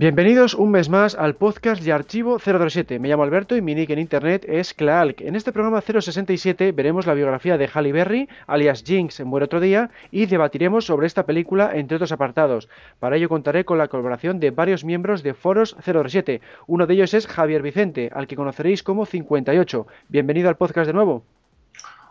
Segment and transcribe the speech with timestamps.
[0.00, 3.00] Bienvenidos un mes más al podcast de Archivo 007.
[3.00, 5.22] Me llamo Alberto y mi nick en internet es Klaalk.
[5.22, 9.58] En este programa 067 veremos la biografía de Halle Berry, alias Jinx en Buen Otro
[9.58, 12.68] Día, y debatiremos sobre esta película entre otros apartados.
[13.00, 16.42] Para ello contaré con la colaboración de varios miembros de Foros 007.
[16.68, 19.84] Uno de ellos es Javier Vicente, al que conoceréis como 58.
[20.06, 21.24] Bienvenido al podcast de nuevo.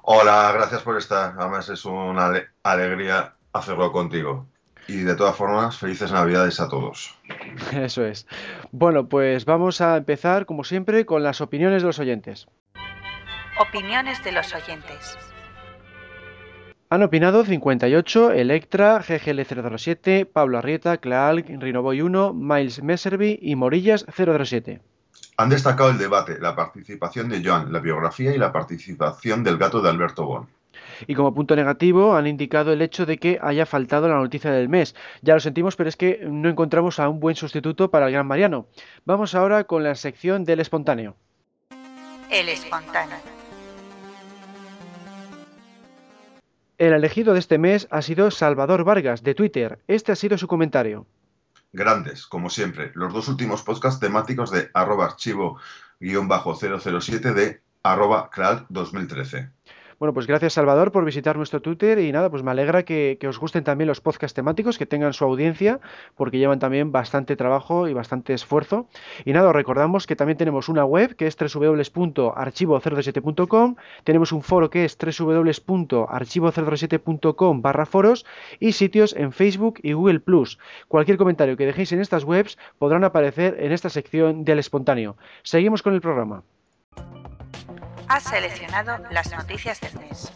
[0.02, 1.35] Hola, gracias por estar.
[1.38, 2.33] Además es una
[2.63, 4.45] alegría hacerlo contigo.
[4.87, 7.15] Y de todas formas, felices Navidades a todos.
[7.73, 8.27] Eso es.
[8.71, 12.47] Bueno, pues vamos a empezar, como siempre, con las opiniones de los oyentes.
[13.59, 15.17] Opiniones de los oyentes.
[16.89, 24.79] Han opinado 58, Electra, GGL007, Pablo Arrieta, Clark, Rinoboy 1, Miles Messerby y Morillas 007.
[25.35, 29.81] Han destacado el debate, la participación de Joan, la biografía y la participación del gato
[29.81, 30.47] de Alberto Bon.
[31.06, 34.70] Y como punto negativo han indicado el hecho de que haya faltado la noticia del
[34.70, 34.95] mes.
[35.22, 38.26] Ya lo sentimos, pero es que no encontramos a un buen sustituto para el gran
[38.26, 38.67] Mariano.
[39.06, 41.16] Vamos ahora con la sección del espontáneo.
[42.30, 43.18] El espontáneo.
[46.78, 49.80] El elegido de este mes ha sido Salvador Vargas, de Twitter.
[49.88, 51.08] Este ha sido su comentario.
[51.73, 58.30] Grandes, como siempre, los dos últimos podcasts temáticos de arroba archivo-007 de arroba
[58.70, 59.50] 2013.
[60.00, 63.40] Bueno, pues gracias Salvador por visitar nuestro Twitter y nada, pues me alegra que, os
[63.40, 65.80] gusten también los podcasts temáticos, que tengan su audiencia,
[66.16, 68.88] porque llevan también bastante trabajo y bastante esfuerzo.
[69.25, 74.70] Y nada, os recordamos que también tenemos una web que es www.archivo007.com, tenemos un foro
[74.70, 78.23] que es www.archivo007.com barra foros
[78.59, 80.59] y sitios en Facebook y Google Plus.
[80.88, 85.18] Cualquier comentario que dejéis en estas webs podrán aparecer en esta sección del espontáneo.
[85.41, 86.44] Seguimos con el programa.
[88.09, 90.31] Ha seleccionado las noticias del mes.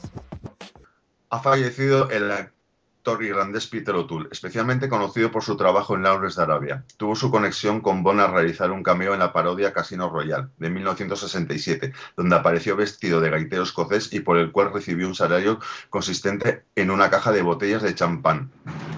[1.29, 6.43] Ha fallecido el actor irlandés Peter O'Toole, especialmente conocido por su trabajo en Lawrence de
[6.43, 6.85] Arabia.
[6.97, 10.69] Tuvo su conexión con Bond al realizar un cameo en la parodia Casino Royale de
[10.69, 15.59] 1967, donde apareció vestido de gaitero escocés y por el cual recibió un salario
[15.89, 18.51] consistente en una caja de botellas de champán.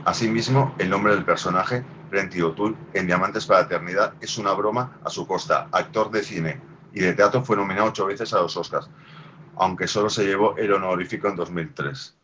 [0.03, 4.97] Asimismo, el nombre del personaje, Renty O'Toole, en Diamantes para la Eternidad, es una broma
[5.03, 8.55] a su costa, actor de cine, y de teatro fue nominado ocho veces a los
[8.55, 8.89] Oscars,
[9.55, 12.17] aunque solo se llevó el honorífico en 2003.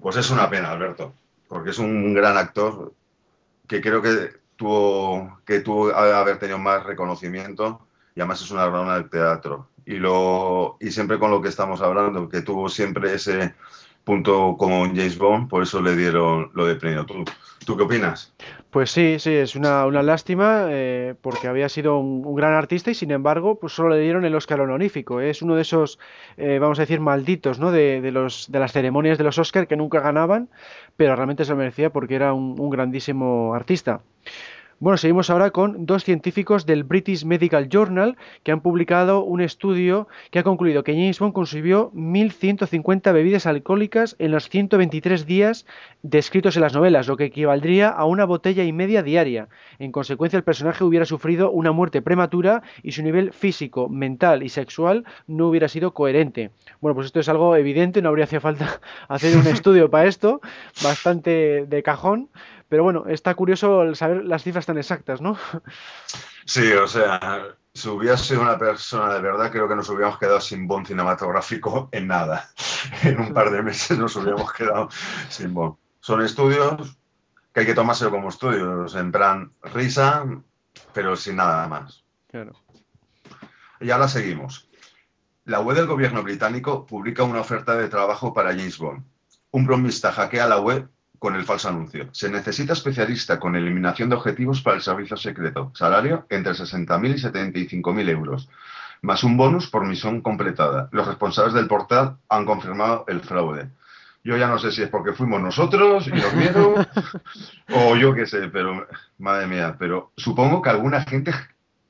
[0.00, 1.14] Pues es una pena, Alberto,
[1.48, 2.92] porque es un gran actor
[3.66, 8.94] que creo que tuvo que tuvo haber tenido más reconocimiento y además es una broma
[8.94, 9.68] del teatro.
[9.84, 13.54] Y, lo, y siempre con lo que estamos hablando, que tuvo siempre ese
[14.06, 17.04] punto como James Bond, por eso le dieron lo de premio.
[17.04, 17.24] ¿Tú,
[17.66, 18.32] ¿Tú qué opinas?
[18.70, 23.10] Pues sí, sí, es una, lástima eh, porque había sido un, gran artista y sin
[23.10, 25.20] embargo pues solo le dieron el Oscar honorífico.
[25.20, 25.98] Es uno de esos,
[26.36, 27.72] eh, vamos a decir, malditos ¿no?
[27.72, 30.48] de, de, los, de las ceremonias de los Oscar que nunca ganaban,
[30.96, 34.02] pero realmente se lo merecía porque era un grandísimo artista.
[34.78, 40.06] Bueno, seguimos ahora con dos científicos del British Medical Journal que han publicado un estudio
[40.30, 45.64] que ha concluido que James Bond consumió 1.150 bebidas alcohólicas en los 123 días
[46.02, 49.48] descritos en las novelas, lo que equivaldría a una botella y media diaria.
[49.78, 54.50] En consecuencia, el personaje hubiera sufrido una muerte prematura y su nivel físico, mental y
[54.50, 56.50] sexual no hubiera sido coherente.
[56.82, 60.42] Bueno, pues esto es algo evidente, no habría hacía falta hacer un estudio para esto,
[60.82, 62.28] bastante de cajón.
[62.68, 65.38] Pero bueno, está curioso saber las cifras tan exactas, ¿no?
[66.44, 70.66] Sí, o sea, si hubiese una persona de verdad, creo que nos hubiéramos quedado sin
[70.66, 72.48] Bond cinematográfico en nada.
[73.02, 74.88] En un par de meses nos hubiéramos quedado
[75.28, 75.76] sin Bond.
[76.00, 76.96] Son estudios
[77.52, 80.24] que hay que tomárselo como estudios, en plan risa,
[80.92, 82.04] pero sin nada más.
[82.28, 82.52] Claro.
[83.80, 84.68] Y ahora seguimos.
[85.44, 89.04] La web del gobierno británico publica una oferta de trabajo para James Bond.
[89.50, 92.08] Un bromista hackea la web con el falso anuncio.
[92.12, 95.72] Se necesita especialista con eliminación de objetivos para el servicio secreto.
[95.74, 98.48] Salario entre 60.000 y 75.000 euros.
[99.02, 100.88] Más un bonus por misión completada.
[100.92, 103.70] Los responsables del portal han confirmado el fraude.
[104.24, 106.74] Yo ya no sé si es porque fuimos nosotros y nos vieron
[107.72, 108.86] o yo qué sé, pero
[109.18, 111.32] madre mía, pero supongo que alguna gente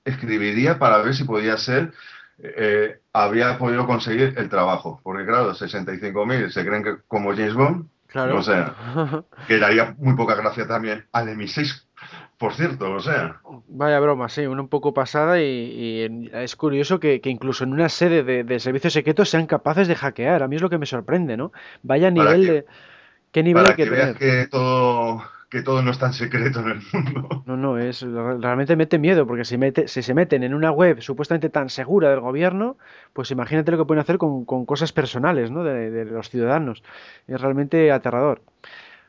[0.05, 1.93] escribiría para ver si podía ser,
[2.39, 5.01] eh, habría podido conseguir el trabajo.
[5.03, 8.75] Porque claro, 65.000 se creen que como James Bond, o sea,
[9.49, 11.87] que daría muy poca gracia también al M6
[12.39, 13.41] por cierto, o sea.
[13.69, 18.45] Vaya broma, sí, una un poco pasada y, es curioso que, incluso en una sede
[18.45, 20.43] de, servicios secretos sean capaces de hackear.
[20.43, 21.53] A mí es lo que me sorprende, ¿no?
[21.83, 22.67] Vaya nivel de...
[23.33, 25.23] ¿Qué nivel para que, que que todo
[25.57, 27.43] que todo no es tan secreto en el mundo.
[27.47, 31.01] No, no, es realmente mete miedo, porque si, mete, si se meten en una web
[31.01, 32.77] supuestamente tan segura del gobierno,
[33.15, 35.65] pues imagínate lo que pueden hacer con, cosas personales ¿no?
[35.65, 36.83] de, los ciudadanos.
[37.27, 38.43] Es realmente aterrador.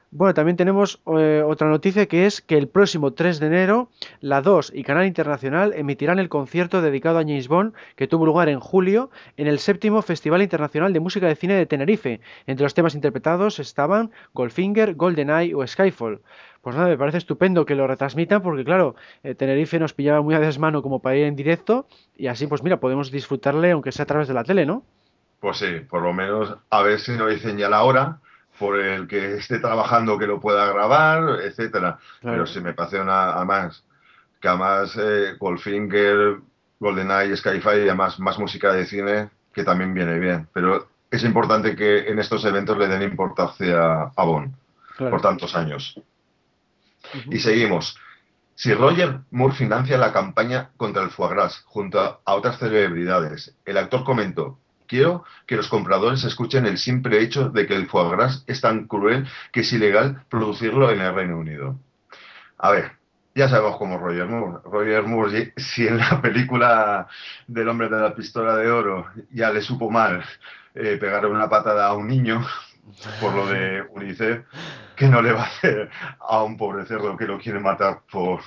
[0.09, 3.89] Bueno, también tenemos eh, otra noticia que es que el próximo 3 de enero
[4.21, 8.47] la 2 y Canal Internacional emitirán el concierto dedicado a James Bond que tuvo lugar
[8.47, 12.21] en julio en el séptimo Festival Internacional de Música de Cine de Tenerife.
[12.45, 16.21] Entre los temas interpretados estaban Goldfinger, GoldenEye o Skyfall.
[16.61, 20.35] Pues nada, me parece estupendo que lo retransmitan porque claro, eh, Tenerife nos pillaba muy
[20.35, 24.03] a desmano como para ir en directo y así pues mira, podemos disfrutarle aunque sea
[24.03, 24.83] a través de la tele, ¿no?
[25.41, 28.21] Pues sí, por lo menos a ver si nos dicen ya la hora
[28.59, 31.99] por el que esté trabajando que lo pueda grabar, etcétera.
[32.21, 33.83] Pero si me parece una, más
[34.41, 36.37] que además eh, Goldfinger,
[36.79, 40.47] GoldenEye, Skyfire y además más música de cine que también viene bien.
[40.53, 44.53] Pero es importante que en estos eventos le den importancia a Bond
[44.97, 45.99] por tantos años.
[47.29, 47.97] Y seguimos.
[48.55, 53.77] Si Roger Moore financia la campaña contra el foie gras junto a otras celebridades, el
[53.77, 58.43] actor comentó, Quiero que los compradores escuchen el simple hecho de que el foie gras
[58.47, 61.77] es tan cruel que es ilegal producirlo en el Reino Unido.
[62.57, 62.93] A ver,
[63.35, 64.61] ya sabemos cómo Roger Moore.
[64.63, 67.07] Roger Moore, si en la película
[67.47, 70.23] del hombre de la pistola de oro ya le supo mal
[70.73, 72.43] eh, pegar una patada a un niño
[73.21, 74.45] por lo de UNICEF,
[74.95, 75.89] ¿qué no le va a hacer
[76.19, 78.39] a un pobre cerdo que lo quiere matar por,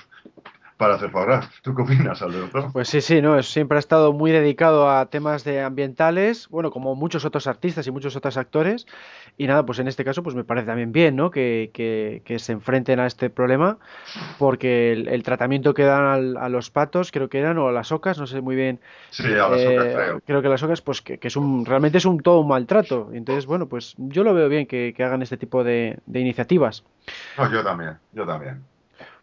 [0.81, 2.71] para hacer foie ¿Tú qué opinas, Alberto?
[2.73, 6.95] Pues sí, sí, no, siempre ha estado muy dedicado a temas de ambientales, bueno, como
[6.95, 8.87] muchos otros artistas y muchos otros actores,
[9.37, 11.29] y nada, pues en este caso pues me parece también bien, ¿no?
[11.29, 13.77] Que, que, se enfrenten a este problema,
[14.39, 18.17] porque el, tratamiento que dan a los patos, creo que eran, o a las ocas,
[18.17, 18.79] no sé muy bien.
[19.11, 20.19] Sí, a las ocas eh, creo.
[20.21, 23.45] Creo que las ocas, pues que, es un, realmente es un todo un maltrato, entonces,
[23.45, 26.83] bueno, pues yo lo veo bien que, hagan este tipo de, de iniciativas.
[27.37, 28.71] No, yo también, yo también.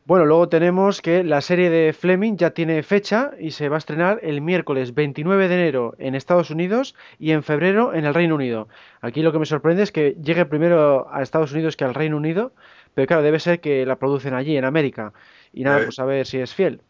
[0.09, 3.79] Bueno, luego tenemos que la serie de Fleming ya tiene fecha y se va a
[3.79, 8.37] estrenar el miércoles 29 de enero en Estados Unidos y en febrero en el Reino
[8.37, 8.69] Unido.
[9.03, 12.17] Aquí lo que me sorprende es que llegue primero a Estados Unidos que al Reino
[12.17, 12.53] Unido,
[12.95, 15.13] pero claro, debe ser que la producen allí, en América.
[15.53, 16.81] Y nada, eh, pues a ver si es fiel.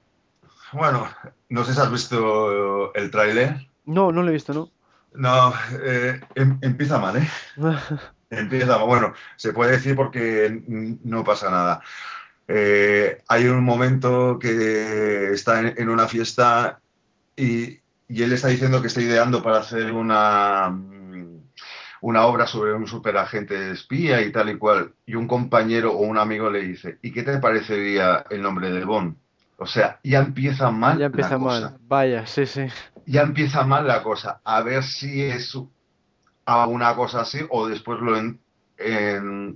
[0.72, 1.08] Bueno,
[1.48, 3.66] no sé si has visto el tráiler.
[3.84, 4.70] No, no lo he visto, ¿no?
[5.14, 7.28] No, eh, em, empieza mal, ¿eh?
[8.30, 8.86] empieza mal.
[8.86, 10.62] Bueno, se puede decir porque
[11.02, 11.82] no pasa nada.
[12.50, 16.80] Eh, hay un momento que está en, una fiesta
[17.36, 20.74] y, él está diciendo que está ideando para hacer una,
[22.00, 24.94] una obra sobre un superagente espía y tal y cual.
[25.04, 28.82] Y un compañero o un amigo le dice, ¿y qué te parecería el nombre de
[28.84, 29.16] Bond?
[29.58, 30.98] O sea, ya empieza mal.
[30.98, 32.66] Ya empieza mal, vaya, sí, sí.
[33.04, 34.40] Ya empieza mal la cosa.
[34.42, 35.54] A ver si es
[36.46, 38.12] una cosa así o después lo,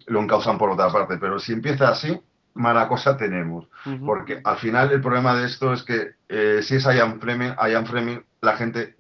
[0.06, 1.17] lo encausan por otra parte.
[1.17, 2.21] Pero si empieza así,
[2.54, 3.66] mala cosa tenemos.
[4.04, 7.87] Porque al final el problema de esto es que eh, si es Ian Fleming, Ian
[7.87, 8.96] Fleming, la gente,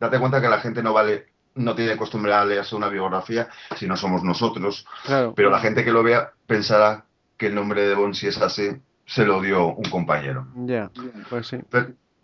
[0.00, 3.86] date cuenta que la gente no vale, no tiene costumbre a leerse una biografía si
[3.86, 4.86] no somos nosotros.
[5.34, 7.04] Pero la gente que lo vea pensará
[7.36, 8.70] que el nombre de Bond, si es así,
[9.06, 10.46] se lo dio un compañero.
[10.56, 10.90] Ya,
[11.28, 11.58] pues sí.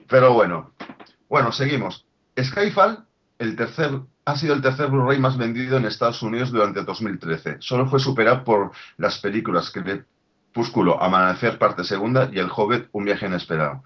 [0.08, 0.72] Pero, bueno,
[1.28, 2.04] bueno, seguimos.
[2.38, 3.04] Skyfall,
[3.38, 7.56] el tercer ha sido el tercer Blu-ray más vendido en Estados Unidos durante 2013.
[7.60, 10.04] Solo fue superado por las películas que
[10.52, 13.82] Púsculo, Amanecer, parte segunda, y El Hobbit, Un viaje inesperado.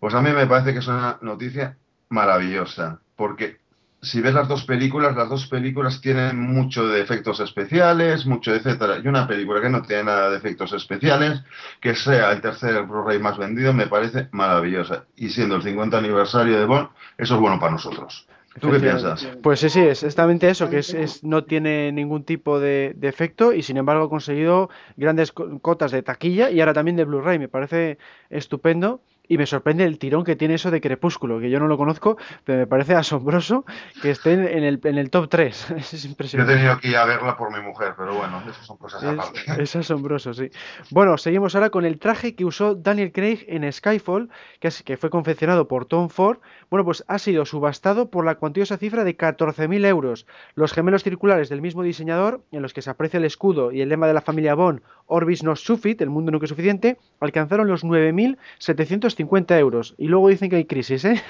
[0.00, 1.76] Pues a mí me parece que es una noticia
[2.08, 3.58] maravillosa, porque
[4.00, 8.98] si ves las dos películas, las dos películas tienen mucho de efectos especiales, mucho etcétera,
[9.02, 11.42] y una película que no tiene nada de efectos especiales,
[11.80, 15.04] que sea el tercer Blu-ray más vendido, me parece maravillosa.
[15.16, 18.28] Y siendo el 50 aniversario de Bond, eso es bueno para nosotros.
[18.60, 19.28] ¿Tú qué piensas?
[19.42, 23.52] Pues sí, sí, es exactamente eso, que es, no tiene ningún tipo de, de, efecto
[23.52, 27.38] y sin embargo ha conseguido grandes cotas de taquilla y ahora también de Blu-ray.
[27.38, 27.98] Me parece
[28.30, 31.76] estupendo y me sorprende el tirón que tiene eso de Crepúsculo, que yo no lo
[31.76, 33.64] conozco, pero me parece asombroso
[34.00, 35.70] que esté en el, en el top 3.
[35.76, 36.52] es impresionante.
[36.52, 39.04] Yo he tenido que ir a verla por mi mujer, pero bueno, eso son cosas
[39.04, 39.40] aparte.
[39.62, 40.50] Es asombroso, sí.
[40.90, 44.30] Bueno, seguimos ahora con el traje que usó Daniel Craig en Skyfall,
[44.60, 46.38] que, es, que fue confeccionado por Tom Ford.
[46.70, 50.26] Bueno, pues ha sido subastado por la cuantiosa cifra de 14.000 euros.
[50.54, 53.88] Los gemelos circulares del mismo diseñador, en los que se aprecia el escudo y el
[53.88, 57.84] lema de la familia Bond, Orbis no sufit, el mundo no es suficiente, alcanzaron los
[57.84, 59.94] 9.700 50 euros.
[59.98, 61.22] Y luego dicen que hay crisis, ¿eh?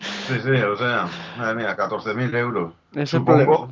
[0.00, 2.72] Sí, sí, o sea, madre mía, 14.000 euros.
[2.94, 3.68] Es el problema.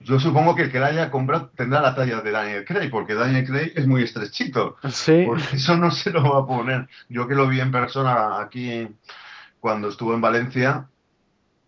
[0.00, 3.14] Yo supongo que el que la haya comprado tendrá la talla de Daniel Craig, porque
[3.14, 4.76] Daniel Craig es muy estrechito.
[4.90, 5.24] Sí.
[5.26, 6.88] Por eso no se lo va a poner.
[7.08, 8.86] Yo que lo vi en persona aquí
[9.58, 10.86] cuando estuvo en Valencia,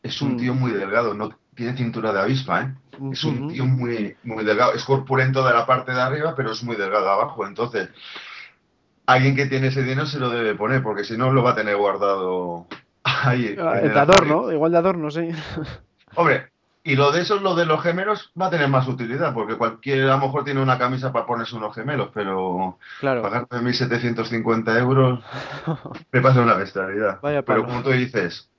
[0.03, 0.37] es un Mm.
[0.39, 2.75] tío muy delgado, no tiene cintura de avispa, ¿eh?
[3.13, 4.73] Es un tío muy, muy delgado.
[4.75, 7.47] Es corpulento de la parte de arriba, pero es muy delgado abajo.
[7.47, 7.89] Entonces,
[9.09, 11.55] alguien que tiene ese dinero se lo debe poner, porque si no lo va a
[11.55, 12.67] tener guardado
[13.03, 13.57] ahí.
[13.59, 15.31] Ah, De adorno, igual de adorno, sí.
[16.15, 16.51] Hombre,
[16.85, 20.13] y lo de esos, lo de los gemelos, va a tener más utilidad, porque cualquiera
[20.13, 23.23] a lo mejor tiene una camisa para ponerse unos gemelos, pero Claro.
[23.23, 25.25] pagarte 1.750 euros
[26.13, 27.19] me parece una bestialidad.
[27.23, 28.51] Vaya pero como tú dices,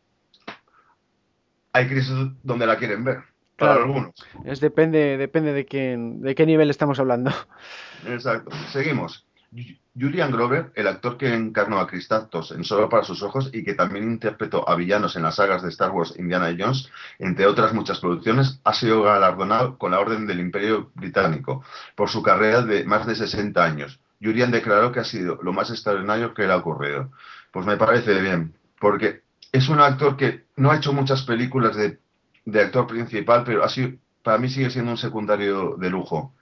[1.74, 3.18] hay crisis donde la quieren ver,
[3.56, 3.84] para Claro.
[3.84, 4.12] algunos.
[4.46, 7.32] Es depende, depende de quién, de qué nivel estamos hablando.
[8.08, 8.50] Exacto.
[8.72, 9.28] Seguimos.
[10.00, 13.74] Julian Grover, el actor que encarnó a Kristatos en Solo para sus ojos y que
[13.74, 18.00] también interpretó a villanos en las sagas de Star Wars Indiana Jones, entre otras muchas
[18.00, 21.64] producciones, ha sido galardonado con la Orden del Imperio Británico
[21.96, 24.00] por su carrera de más de 60 años.
[24.22, 27.12] Julian declaró que ha sido lo más extraordinario que le ha ocurrido.
[27.52, 32.00] Pues me parece bien, porque es un actor que no ha hecho muchas películas de,
[32.46, 36.34] de actor principal, pero ha sido, para mí sigue siendo un secundario de lujo.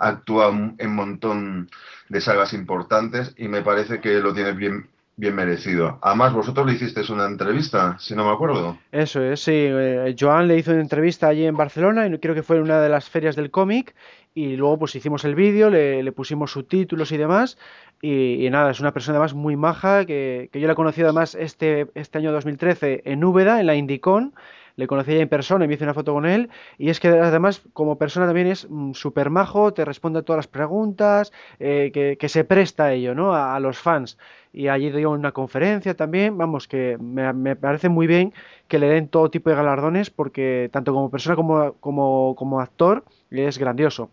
[0.00, 0.48] Actúa
[0.78, 1.68] en montón
[2.08, 4.86] de sagas importantes y me parece que lo tiene bien,
[5.16, 5.98] bien merecido.
[6.02, 8.78] Además, vosotros le hicisteis una entrevista, si no me acuerdo.
[8.92, 9.52] Eso es, sí.
[9.54, 12.80] eh, Joan le hizo una entrevista allí en Barcelona y creo que fue en una
[12.80, 13.94] de las ferias del cómic
[14.34, 17.56] y luego pues hicimos el vídeo, le, pusimos subtítulos y demás
[18.02, 21.34] y, nada, es una persona además muy maja que, que yo la he conocido además
[21.34, 24.34] este, este año 2013 en Úbeda, en la Indicon,
[24.76, 27.62] le conocí en persona y me hice una foto con él y es que además
[27.72, 32.28] como persona también es mm, súper majo, te responde a todas las preguntas, eh, que,
[32.28, 33.34] se presta a ello, ¿no?
[33.34, 34.18] A, los fans
[34.52, 38.32] y allí dio una conferencia también, vamos, que me, parece muy bien
[38.68, 43.04] que le den todo tipo de galardones porque tanto como persona como, como, como actor
[43.30, 44.10] es grandioso.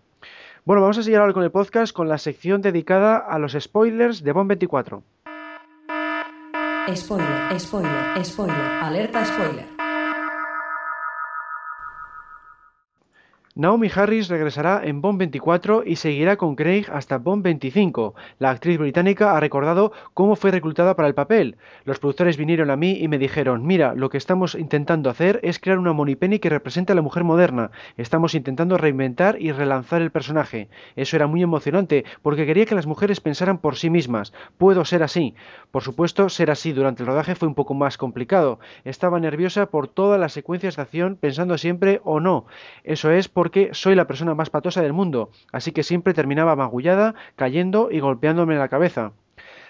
[0.65, 4.23] Bueno, vamos a seguir ahora con el podcast con la sección dedicada a los spoilers
[4.23, 5.03] de Bond 24.
[6.95, 9.72] Spoiler, spoiler, spoiler, alerta spoiler.
[13.55, 18.15] Naomi Harris regresará en Bond 24 y seguirá con Craig hasta Bond 25.
[18.39, 21.57] La actriz británica ha recordado cómo fue reclutada para el papel.
[21.85, 25.59] Los productores vinieron a mí y me dijeron, mira, lo que estamos intentando hacer es
[25.59, 27.69] crear una Moneypenny que represente a la mujer moderna.
[27.95, 30.67] Estamos intentando reinventar y relanzar el personaje.
[30.95, 34.33] Eso era muy emocionante porque quería que las mujeres pensaran por sí mismas.
[34.57, 35.35] Puedo ser así.
[35.69, 38.57] Por supuesto, ser así durante el rodaje fue un poco más complicado.
[38.83, 42.47] Estaba nerviosa por todas las secuencias de acción pensando siempre o no.
[42.83, 47.13] Eso es porque soy la persona más patosa del mundo, así que siempre terminaba magullada,
[47.35, 49.11] cayendo y golpeándome la cabeza.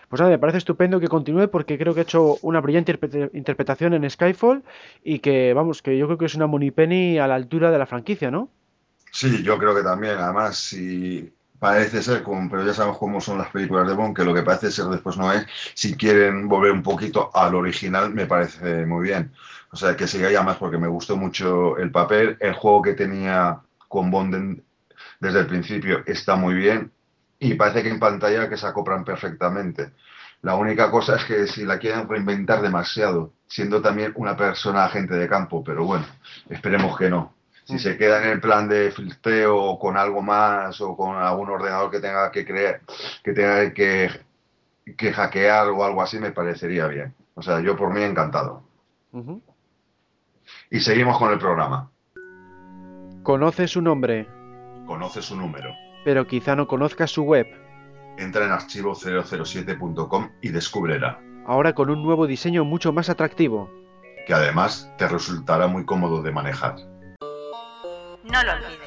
[0.09, 3.31] Pues nada, me parece estupendo que continúe porque creo que ha hecho una brillante interpre-
[3.33, 4.61] interpretación en Skyfall
[5.03, 7.87] y que, vamos, que yo creo que es una Moneypenny a la altura de la
[7.87, 8.49] franquicia, ¿no?
[9.11, 10.19] Sí, yo creo que también.
[10.19, 11.33] Además, si
[11.63, 14.70] parece ser, pero ya sabemos cómo son las películas de Bond, que lo que parece
[14.70, 15.46] ser después no es.
[15.74, 19.32] Si quieren volver un poquito al original, me parece muy bien.
[19.72, 22.36] O sea, que siga ya más porque me gustó mucho el papel.
[22.41, 24.62] El juego que tenía con Bond
[25.22, 26.91] desde el principio está muy bien
[27.39, 29.93] y parece que en pantalla que se acoplan perfectamente.
[30.41, 35.13] La única cosa es que si la quieren reinventar demasiado, siendo también una persona agente
[35.15, 36.05] de campo, pero bueno,
[36.50, 37.34] esperemos que no.
[37.65, 41.50] Si se queda en el plan de filtreo o con algo más o con algún
[41.50, 42.82] ordenador que tenga que crear,
[43.24, 44.10] que tenga que,
[44.98, 47.13] que hackear o algo así, me parecería bien.
[47.36, 48.63] O sea, yo por mí encantado.
[50.70, 51.89] Y seguimos con el programa.
[53.24, 54.27] Conoce su nombre,
[54.86, 55.70] Conoce su número.
[56.03, 57.48] pero quizá no conozca su web.
[58.17, 63.70] Entra en archivo007.com y descúbrela, Ahora con un nuevo diseño mucho más atractivo.
[64.27, 66.75] que además te resultará muy cómodo de manejar.
[68.23, 68.79] No lo olvides.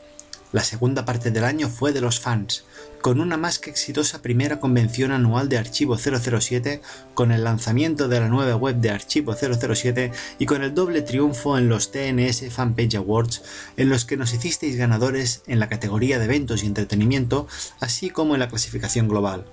[0.52, 2.64] La segunda parte del año fue de los fans,
[3.02, 6.82] con una más que exitosa primera convención anual de Archivo 007,
[7.14, 11.56] con el lanzamiento de la nueva web de Archivo 007 y con el doble triunfo
[11.60, 13.44] en los TNS Fanpage Awards,
[13.78, 17.48] en los que nos hicisteis ganadores en la categoría de eventos y entretenimiento,
[17.80, 19.46] así como en la clasificación global.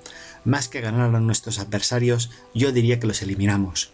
[0.44, 3.90] Más que ganar a nuestros adversarios, yo diría que los eliminamos.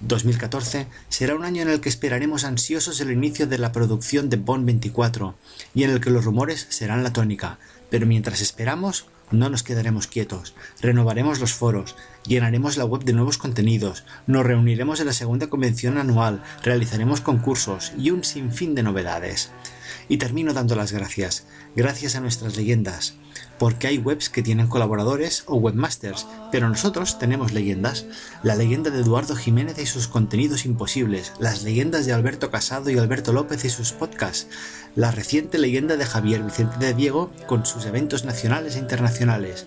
[0.00, 4.36] 2014 será un año en el que esperaremos ansiosos el inicio de la producción de
[4.36, 5.34] Bond 24
[5.74, 7.58] y en el que los rumores serán la tónica,
[7.90, 13.38] pero mientras esperamos no nos quedaremos quietos, renovaremos los foros, llenaremos la web de nuevos
[13.38, 19.50] contenidos, nos reuniremos en la segunda convención anual, realizaremos concursos y un sinfín de novedades.
[20.08, 21.44] Y termino dando las gracias,
[21.76, 23.16] gracias a nuestras leyendas,
[23.58, 28.06] porque hay webs que tienen colaboradores o webmasters, pero nosotros tenemos leyendas.
[28.42, 32.98] La leyenda de Eduardo Jiménez y sus contenidos imposibles, las leyendas de Alberto Casado y
[32.98, 34.48] Alberto López y sus podcasts,
[34.94, 39.66] la reciente leyenda de Javier Vicente de Diego con sus eventos nacionales e internacionales.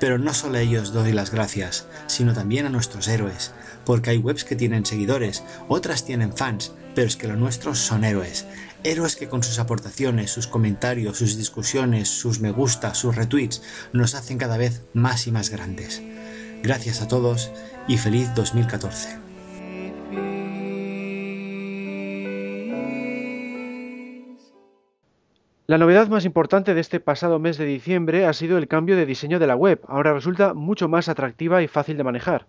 [0.00, 3.52] Pero no solo a ellos doy las gracias, sino también a nuestros héroes,
[3.84, 8.04] porque hay webs que tienen seguidores, otras tienen fans, pero es que los nuestros son
[8.04, 8.46] héroes.
[8.84, 13.62] Héroes que con sus aportaciones, sus comentarios, sus discusiones, sus me gusta, sus retweets,
[13.92, 16.02] nos hacen cada vez más y más grandes.
[16.64, 17.52] Gracias a todos
[17.86, 19.18] y feliz 2014.
[25.68, 29.06] La novedad más importante de este pasado mes de diciembre ha sido el cambio de
[29.06, 29.80] diseño de la web.
[29.86, 32.48] Ahora resulta mucho más atractiva y fácil de manejar.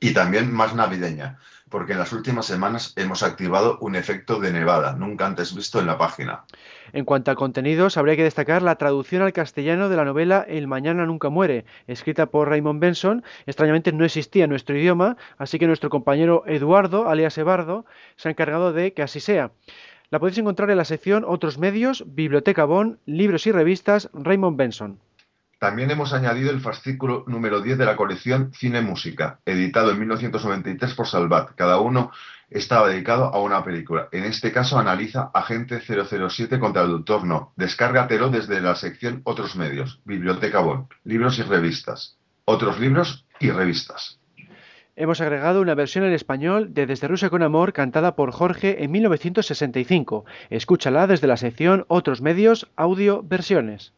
[0.00, 1.38] Y también más navideña,
[1.72, 5.86] porque en las últimas semanas hemos activado un efecto de nevada, nunca antes visto en
[5.86, 6.44] la página.
[6.92, 10.68] En cuanto a contenidos, habría que destacar la traducción al castellano de la novela El
[10.68, 13.24] mañana nunca muere, escrita por Raymond Benson.
[13.46, 17.86] Extrañamente no existía en nuestro idioma, así que nuestro compañero Eduardo, alias Ebardo,
[18.16, 19.50] se ha encargado de que así sea.
[20.10, 25.00] La podéis encontrar en la sección Otros medios, Biblioteca Bon, Libros y revistas, Raymond Benson.
[25.62, 30.94] También hemos añadido el fascículo número 10 de la colección Cine Música, editado en 1993
[30.94, 31.54] por Salvat.
[31.54, 32.10] Cada uno
[32.50, 34.08] estaba dedicado a una película.
[34.10, 37.52] En este caso analiza Agente 007 contra el Doctor No.
[37.54, 42.18] Descárgatelo desde la sección Otros medios, Biblioteca Bon, libros y revistas.
[42.44, 44.18] Otros libros y revistas.
[44.96, 48.90] Hemos agregado una versión en español de Desde Rusia con Amor cantada por Jorge en
[48.90, 50.24] 1965.
[50.50, 53.92] Escúchala desde la sección Otros medios, audio, versiones.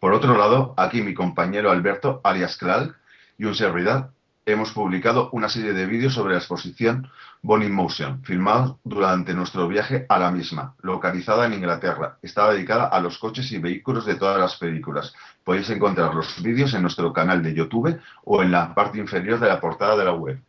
[0.00, 2.94] Por otro lado, aquí mi compañero Alberto, alias Kral,
[3.36, 4.12] y un servidor,
[4.46, 7.08] hemos publicado una serie de vídeos sobre la exposición
[7.42, 12.18] Bonnie Motion, filmados durante nuestro viaje a la misma, localizada en Inglaterra.
[12.22, 15.12] Está dedicada a los coches y vehículos de todas las películas.
[15.42, 19.48] Podéis encontrar los vídeos en nuestro canal de YouTube o en la parte inferior de
[19.48, 20.40] la portada de la web.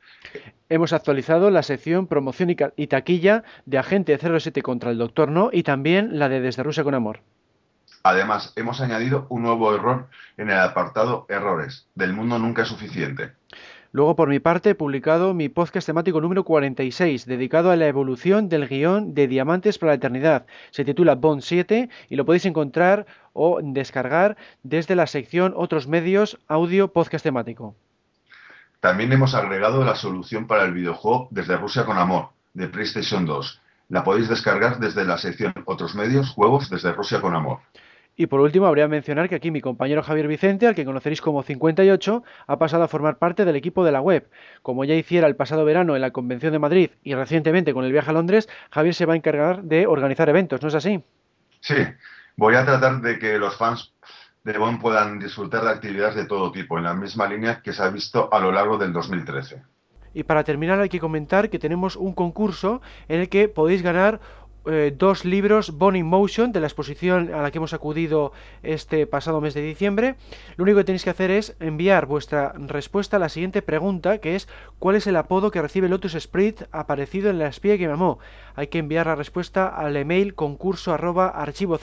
[0.69, 5.63] Hemos actualizado la sección promoción y taquilla de Agente 07 contra el Doctor No y
[5.63, 7.21] también la de Desde Rusia con Amor.
[8.03, 10.07] Además, hemos añadido un nuevo error
[10.37, 11.87] en el apartado Errores.
[11.95, 13.33] Del mundo nunca es suficiente.
[13.91, 18.47] Luego, por mi parte, he publicado mi podcast temático número 46, dedicado a la evolución
[18.47, 20.45] del guion de Diamantes para la Eternidad.
[20.69, 26.37] Se titula Bond 7 y lo podéis encontrar o descargar desde la sección Otros medios,
[26.47, 27.75] audio, podcast temático.
[28.79, 33.61] También hemos agregado la solución para el videojuego Desde Rusia con Amor, de PlayStation 2.
[33.89, 37.59] La podéis descargar desde la sección Otros medios, juegos desde Rusia con Amor.
[38.19, 41.21] Y por último, habría que mencionar que aquí mi compañero Javier Vicente, al que conoceréis
[41.21, 44.29] como 58, ha pasado a formar parte del equipo de la web.
[44.61, 47.93] Como ya hiciera el pasado verano en la Convención de Madrid y recientemente con el
[47.93, 51.01] viaje a Londres, Javier se va a encargar de organizar eventos, ¿no es así?
[51.61, 51.77] Sí,
[52.35, 53.93] voy a tratar de que los fans
[54.43, 57.81] de Bond puedan disfrutar de actividades de todo tipo, en la misma línea que se
[57.83, 59.63] ha visto a lo largo del 2013.
[60.13, 64.19] Y para terminar hay que comentar que tenemos un concurso en el que podéis ganar
[64.65, 69.41] eh, dos libros Bonnie Motion de la exposición a la que hemos acudido este pasado
[69.41, 70.15] mes de diciembre.
[70.57, 74.35] Lo único que tenéis que hacer es enviar vuestra respuesta a la siguiente pregunta, que
[74.35, 77.93] es ¿cuál es el apodo que recibe Lotus Sprit aparecido en la espía que me
[77.93, 78.19] amó?
[78.55, 81.77] Hay que enviar la respuesta al email concurso arroba archivo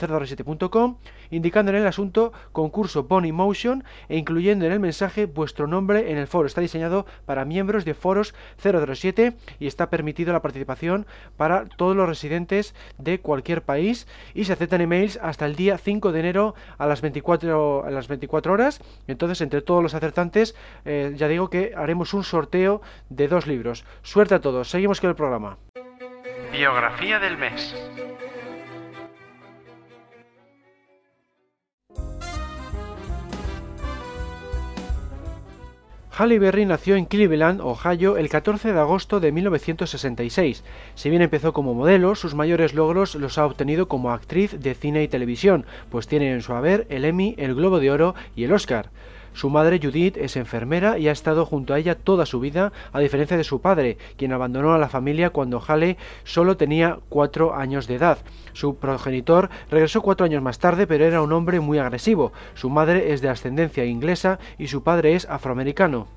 [1.29, 6.17] indicando en el asunto concurso Bonnie Motion e incluyendo en el mensaje vuestro nombre en
[6.17, 6.47] el foro.
[6.47, 12.07] Está diseñado para miembros de foros 007 y está permitido la participación para todos los
[12.07, 16.85] residentes de cualquier país y se aceptan emails hasta el día 5 de enero a
[16.85, 18.81] las 24, a las 24 horas.
[19.07, 23.85] Entonces, entre todos los acertantes, eh, ya digo que haremos un sorteo de dos libros.
[24.01, 24.69] Suerte a todos.
[24.69, 25.57] Seguimos con el programa.
[26.51, 27.75] Biografía del mes.
[36.19, 40.63] Halle Berry nació en Cleveland, Ohio, el 14 de agosto de 1966.
[40.95, 45.03] Si bien empezó como modelo, sus mayores logros los ha obtenido como actriz de cine
[45.03, 48.53] y televisión, pues tiene en su haber el Emmy, el Globo de Oro y el
[48.53, 48.89] Oscar.
[49.37, 52.99] Su madre Judith es enfermera y ha estado junto a ella toda su vida, a
[52.99, 57.85] diferencia de su padre, quien abandonó a la familia cuando Halle solo tenía cuatro años
[57.85, 58.17] de edad.
[58.53, 62.33] Su progenitor regresó cuatro años más tarde, pero era un hombre muy agresivo.
[62.55, 66.07] Su madre es de ascendencia inglesa y su padre es afroamericano.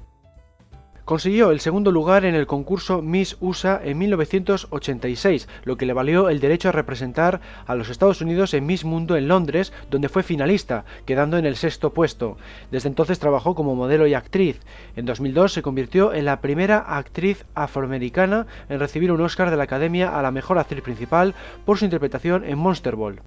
[1.10, 6.28] Consiguió el segundo lugar en el concurso Miss USA en 1986, lo que le valió
[6.28, 10.22] el derecho a representar a los Estados Unidos en Miss Mundo en Londres, donde fue
[10.22, 12.36] finalista, quedando en el sexto puesto.
[12.70, 14.60] Desde entonces trabajó como modelo y actriz.
[14.94, 19.64] En 2002 se convirtió en la primera actriz afroamericana en recibir un Oscar de la
[19.64, 21.34] Academia a la mejor actriz principal
[21.66, 23.20] por su interpretación en Monster Ball.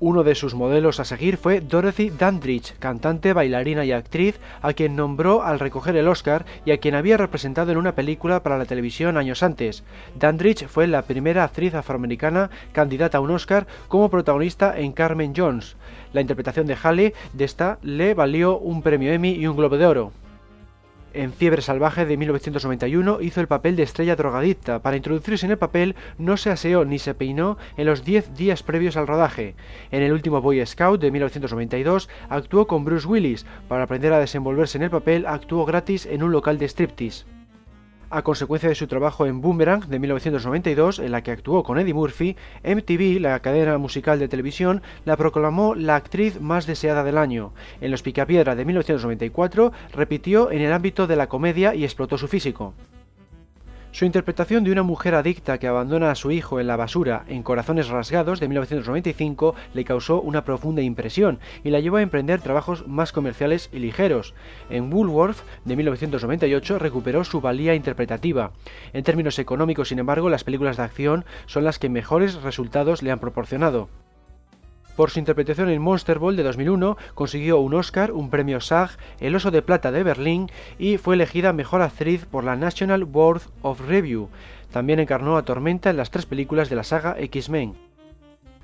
[0.00, 4.94] Uno de sus modelos a seguir fue Dorothy Dandridge, cantante, bailarina y actriz, a quien
[4.94, 8.64] nombró al recoger el Oscar y a quien había representado en una película para la
[8.64, 9.82] televisión años antes.
[10.16, 15.74] Dandridge fue la primera actriz afroamericana candidata a un Oscar como protagonista en Carmen Jones.
[16.12, 19.86] La interpretación de Halle de esta le valió un premio Emmy y un Globo de
[19.86, 20.12] Oro.
[21.14, 24.80] En Fiebre Salvaje de 1991 hizo el papel de estrella drogadicta.
[24.80, 28.62] Para introducirse en el papel no se aseó ni se peinó en los 10 días
[28.62, 29.54] previos al rodaje.
[29.90, 33.46] En el último Boy Scout de 1992 actuó con Bruce Willis.
[33.68, 37.37] Para aprender a desenvolverse en el papel actuó gratis en un local de striptease.
[38.10, 41.92] A consecuencia de su trabajo en Boomerang de 1992, en la que actuó con Eddie
[41.92, 47.52] Murphy, MTV, la cadena musical de televisión, la proclamó la actriz más deseada del año.
[47.82, 52.28] En Los Picapiedra de 1994 repitió en el ámbito de la comedia y explotó su
[52.28, 52.72] físico.
[53.90, 57.42] Su interpretación de una mujer adicta que abandona a su hijo en la basura en
[57.42, 62.86] Corazones Rasgados de 1995 le causó una profunda impresión y la llevó a emprender trabajos
[62.86, 64.34] más comerciales y ligeros.
[64.68, 68.52] En Woolworth de 1998 recuperó su valía interpretativa.
[68.92, 73.10] En términos económicos, sin embargo, las películas de acción son las que mejores resultados le
[73.10, 73.88] han proporcionado.
[74.98, 79.36] Por su interpretación en Monster Ball de 2001 consiguió un Oscar, un premio SAG, el
[79.36, 83.80] Oso de Plata de Berlín y fue elegida mejor actriz por la National Board of
[83.86, 84.28] Review.
[84.72, 87.87] También encarnó a Tormenta en las tres películas de la saga X-Men.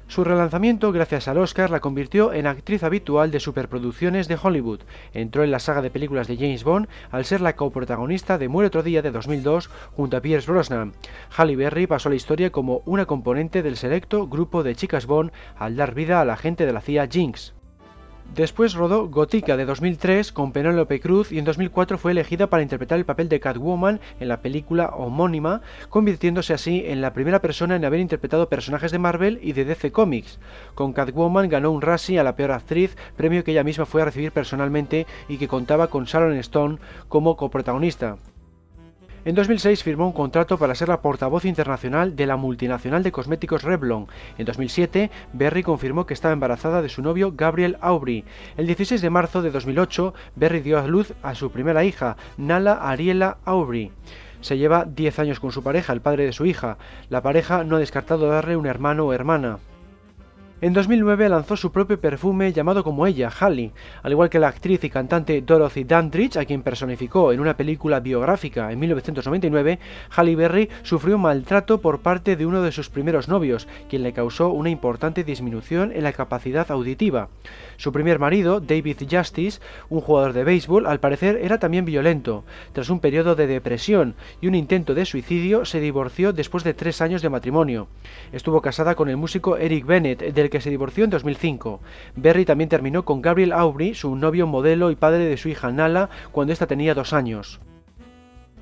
[0.06, 4.80] Su relanzamiento, gracias al Oscar, la convirtió en actriz habitual de superproducciones de Hollywood.
[5.14, 8.68] Entró en la saga de películas de James Bond al ser la coprotagonista de Muere
[8.68, 10.92] otro día de 2002 junto a Pierce Brosnan.
[11.36, 15.32] Halle Berry pasó a la historia como una componente del selecto grupo de chicas Bond
[15.56, 17.54] al dar vida a la agente de la CIA Jinx.
[18.32, 22.98] Después rodó Gotica de 2003 con Penélope Cruz y en 2004 fue elegida para interpretar
[22.98, 27.84] el papel de Catwoman en la película homónima, convirtiéndose así en la primera persona en
[27.84, 30.40] haber interpretado personajes de Marvel y de DC Comics.
[30.74, 34.06] Con Catwoman ganó un Razzie a la peor actriz, premio que ella misma fue a
[34.06, 38.16] recibir personalmente y que contaba con Sharon Stone como coprotagonista.
[39.26, 43.62] En 2006 firmó un contrato para ser la portavoz internacional de la multinacional de cosméticos
[43.62, 44.06] Revlon.
[44.36, 48.24] En 2007, Berry confirmó que estaba embarazada de su novio Gabriel Aubry.
[48.58, 52.74] El 16 de marzo de 2008, Berry dio a luz a su primera hija, Nala
[52.74, 53.92] Ariela Aubry.
[54.42, 56.76] Se lleva 10 años con su pareja, el padre de su hija.
[57.08, 59.58] La pareja no ha descartado darle un hermano o hermana.
[60.60, 64.84] En 2009 lanzó su propio perfume llamado como ella, Halle, al igual que la actriz
[64.84, 69.80] y cantante Dorothy Dandridge, a quien personificó en una película biográfica en 1999,
[70.16, 74.50] Halle Berry sufrió maltrato por parte de uno de sus primeros novios, quien le causó
[74.50, 77.28] una importante disminución en la capacidad auditiva.
[77.76, 82.44] Su primer marido, David Justice, un jugador de béisbol, al parecer era también violento.
[82.72, 87.00] Tras un periodo de depresión y un intento de suicidio, se divorció después de tres
[87.00, 87.88] años de matrimonio.
[88.32, 91.80] Estuvo casada con el músico Eric Bennett, del que se divorció en 2005.
[92.16, 96.10] Berry también terminó con Gabriel Aubry, su novio modelo y padre de su hija Nala,
[96.32, 97.60] cuando ésta tenía dos años.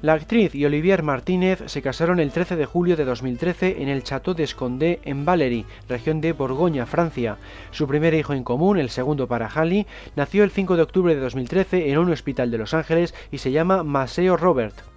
[0.01, 4.03] La actriz y Olivier Martínez se casaron el 13 de julio de 2013 en el
[4.03, 7.39] Château d'Escondé en Valery, región de Borgoña, Francia.
[7.71, 11.21] Su primer hijo en común, el segundo para Halle, nació el 5 de octubre de
[11.21, 14.92] 2013 en un hospital de Los Ángeles y se llama Maceo Robert.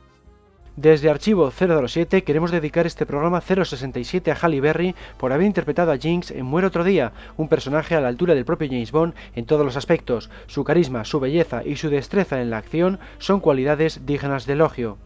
[0.75, 5.97] Desde Archivo 007 queremos dedicar este programa 067 a Halle Berry por haber interpretado a
[5.97, 9.45] Jinx en Muere otro día, un personaje a la altura del propio James Bond en
[9.45, 10.29] todos los aspectos.
[10.47, 14.97] Su carisma, su belleza y su destreza en la acción son cualidades dignas de elogio.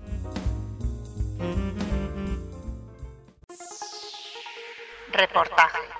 [5.13, 5.98] Reportaje.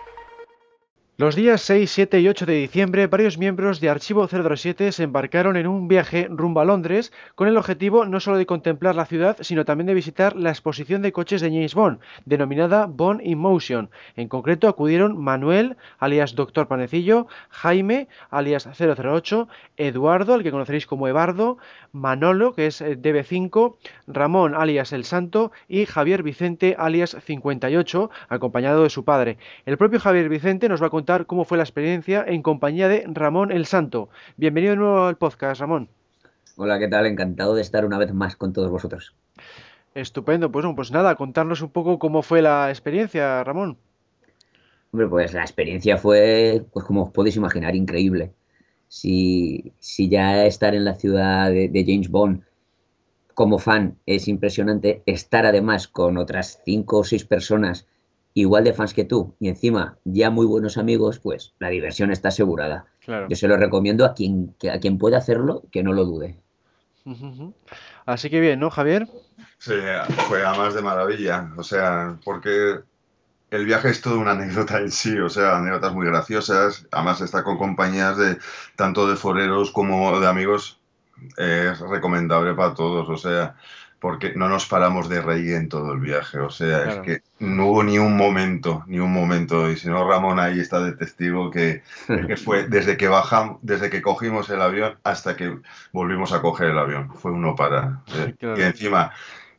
[1.20, 5.58] Los días 6, 7 y 8 de diciembre, varios miembros de Archivo 007 se embarcaron
[5.58, 9.36] en un viaje rumbo a Londres con el objetivo no solo de contemplar la ciudad,
[9.42, 13.90] sino también de visitar la exposición de coches de James Bond, denominada Bond in Motion.
[14.16, 21.10] En concreto acudieron Manuel, alias Doctor Panecillo, Jaime, alias 008, Eduardo, al que conoceréis como
[21.10, 21.58] Ebardo,
[21.92, 23.76] Manolo, que es DB5,
[24.08, 29.38] Ramón, alias El Santo, y Javier Vicente, alias 58, acompañado de su padre.
[29.66, 33.04] El propio Javier Vicente nos va a contar cómo fue la experiencia en compañía de
[33.08, 34.10] Ramón el Santo.
[34.38, 35.90] Bienvenido de nuevo al podcast, Ramón.
[36.56, 37.08] Hola, ¿qué tal?
[37.08, 39.16] Encantado de estar una vez más con todos vosotros.
[39.96, 43.78] Estupendo, pues, pues nada, contarnos un poco cómo fue la experiencia, Ramón.
[44.92, 48.32] Hombre, pues la experiencia fue, pues como os podéis imaginar, increíble.
[48.88, 52.44] Si, si ya estar en la ciudad de, de James Bond
[53.34, 57.88] como fan es impresionante estar además con otras cinco o seis personas
[58.42, 62.30] igual de fans que tú y encima ya muy buenos amigos, pues la diversión está
[62.30, 62.86] asegurada.
[63.04, 63.28] Claro.
[63.30, 66.40] Yo se lo recomiendo a quien, a quien pueda hacerlo, que no lo dude.
[68.06, 69.08] Así que bien, ¿no, Javier?
[69.58, 69.74] Sí,
[70.28, 72.80] fue a más de maravilla, o sea, porque
[73.52, 77.44] el viaje es toda una anécdota en sí, o sea, anécdotas muy graciosas, además está
[77.44, 78.38] con compañías de
[78.76, 80.80] tanto de foreros como de amigos,
[81.38, 83.56] es recomendable para todos, o sea,
[84.00, 86.92] porque no nos paramos de reír en todo el viaje, o sea, Claro.
[86.92, 90.60] es que no hubo ni un momento, ni un momento, y si no Ramón ahí
[90.60, 95.36] está de testigo que, que fue desde que bajamos, desde que cogimos el avión hasta
[95.36, 95.58] que
[95.92, 98.60] volvimos a coger el avión, fue uno para, eh, Claro.
[98.60, 99.12] y encima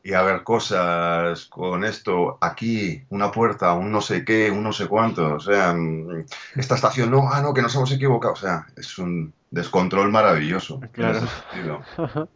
[0.02, 4.72] y a ver cosas con esto, aquí, una puerta, un no sé qué, un no
[4.72, 6.24] sé cuánto, o sea, mm,
[6.56, 10.80] esta estación, no, ah, no, que nos hemos equivocado, o sea, es un descontrol maravilloso.
[10.92, 11.20] Claro.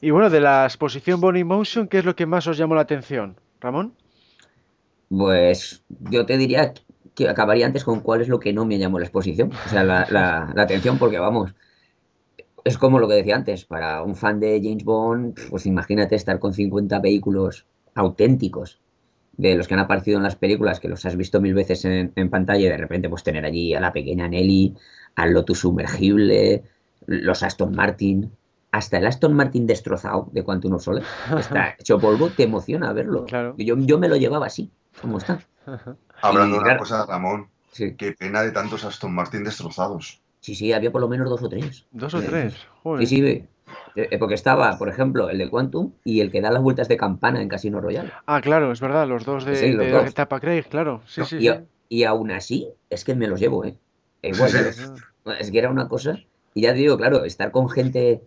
[0.00, 2.82] Y bueno, de la exposición Bonnie Motion, ¿qué es lo que más os llamó la
[2.82, 3.36] atención?
[3.60, 3.94] Ramón.
[5.08, 6.72] Pues yo te diría
[7.14, 9.84] que acabaría antes con cuál es lo que no me llamó la exposición, o sea,
[9.84, 11.52] la atención, porque vamos,
[12.64, 16.38] es como lo que decía antes, para un fan de James Bond, pues imagínate estar
[16.38, 18.80] con 50 vehículos auténticos
[19.36, 22.12] de los que han aparecido en las películas, que los has visto mil veces en,
[22.14, 24.74] en pantalla y de repente pues tener allí a la pequeña Nelly,
[25.14, 26.64] al Lotus sumergible,
[27.06, 28.30] los Aston Martin,
[28.72, 31.06] hasta el Aston Martin destrozado de Quantum of Solace,
[31.38, 33.24] está hecho polvo, te emociona verlo.
[33.24, 33.54] Claro.
[33.58, 35.40] Yo, yo me lo llevaba así, como está.
[36.22, 40.20] Hablando de una claro, cosa, Ramón, Sí, qué pena de tantos Aston Martin destrozados.
[40.40, 41.86] sí, sí, había por lo menos dos o tres.
[41.92, 42.54] Dos o Eh, tres.
[42.54, 43.06] Sí, Joder.
[43.06, 43.48] sí, eh,
[43.94, 46.96] eh, porque estaba, por ejemplo, el de Quantum y el que da las vueltas de
[46.96, 48.10] campana en Casino Royale.
[48.26, 50.06] Ah, claro, es verdad, los dos de, Sí, los de dos.
[50.08, 51.00] Etapa Craig, claro.
[51.06, 51.54] Sí, No, sí, y, sí.
[51.88, 53.76] y aún así, es que me los llevo, ¿eh?
[54.22, 54.82] Igual, Sí, sí.
[55.38, 56.18] es que era una cosa.
[56.54, 58.22] Y ya te digo, claro, estar con gente,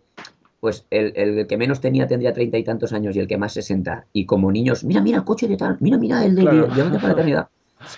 [0.59, 3.53] pues el, el que menos tenía tendría treinta y tantos años y el que más
[3.53, 4.05] sesenta.
[4.13, 6.67] Y como niños, mira, mira, el coche de tal, mira, mira, el de Claro.
[6.73, 7.47] Llévate para la eternidad.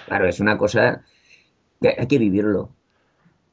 [0.08, 1.04] Claro, es una cosa
[1.82, 2.72] que hay que vivirlo.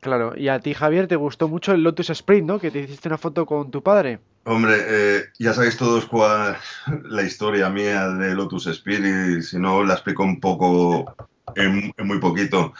[0.00, 0.32] Claro.
[0.36, 2.58] Y a ti, Javier, te gustó mucho el Lotus Sprint, ¿no?
[2.58, 4.18] Que te hiciste una foto con tu padre.
[4.44, 6.56] Hombre, eh, ya sabéis todos cuál
[7.04, 11.14] la historia mía de Lotus Spirit, si no la explico un poco,
[11.54, 12.72] en, en muy poquito.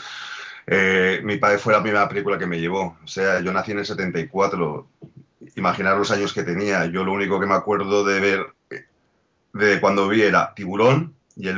[0.66, 3.80] Eh, mi padre fue la primera película que me llevó, o sea, yo nací en
[3.80, 4.88] el 74,
[5.56, 8.46] imaginar los años que tenía, yo lo único que me acuerdo de ver,
[9.52, 11.56] de cuando vi era Tiburón y el,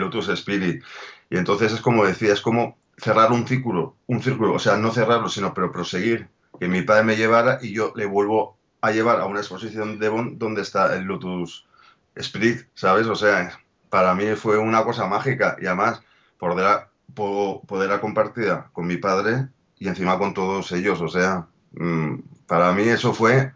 [0.00, 0.82] Lotus Spirit,
[1.30, 4.90] y entonces es como decía, es como cerrar un círculo, un círculo, o sea, no
[4.92, 9.20] cerrarlo, sino pero proseguir, que mi padre me llevara y yo le vuelvo a llevar
[9.20, 11.66] a una exposición de Bond donde está el Lotus
[12.14, 13.06] Spirit, ¿sabes?
[13.08, 15.56] O sea, para mí fue una cosa mágica.
[15.60, 16.00] Y además
[16.38, 22.14] poder, po- poder compartida con mi padre y encima con todos ellos, o sea, mm,
[22.46, 23.52] para mí eso fue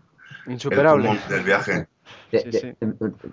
[0.47, 1.09] el Insuperable.
[1.09, 1.87] cumón del viaje.
[2.33, 2.73] De- Sí, de- sí.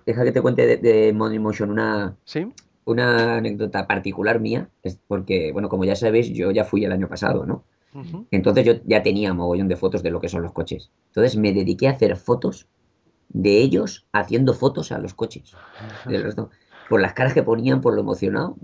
[0.05, 2.51] Deja que te cuente de, de Money Motion una, ¿Sí?
[2.85, 7.07] una anécdota particular mía, es porque, bueno, como ya sabéis, yo ya fui el año
[7.07, 7.63] pasado, ¿no?
[8.31, 10.91] Entonces yo ya tenía mogollón de fotos de lo que son los coches.
[11.07, 12.67] Entonces me dediqué a hacer fotos
[13.29, 15.55] de ellos haciendo fotos a los coches.
[16.05, 16.49] De los do-
[16.89, 18.55] por las caras que ponían, por lo emocionado.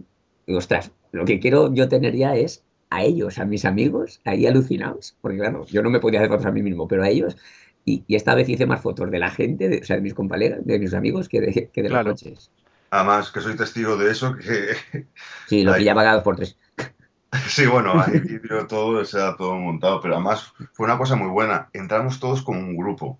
[0.45, 4.45] Y ostras, lo que quiero yo tener ya es a ellos, a mis amigos, ahí
[4.47, 5.17] alucinados.
[5.21, 7.37] Porque claro, yo no me podía hacer fotos a mí mismo, pero a ellos.
[7.85, 10.13] Y, y esta vez hice más fotos de la gente, de, o sea, de mis
[10.13, 12.11] compañeras, de mis amigos, que de, que de Claro.
[12.11, 12.51] los coches.
[12.91, 15.07] Además, que soy testigo de eso, que
[15.45, 15.79] Sí, lo Ahí.
[15.79, 16.57] pillaba cada dos por tres.
[17.47, 21.29] sí, bueno, hay vídeo todo, o sea, todo montado, pero además fue una cosa muy
[21.29, 21.69] buena.
[21.73, 23.19] Entramos todos como un grupo.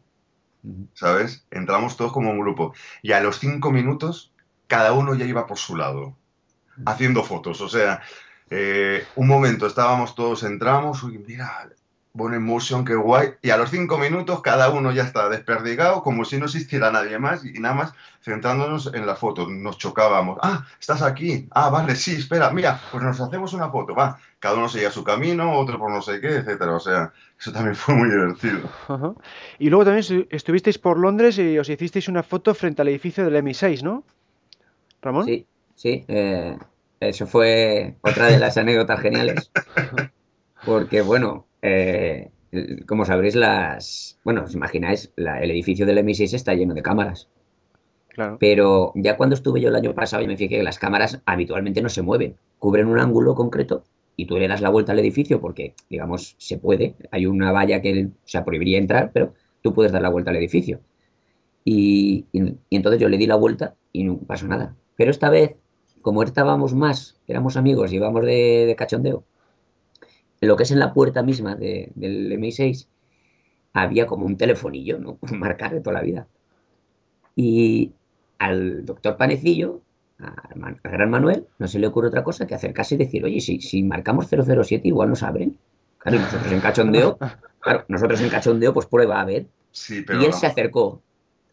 [0.94, 1.46] ¿sabes?
[1.52, 2.74] Entramos todos como un grupo.
[3.02, 4.34] Y a los cinco minutos,
[4.68, 6.18] cada uno ya iba por su lado,
[6.86, 7.62] haciendo fotos.
[7.62, 8.02] O sea,
[8.50, 11.70] eh, un momento estábamos todos, entramos, uy, mira,
[12.16, 13.30] Bon Emotion, qué guay.
[13.42, 17.18] Y a los cinco minutos, cada uno ya está desperdigado, como si no existiera nadie
[17.18, 19.48] más, y nada más centrándonos en la foto.
[19.50, 20.38] Nos chocábamos.
[20.44, 21.48] Ah, estás aquí.
[21.50, 23.96] Ah, vale, sí, espera, mira, pues nos hacemos una foto.
[23.96, 26.76] Va, cada uno seguía su camino, otro por no sé qué, etcétera.
[26.76, 28.60] O sea, eso también fue muy divertido.
[28.88, 29.14] Ajá.
[29.58, 33.26] Y luego también estu- estuvisteis por Londres y os hicisteis una foto frente al edificio
[33.26, 34.04] del MI6, ¿no?
[35.02, 35.26] Ramón.
[35.26, 36.06] Sí, sí.
[36.08, 36.58] eh,
[37.00, 39.52] eso fue otra de las anécdotas geniales.
[40.66, 42.32] Porque, bueno, eh,
[42.88, 44.20] como sabréis, las.
[44.24, 47.28] Bueno, os imagináis, la- el edificio del M6 está lleno de cámaras.
[48.10, 48.38] Claro.
[48.40, 51.82] Pero ya cuando estuve yo el año pasado, y me fijé que las cámaras habitualmente
[51.82, 53.84] no se mueven, cubren un ángulo concreto
[54.16, 56.96] y tú le das la vuelta al edificio porque, digamos, se puede.
[57.12, 59.34] Hay una valla que, o sea, prohibiría entrar, pero
[59.64, 60.80] tú puedes dar la vuelta al edificio.
[61.66, 64.76] Y, y- y entonces yo le di la vuelta y no pasó nada.
[64.96, 65.56] Pero esta vez,
[66.04, 69.24] como estábamos más, éramos amigos y íbamos de, de cachondeo,
[70.42, 72.88] en lo que es en la puerta misma de- del MI6,
[73.74, 75.18] había como un telefonillo, ¿no?
[75.32, 76.28] Un marcar de toda la vida.
[77.36, 77.92] Y
[78.40, 79.82] al doctor Panecillo,
[80.20, 83.60] al, gran Manuel, no se le ocurre otra cosa que acercarse y decir, oye, si,
[83.62, 85.58] si marcamos 007 igual nos abren.
[85.98, 87.18] Claro, y nosotros en cachondeo,
[87.60, 89.48] claro, nosotros en cachondeo, pues prueba a ver.
[89.72, 90.38] Sí, pero Y él no.
[90.38, 91.02] se acercó.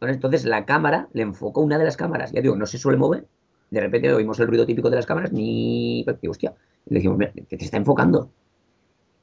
[0.01, 2.33] Entonces la cámara le enfocó una de las cámaras.
[2.33, 3.27] Ya digo, no se suele mover.
[3.71, 6.05] De repente oímos el ruido típico de las cámaras, ni.
[6.23, 6.55] Y hostia.
[6.87, 8.31] Y le dijimos, "Mira, que te está enfocando.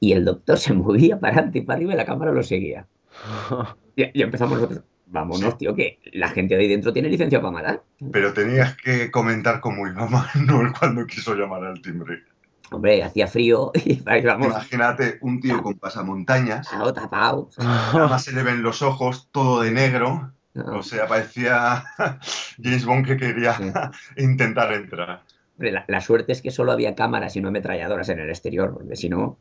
[0.00, 2.86] Y el doctor se movía para adelante y para arriba y la cámara lo seguía.
[3.96, 4.84] Y, y empezamos nosotros.
[5.06, 7.82] Vámonos, tío, que la gente de ahí dentro tiene licencia para matar.
[8.12, 10.06] Pero tenías que comentar cómo iba
[10.36, 12.22] Manuel cuando quiso llamar al timbre.
[12.70, 17.50] Hombre, hacía frío y ahí vamos, Imagínate un tío con pasamontañas, tapado, tapado.
[17.58, 20.32] nada más se le ven los ojos, todo de negro.
[20.66, 21.84] No, O sea, parecía
[22.62, 23.64] James Bond que quería Sí.
[24.22, 25.22] intentar entrar.
[25.58, 28.96] la, la suerte es que solo había cámaras y no ametralladoras en el exterior, porque
[28.96, 29.38] si no,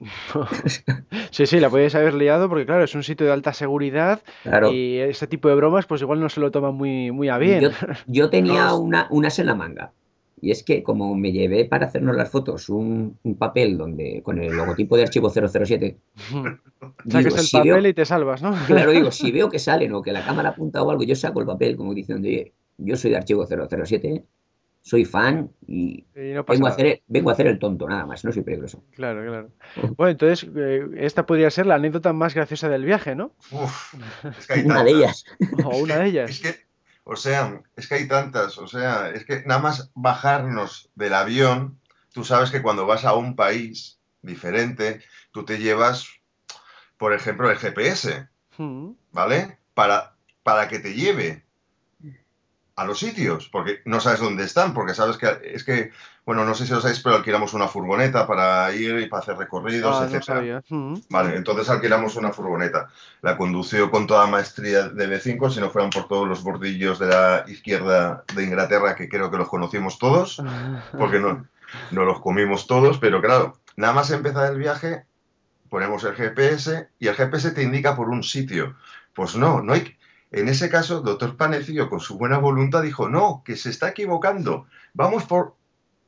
[1.30, 4.72] Sí, sí, la podíais haber liado porque, claro, es un sitio de alta seguridad claro.
[4.72, 7.60] y este tipo de bromas, pues igual no se lo toman muy, muy a bien.
[7.62, 7.70] Yo,
[8.06, 8.78] yo tenía No.
[8.78, 9.92] una, unas en la manga.
[10.42, 14.38] Y es que como me llevé para hacernos las fotos un, un papel donde con
[14.40, 16.58] el logotipo de archivo 007, Saques
[17.04, 18.54] digo, el si papel veo, y te salvas, ¿no?
[18.66, 21.40] claro, digo, si veo que salen o que la cámara apunta o algo, yo saco
[21.40, 24.24] el papel como diciendo, "Oye, yo soy de archivo 007,
[24.82, 27.86] soy fan y Y no pasa vengo a, hacer el, vengo a hacer el tonto,
[27.86, 28.82] nada más, no soy peligroso.
[28.92, 29.50] Claro, claro.
[29.96, 33.34] Bueno, entonces, eh, esta podría ser la anécdota más graciosa del viaje, ¿no?
[33.52, 33.94] Uf,
[34.38, 35.24] es que hay Una de ellas.
[35.64, 36.40] O una de Es ellas.
[36.40, 36.69] que,
[37.12, 41.80] o sea, es que hay tantas, o sea, es que nada más bajarnos del avión,
[42.12, 46.06] tú sabes que cuando vas a un país diferente, tú te llevas,
[46.98, 48.92] por ejemplo, el GPS, Mm.
[49.12, 49.58] ¿vale?
[49.72, 51.46] Para, para que te lleve
[52.80, 55.90] a los sitios, porque no sabes dónde están, porque sabes que es que,
[56.24, 59.36] bueno, no sé si lo sabéis, pero alquilamos una furgoneta para ir y para hacer
[59.36, 60.08] recorridos, Ah,
[60.40, 60.62] no.
[60.70, 61.02] Mm.
[61.10, 62.88] Vale, entonces alquilamos una furgoneta.
[63.20, 67.08] La condució con toda maestría de B5, si no fueran por todos los bordillos de
[67.08, 70.42] la izquierda de Inglaterra, que creo que los conocimos todos,
[70.96, 71.46] porque no,
[71.90, 75.04] no los comimos todos, pero claro, nada más empezar el viaje,
[75.68, 78.74] ponemos el GPS y el GPS te indica por un sitio.
[79.12, 79.98] Pues no, no hay...
[80.32, 84.66] En ese caso, doctor Panecillo, con su buena voluntad, dijo, no, que se está equivocando,
[84.94, 85.56] vamos por,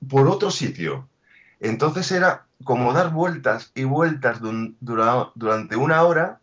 [0.09, 1.09] por otro sitio.
[1.61, 6.39] Entonces era como dar vueltas y vueltas dun- dura- durante una hora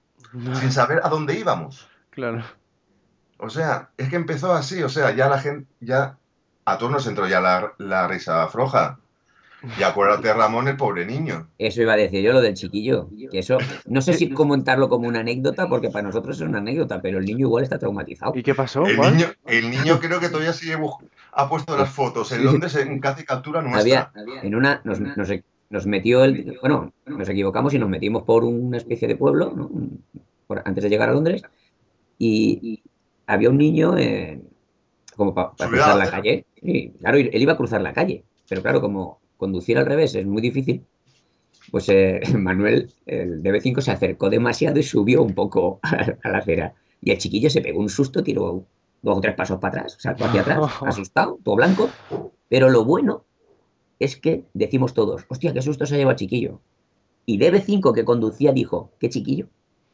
[0.60, 1.88] sin saber a dónde íbamos.
[2.10, 2.44] Claro.
[3.38, 6.18] O sea, es que empezó así, o sea, ya la gente, ya
[6.66, 9.00] a todos nos entró ya la, la risa floja.
[9.78, 11.50] Y acuérdate, Ramón, el pobre niño.
[11.58, 13.10] Eso iba a decir yo, lo del chiquillo.
[13.32, 17.02] Que eso, no sé si comentarlo como una anécdota, porque para nosotros es una anécdota,
[17.02, 18.32] pero el niño igual está traumatizado.
[18.36, 18.86] ¿Y qué pasó?
[18.86, 20.78] El niño, el niño creo que todavía sigue
[21.32, 24.42] ha puesto las fotos en Londres en casi captura Había, nuestra.
[24.48, 25.30] en una, nos, nos,
[25.70, 29.70] nos metió el, bueno, nos equivocamos y nos metimos por una especie de pueblo, ¿no?
[30.48, 31.44] Por- antes de llegar a Londres,
[32.18, 32.84] y, y
[33.28, 34.48] había un niño en-
[35.16, 36.46] como para cruzar la calle.
[36.62, 40.26] Sí, claro, él iba a cruzar la calle, pero claro, como conducir al revés es
[40.28, 40.86] muy difícil,
[41.72, 46.38] pues eh, Manuel, el DB5, se acercó demasiado y subió un poco a, a la
[46.40, 46.76] acera.
[47.02, 48.66] Y el chiquillo se pegó un susto, tiró
[49.02, 51.90] dos o tres pasos para atrás, saltó hacia atrás, asustado, todo blanco.
[52.50, 53.26] Pero lo bueno
[53.98, 56.62] es que decimos todos, hostia, qué susto se ha llevado el chiquillo.
[57.26, 59.48] Y DB5 que conducía dijo, qué chiquillo.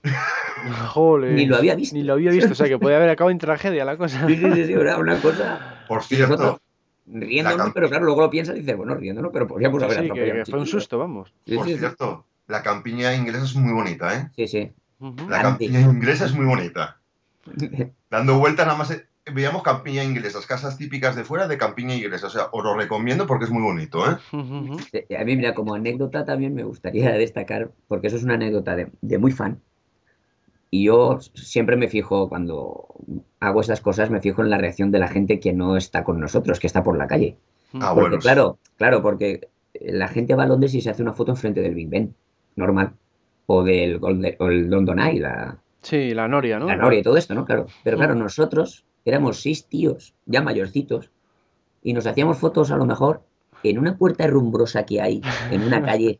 [0.93, 1.34] Jole.
[1.34, 1.95] Ni lo había visto.
[1.95, 4.25] Ni lo había visto, o sea que puede haber acabado en tragedia la cosa.
[4.25, 6.60] Sí, sí, sí, sí, era una cosa Por cierto,
[7.08, 10.44] riéndonos, pero claro, luego lo piensas y dices, bueno, riéndonos, pero podríamos haber Sí, que,
[10.50, 11.34] fue un susto, vamos.
[11.46, 11.80] Por sí, sí.
[11.80, 14.30] cierto, la campiña inglesa es muy bonita, ¿eh?
[14.36, 14.72] Sí, sí.
[15.28, 17.00] La campiña inglesa es muy bonita.
[18.10, 22.28] Dando vueltas nada más eh, veíamos campiña inglesa, casas típicas de fuera de campiña inglesa.
[22.28, 24.18] O sea, os lo recomiendo porque es muy bonito, ¿eh?
[25.18, 28.89] A mí, mira, como anécdota también me gustaría destacar, porque eso es una anécdota de,
[29.02, 29.60] de muy fan.
[30.71, 32.88] Y yo siempre me fijo, cuando
[33.39, 36.19] hago estas cosas, me fijo en la reacción de la gente que no está con
[36.19, 37.38] nosotros, que está por la calle.
[37.73, 38.15] Ah, Porque, bueno.
[38.17, 38.21] sí.
[38.21, 39.47] claro, claro, porque
[39.82, 42.13] la gente va a Londres y se hace una foto enfrente del Big Ben,
[42.56, 42.93] normal.
[43.47, 46.65] O del Golden- o el London Eye, la, Sí, la Noria, ¿no?
[46.65, 47.45] la Noria y todo esto, ¿no?
[47.45, 47.67] Claro.
[47.84, 48.19] Pero claro, Mm.
[48.19, 51.12] nosotros éramos seis tíos, ya mayorcitos,
[51.84, 53.21] y nos hacíamos fotos a lo mejor
[53.62, 56.19] en una puerta rumbrosa que hay en una calle,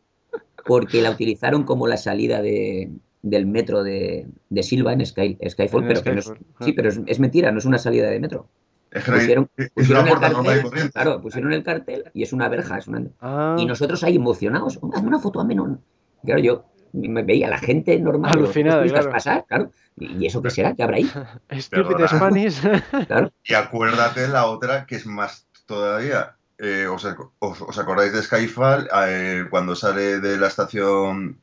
[0.64, 2.90] porque la utilizaron como la salida de,
[3.22, 6.88] del metro de, de Silva en Sky, Skyfall, En pero que no es- sí, pero
[6.88, 8.48] es, es mentira, no es una salida de metro.
[8.90, 12.78] Es, que Pusieron, es pusieron el cartel, claro, pusieron el cartel y es una verja,
[12.78, 13.02] es una...
[13.20, 15.78] Ah, Y nosotros ahí emocionados, hazme una foto a menos.
[16.24, 19.10] Claro, yo me veía la gente normal, Alucinada, claro.
[19.10, 19.70] pasar, claro.
[19.98, 20.74] ¿Y eso qué será?
[20.74, 21.10] ¿Qué habrá ahí?
[21.58, 22.06] Stupid.
[22.06, 22.60] Spanish.
[23.06, 23.32] Claro.
[23.44, 26.35] Y acuérdate la otra que es más todavía.
[26.58, 28.88] Eh, ¿os, ac- os- os acordáis de Skyfall?
[29.08, 31.38] Eh, cuando sale de la estación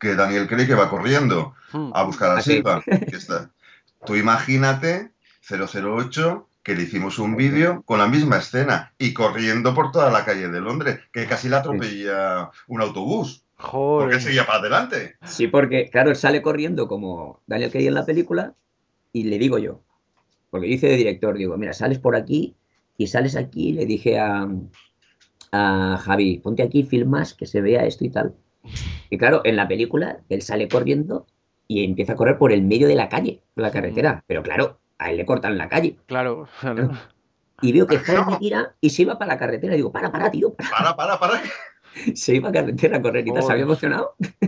[0.00, 1.90] que Daniel cree que va corriendo Mm.
[1.94, 2.42] a buscar a.
[2.42, 2.82] Silva.
[4.04, 5.10] Tú imagínate
[5.48, 10.24] 008 que le hicimos un vídeo con la misma escena y corriendo por toda la
[10.24, 13.44] calle de Londres, que casi le atropella un autobús.
[13.58, 14.08] Joder.
[14.08, 15.16] Porque seguía para adelante.
[15.24, 18.54] Sí, porque, claro, él sale corriendo como Daniel Craig en la película
[19.12, 19.80] y le digo yo,
[20.50, 22.54] porque yo hice de director, digo, mira, sales por aquí
[22.96, 24.48] y sales aquí, le dije a,
[25.52, 28.34] a Javi, ponte aquí, filmas, que se vea esto y tal.
[29.10, 31.26] Y claro, en la película él sale corriendo
[31.68, 34.24] y empieza a correr por el medio de la calle, por la carretera.
[34.26, 35.98] Pero claro, a él le cortan la calle.
[36.06, 36.90] Claro, claro.
[37.62, 39.74] Y veo que Javi me tira y se iba para la carretera.
[39.74, 40.70] Y digo, para, para, tío, para.
[40.70, 41.42] Para, para, para.
[42.14, 44.14] Se iba a carretera a correr y tal, se había emocionado.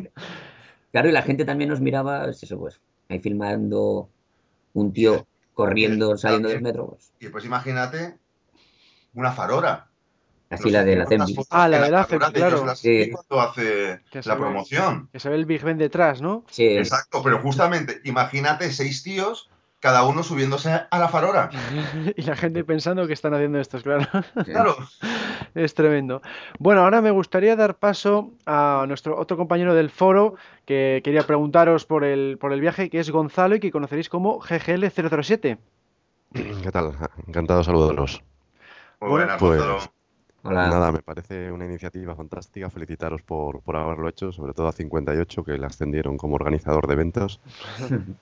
[0.90, 2.80] Claro, y la gente también nos miraba, pues eso pues,
[3.10, 4.08] ahí filmando
[4.72, 6.86] un tío corriendo, saliendo del metro.
[6.88, 8.16] pues, Y pues imagínate
[9.18, 9.86] una farora.
[10.50, 12.64] así No la sé de la fotos Ah, la de la ellos claro.
[12.64, 12.88] las Sí.
[12.90, 15.08] vi cuando hace Que se la ve- promoción.
[15.12, 16.44] Que se ve el Big Ben detrás, ¿no?
[16.48, 19.50] Sí, Exacto, pero justamente imagínate seis tíos,
[19.80, 21.50] cada uno subiéndose a la farora.
[22.16, 24.06] Y la gente pensando que están haciendo estos, claro.
[24.44, 24.76] Claro.
[25.54, 26.22] Es tremendo.
[26.58, 31.84] Bueno, ahora me gustaría dar paso a nuestro otro compañero del foro que quería preguntaros
[31.84, 35.58] por el, por el viaje, que es Gonzalo y que conoceréis como GGL007.
[36.32, 36.92] ¿Qué tal?
[37.26, 38.22] Encantado de saludaros.
[39.00, 39.92] Muy Bueno, buenas, pues- Gonzalo.
[40.44, 40.68] Hola.
[40.70, 42.70] Nada, me parece una iniciativa fantástica.
[42.70, 46.94] Felicitaros por, por haberlo hecho, sobre todo a 58, que le ascendieron como organizador de
[46.94, 47.40] eventos.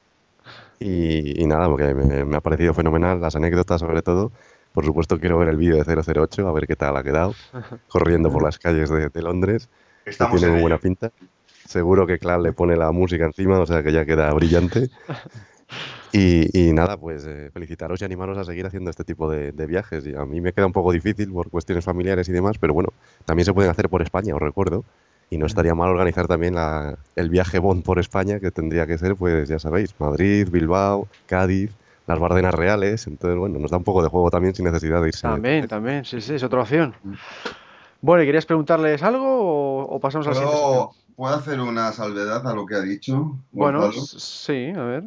[0.78, 4.30] Y, y nada, porque me, me ha parecido fenomenal, las anécdotas sobre todo.
[4.72, 7.34] Por supuesto, quiero ver el vídeo de 008, a ver qué tal ha quedado,
[7.88, 9.68] corriendo por las calles de, de Londres,
[10.04, 11.10] que Estamos tiene en muy buena pinta.
[11.64, 14.90] Seguro que Clan le pone la música encima, o sea que ya queda brillante.
[16.18, 19.66] Y, y nada, pues eh, felicitaros y animaros a seguir haciendo este tipo de, de
[19.66, 20.06] viajes.
[20.06, 22.88] Y a mí me queda un poco difícil por cuestiones familiares y demás, pero bueno,
[23.26, 24.84] también se pueden hacer por España, os recuerdo.
[25.28, 28.96] Y no estaría mal organizar también la- el viaje Bond por España, que tendría que
[28.96, 31.70] ser, pues ya sabéis, Madrid, Bilbao, Cádiz,
[32.06, 33.06] las Bardenas Reales.
[33.06, 35.22] Entonces, bueno, nos da un poco de juego también sin necesidad de irse.
[35.22, 36.94] También, también, sí, sí, es otra opción.
[38.00, 40.56] Bueno, ¿y querías preguntarles algo o, o pasamos al siguiente
[41.16, 43.36] ¿Puedo, hacer una salvedad a lo que ha dicho?
[43.52, 45.04] Bueno, sí, a ver.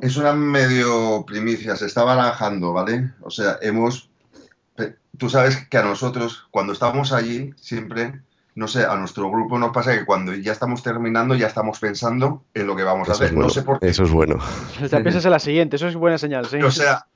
[0.00, 3.12] Es una medio primicia, se está barajando, ¿vale?
[3.22, 4.10] O sea, hemos...
[5.18, 8.20] Tú sabes que a nosotros, cuando estamos allí, siempre,
[8.54, 12.44] no sé, a nuestro grupo nos pasa que cuando ya estamos terminando, ya estamos pensando
[12.52, 13.34] en lo que vamos a Eso hacer.
[13.34, 13.48] bueno.
[13.48, 13.88] No sé por qué.
[13.88, 14.38] Eso es bueno.
[14.90, 16.58] Ya piensas en la siguiente, eso es buena señal, sí.
[16.60, 17.06] O sea,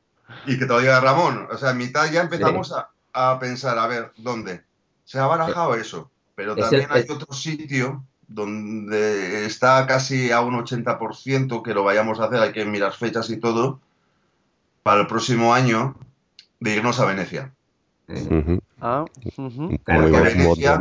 [0.46, 3.76] y que te lo diga Ramón, o sea, en mitad ya empezamos a, a pensar,
[3.78, 4.62] a ver, ¿dónde?
[5.04, 10.30] Se ha barajado eso, pero Es también el- hay es- otro sitio donde está casi
[10.30, 13.80] a un 80% que lo vayamos a hacer, hay que mirar fechas y todo,
[14.82, 15.96] para el próximo año,
[16.60, 17.52] de irnos a Venecia.
[18.08, 18.60] Ujú.
[18.80, 19.04] Ah,
[19.84, 20.78] que buen Venecia-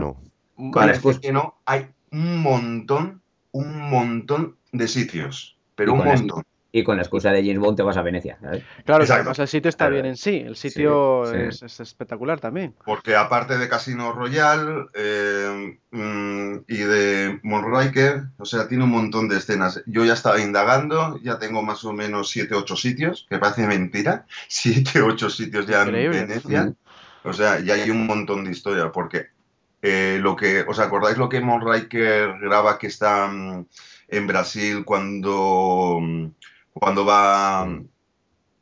[0.73, 3.21] Parece que no, hay un montón,
[3.51, 6.43] un montón de sitios, pero un montón.
[6.71, 8.63] Y con la excusa de James Bond te vas a Venecia, ¿sabes?
[8.85, 11.37] Claro, además el sitio está bien en sí, el sitio sí.
[11.37, 12.75] Es, es espectacular también.
[12.85, 19.27] Porque aparte de Casino Royale eh, mm, y de Moonraker, o sea, tiene un montón
[19.27, 19.81] de escenas.
[19.87, 24.27] Yo ya estaba indagando, ya tengo más o menos 7, 8 sitios, que parece mentira,
[24.47, 26.19] 7, 8 sitios ya Increíble.
[26.19, 26.73] en Venecia.
[27.23, 29.27] O sea, ya hay un montón de historia, porque
[29.81, 33.65] eh, lo que, ¿os acordáis lo que Moonraker graba que está mm,
[34.09, 36.25] en Brasil cuando, mm,
[36.79, 37.85] cuando va mm,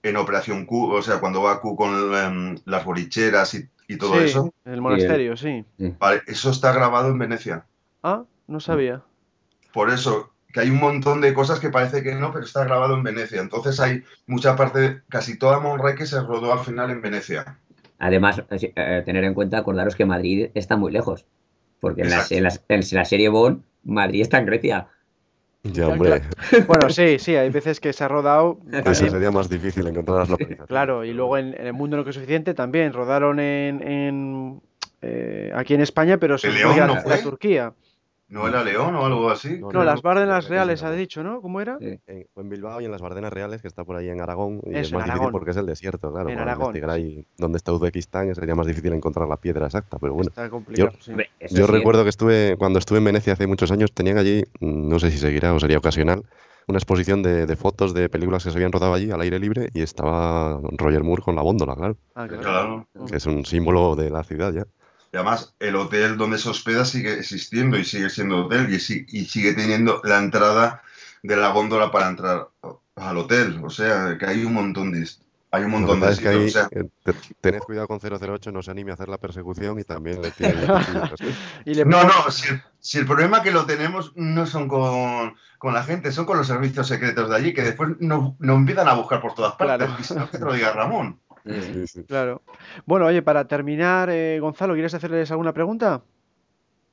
[0.04, 4.20] en Operación Q, o sea, cuando va Q con em, las bolicheras y, y todo
[4.20, 4.54] sí, eso?
[4.66, 5.66] el monasterio, sí.
[6.00, 7.66] Vale, eso está grabado en Venecia.
[8.04, 9.04] Ah, no sabía.
[9.74, 12.96] Por eso, que hay un montón de cosas que parece que no, pero está grabado
[12.96, 13.42] en Venecia.
[13.42, 17.60] Entonces hay mucha parte, casi toda Moonraker se rodó al final en Venecia.
[18.00, 21.26] Además, eh, tener en cuenta, acordaros que Madrid está muy lejos.
[21.80, 24.88] Porque en la, en la- en la serie Bond, Madrid está en Grecia.
[25.74, 26.22] Ya, hombre,
[26.68, 28.60] Bueno, sí, sí, hay veces que se ha rodado.
[28.72, 30.68] eso sería más difícil encontrar las localizaciones.
[30.68, 34.62] Claro, y luego en, en el mundo no que es suficiente también rodaron en, en,
[35.02, 37.18] eh, aquí en España, pero se ¿El fue León a, no a?
[37.22, 37.74] Turquía.
[38.30, 39.58] ¿No era León o algo así?
[39.60, 41.42] No, las Bárdenas Eso Reales ha dicho, ¿no?
[41.42, 41.78] ¿Cómo era?
[41.80, 41.98] Sí.
[42.08, 44.72] En, en Bilbao y en las Bardenas Reales, que está por ahí en Aragón, y
[44.72, 45.32] Eso, es más difícil Aragón.
[45.32, 46.28] porque es el desierto, claro.
[46.30, 49.98] En para Aragón, investigar ahí dónde está Uzbekistán sería más difícil encontrar la piedra exacta,
[49.98, 50.28] pero bueno.
[50.30, 51.14] Está complicado, sí.
[51.50, 54.90] Yo sí, recuerdo que estuve, cuando estuve en Venecia hace muchos años, tenían allí, mm,
[54.90, 56.24] no sé si seguirá o sería ocasional,
[56.68, 59.70] una exposición de, de fotos de películas que se habían rodado allí al aire libre
[59.74, 62.42] y estaba Roger Moore con la góndola, claro, Ah, claro.
[62.44, 62.88] Claro.
[63.10, 64.66] que es un símbolo de la ciudad ya.
[65.12, 69.06] Y además, el hotel donde se hospeda sigue existiendo y sigue siendo hotel y, si-
[69.10, 70.82] y sigue teniendo la entrada
[71.24, 72.50] de la góndola para entrar
[72.96, 73.62] al hotel.
[73.64, 75.08] O sea, que hay un montón de,
[75.52, 76.34] Hay un montón de que sitios.
[76.36, 79.18] ahí, o sea, eh, te- tened cuidado con 008, no se anime a hacer la
[79.18, 81.12] persecución y también le tiene dificillas.
[81.66, 82.48] Y le No, no, si,
[82.80, 86.48] si el problema que lo tenemos no son con, con la gente, son con los
[86.48, 89.88] servicios secretos de allí, que después nos, nos empiezan a buscar por todas partes.
[89.88, 89.96] Claro.
[90.00, 91.20] Y si no, que te lo diga Ramón.
[91.48, 92.04] Sí, sí.
[92.04, 92.42] Claro.
[92.86, 96.04] Bueno, oye, para terminar, eh, Gonzalo, ¿quieres hacerles alguna pregunta?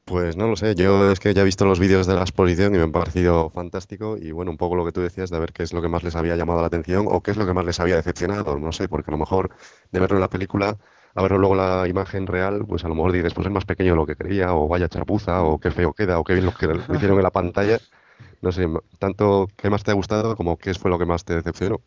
[0.06, 2.74] Pues no lo sé, yo es que ya he visto los vídeos de la exposición
[2.74, 5.54] y me han parecido fantástico y bueno, un poco lo que tú decías de ver
[5.54, 7.54] qué es lo que más les había llamado la atención o qué es lo que
[7.54, 9.48] más les había decepcionado, no sé, porque a lo mejor
[9.92, 10.76] de verlo en la película,
[11.14, 13.92] a verlo luego la imagen real, pues a lo mejor dices, pues es más pequeño
[13.92, 16.52] de lo que creía o vaya chapuza o qué feo queda o qué bien lo
[16.52, 17.78] que hicieron en la pantalla,
[18.42, 21.34] no sé, tanto qué más te ha gustado como qué fue lo que más te
[21.34, 21.80] decepcionó.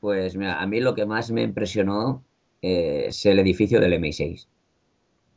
[0.00, 2.24] Pues mira, a mí lo que más me impresionó
[2.62, 4.48] eh, es el edificio del MI6.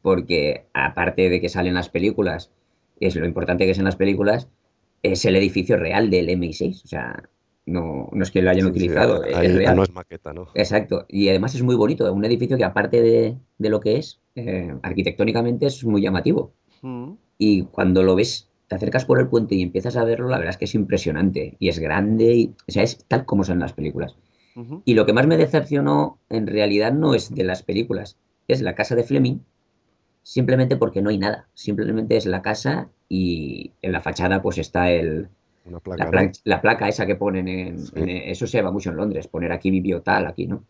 [0.02, 2.52] Porque aparte de que salen las películas,
[3.00, 4.50] es lo importante que es en las películas,
[5.02, 6.84] es el edificio real del MI6.
[6.84, 7.24] O sea,
[7.66, 9.76] no, no es que lo hayan Sí, sí, utilizado, ahí es real.
[9.76, 10.48] no es maqueta, ¿no?
[10.54, 11.06] Exacto.
[11.08, 12.12] Y además es muy bonito.
[12.14, 16.54] Un edificio que aparte de, de lo que es, eh, arquitectónicamente es muy llamativo.
[16.82, 20.38] Mm, Y cuando lo ves, te acercas por el puente y empiezas a verlo, la
[20.38, 21.56] verdad es que es impresionante.
[21.60, 24.16] Y es grande, y, o sea, es tal como son las películas.
[24.86, 28.76] Y lo que más me decepcionó en realidad no es de las películas, es la
[28.76, 29.40] casa de Fleming,
[30.22, 31.48] simplemente porque no hay nada.
[31.54, 35.28] Simplemente es la casa y en la fachada pues está el,
[35.66, 36.12] Una placa, la, ¿no?
[36.12, 37.92] plan- la placa esa que ponen en, Sí.
[37.96, 40.64] en- Eso se lleva mucho en Londres, poner aquí vivió tal, aquí, ¿no?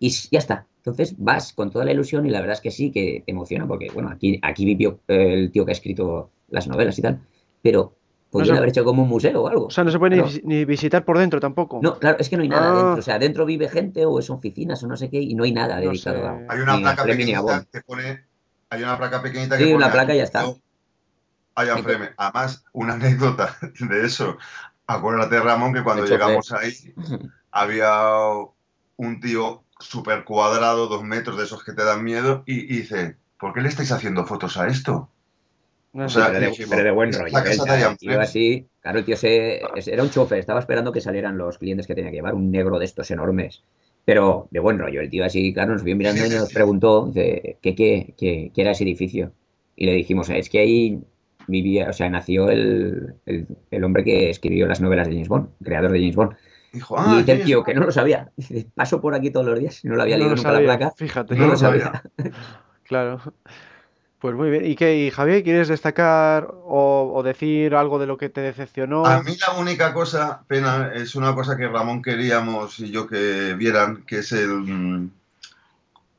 [0.00, 0.66] Y ya está.
[0.78, 3.66] Entonces vas con toda la ilusión y la verdad es que sí, que te emociona,
[3.68, 7.20] porque bueno, aquí, aquí vivió eh, el tío que ha escrito las novelas y tal,
[7.62, 7.94] pero
[8.34, 9.66] podrían se- haber hecho como un museo o algo.
[9.66, 10.32] O sea, no se puede ni, Claro.
[10.34, 11.80] vis- ni visitar por dentro tampoco.
[11.82, 12.74] No, claro, es que no hay nada Ah.
[12.74, 12.94] dentro.
[12.98, 15.52] O sea, dentro vive gente o es oficinas o no sé qué y no hay
[15.52, 16.26] nada No dedicado sé.
[16.26, 18.24] a Hay una placa pequeñita que pone.
[18.70, 19.76] Hay una placa pequeñita Sí, que pone.
[19.84, 20.42] una placa y ya está.
[20.42, 20.58] "Yo,
[21.56, 22.08] Ian Fleming".
[22.16, 24.36] Además, una anécdota de eso.
[24.86, 26.72] Acuérdate, Ramón, que cuando llegamos ahí
[27.52, 27.90] había
[28.96, 33.16] un tío súper cuadrado, dos metros de esos que te dan miedo, y, y dice:
[33.38, 35.08] ¿Por qué le estáis haciendo fotos a esto?
[35.94, 37.32] No O sea, pero, de, dijimos, pero de buen "Es rollo.
[37.32, 37.52] la ¿eh?
[37.92, 38.18] el tío Fleming".
[38.22, 41.94] así, claro, el tío se, era un chofer, estaba esperando que salieran los clientes que
[41.94, 43.62] tenía que llevar, un negro de estos enormes.
[44.04, 47.58] Pero de buen rollo, el tío así, claro, nos vio mirando y nos preguntó de,
[47.62, 49.32] ¿qué, qué, qué, qué era ese edificio.
[49.76, 51.00] Y le dijimos, es que ahí
[51.46, 55.48] vivía, o sea, nació el, el, el hombre que escribió las novelas de James Bond,
[55.62, 56.32] creador de James Bond.
[56.72, 57.16] Dijo: y ¡Ah!
[57.18, 57.66] dice el tío Bond".
[57.66, 58.32] que no lo sabía.
[58.74, 60.76] Paso por aquí todos los días, no lo había No leído lo nunca sabía, la
[60.78, 60.94] placa.
[60.96, 61.34] Fíjate.
[61.34, 62.02] No No lo lo sabía.
[62.84, 63.18] Claro.
[64.24, 64.64] Pues muy bien.
[64.64, 69.04] ¿Y qué, y Javier, quieres destacar o, o decir algo de lo que te decepcionó?
[69.04, 73.52] A mí la única cosa, pena, es una cosa que Ramón queríamos y yo que
[73.52, 74.48] vieran, que es el...
[74.48, 75.10] mm,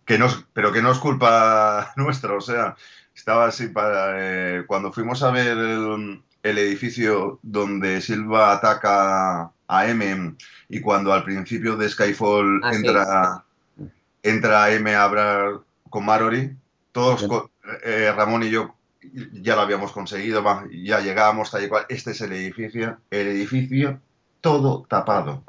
[0.05, 2.75] que no, pero que no es culpa nuestra, o sea,
[3.15, 4.11] estaba así para...
[4.19, 10.35] eh, cuando fuimos a ver el, el edificio donde Silva ataca a M
[10.69, 12.77] y cuando al principio de Skyfall Ah, sí.
[12.77, 13.43] entra,
[14.21, 15.53] entra M a hablar
[15.89, 16.55] con Mallory,
[16.91, 17.27] todos,
[17.83, 18.75] eh, Ramón y yo
[19.33, 21.85] ya lo habíamos conseguido, ya llegábamos tal y cual.
[21.89, 23.99] Este es el edificio, el edificio
[24.41, 25.43] todo tapado.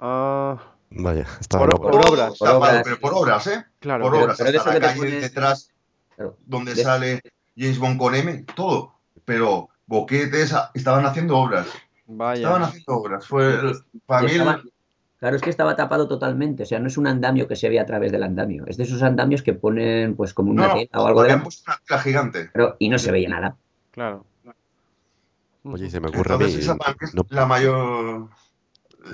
[0.00, 0.56] Ah,
[0.90, 2.38] Vaya, estaba Por- por Todo obras.
[2.38, 2.82] Por tapado, obras.
[2.84, 3.64] pero por obras, ¿eh?
[3.78, 4.04] claro.
[4.04, 4.38] por pero- obras.
[4.38, 5.70] pero de hasta la calle pones- detrás,
[6.16, 6.36] Claro.
[6.46, 7.20] donde De- sale
[7.56, 8.94] James Bond con M, todo.
[9.24, 11.66] Pero boquetes, estaban haciendo obras.
[11.66, 12.56] Estaban Vaya.
[12.56, 13.26] haciendo obras.
[13.26, 14.38] Fue, el- para mí,
[15.18, 16.62] claro, es que estaba tapado totalmente.
[16.62, 18.64] O sea, no es un andamio que se ve a través del andamio.
[18.66, 21.42] Es de esos andamios que ponen pues como una no, tela o algo de habían
[21.44, 22.50] puesto una tela gigante.
[22.52, 23.56] Claro, y no se veía nada.
[23.90, 24.24] Claro.
[25.64, 28.28] Oye, se me ocurre a mí, esa es no, la mayor.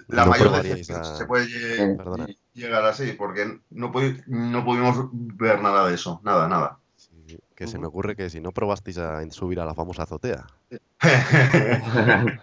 [0.09, 1.46] La no mayor decepción a- se puede
[2.52, 6.78] llegar así, porque no, pudi- no pudimos ver nada de eso, nada, nada.
[6.96, 10.46] Sí, que se me ocurre que si no probasteis a subir a la famosa azotea.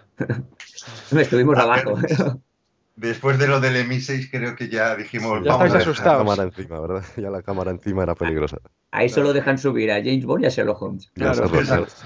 [1.10, 1.94] Estuvimos abajo.
[2.94, 6.18] Después de lo del MI6 creo que ya dijimos, Ya vamos estáis a La asustados.
[6.18, 7.04] cámara encima, ¿verdad?
[7.16, 8.58] Ya la cámara encima era peligrosa.
[8.90, 11.10] Ahí solo dejan subir a James Bond y a Sherlock Holmes.
[11.16, 11.48] Ya Claro.
[11.48, 11.86] roto.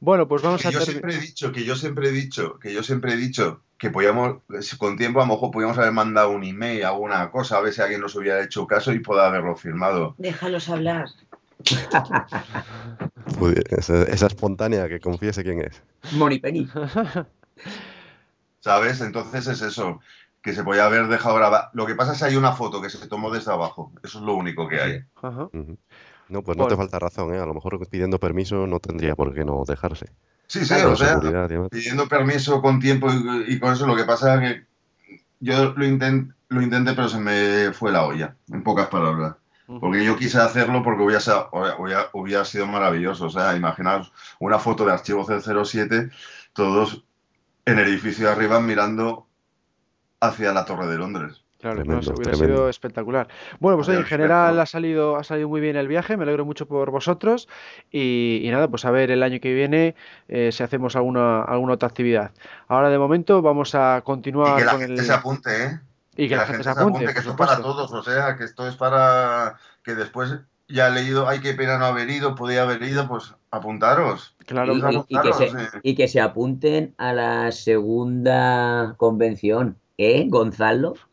[0.00, 2.74] Bueno, pues vamos Que a yo siempre he dicho, que yo siempre he dicho, que
[2.74, 4.42] yo siempre he dicho que podíamos,
[4.76, 7.80] con tiempo a lo mejor podíamos haber mandado un email, alguna cosa, a ver si
[7.80, 10.14] alguien nos hubiera hecho caso y pueda haberlo firmado.
[10.18, 11.06] Déjalos hablar.
[13.70, 15.82] Esa, esa espontánea que confiese quién es.
[16.12, 16.68] Money Penny.
[18.64, 19.02] ¿Sabes?
[19.02, 20.00] Entonces es eso,
[20.40, 21.68] que se podía haber dejado grabar.
[21.74, 23.92] Lo que pasa es que hay una foto que se tomó desde abajo.
[24.02, 25.04] Eso es lo único que hay.
[25.22, 25.50] Ajá.
[26.30, 27.38] No, pues no te falta razón, ¿eh?
[27.38, 30.06] A lo mejor pidiendo permiso no tendría por qué no dejarse.
[30.46, 31.20] Sí, sí, Claro, o sea,
[31.68, 34.66] pidiendo permiso con tiempo y, y con eso, lo que pasa es que
[35.40, 39.36] yo lo, intent- lo intenté, pero se me fue la olla, en pocas palabras.
[39.66, 43.26] Porque yo quise hacerlo porque hubiera, hubiera sido maravilloso.
[43.26, 46.10] O sea, imaginaos una foto de archivo 007,
[46.52, 47.04] todos
[47.66, 49.26] en el edificio de arriba mirando
[50.20, 51.42] hacia la Torre de Londres.
[51.60, 52.56] Claro, no, Tremendo, hubiera tremendo.
[52.56, 53.28] sido espectacular.
[53.58, 56.44] Bueno, pues oye, en general ha salido, ha salido muy bien el viaje, me alegro
[56.44, 57.48] mucho por vosotros
[57.90, 59.94] y, y nada, pues a ver el año que viene
[60.28, 62.32] eh, si hacemos alguna, alguna otra actividad.
[62.68, 65.06] Ahora de momento vamos a Y continuar que la con gente el...
[65.06, 65.80] se apunte, ¿eh?
[66.16, 68.68] Y que la gente se apunte, que esto es para todos, o sea, que esto
[68.68, 70.36] es para que después
[70.68, 74.34] ya leído, ay, qué pena no haber ido, podía haber ido, pues apuntaros.
[74.46, 75.06] Claro, y, claro.
[75.08, 75.78] y- que se, Claro, sí.
[75.82, 80.94] y que se apunten a la segunda convención, ¿eh, Gonzalo?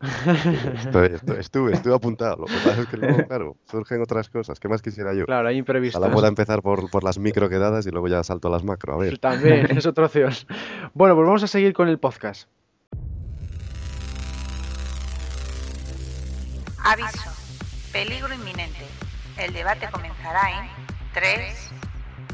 [0.84, 2.36] Estoy- estoy- estuve, estuve apuntado.
[2.38, 4.58] Lo que pasa es que luego, claro, surgen otras cosas.
[4.58, 5.26] ¿Qué más quisiera yo?
[5.26, 6.00] Claro, hay imprevistos.
[6.00, 8.94] Ojalá pueda empezar por, por las micro quedadas y luego ya salto a las macro.
[8.94, 9.18] A ver.
[9.18, 10.32] También, es otra opción.
[10.94, 12.48] Bueno, pues vamos a seguir con el podcast.
[16.84, 17.30] Aviso.
[17.92, 18.81] Peligro inminente.
[19.38, 20.68] El debate comenzará en
[21.14, 21.72] 3,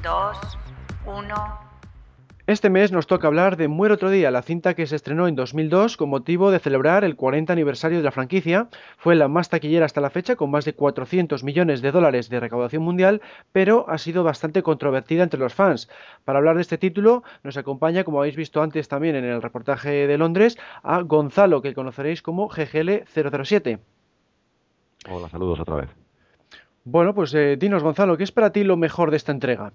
[0.03, 0.59] 2,
[1.07, 1.35] 1.
[2.49, 5.37] Este mes nos toca hablar de Muere otro día, la cinta que se estrenó en
[5.37, 8.69] 2002 con motivo de celebrar el 40 aniversario de la franquicia.
[8.97, 12.41] Fue la más taquillera hasta la fecha, con más de 400 millones de dólares de
[12.41, 13.21] recaudación mundial,
[13.53, 15.89] pero ha sido bastante controvertida entre los fans.
[16.25, 20.07] Para hablar de este título nos acompaña, como habéis visto antes también en el reportaje
[20.07, 23.79] de Londres, a Gonzalo, que conoceréis como GGL007.
[25.11, 26.08] Hola, saludos otra vez.
[26.91, 29.73] Bueno, pues eh, dinos, Gonzalo, ¿qué es para ti lo mejor de esta entrega?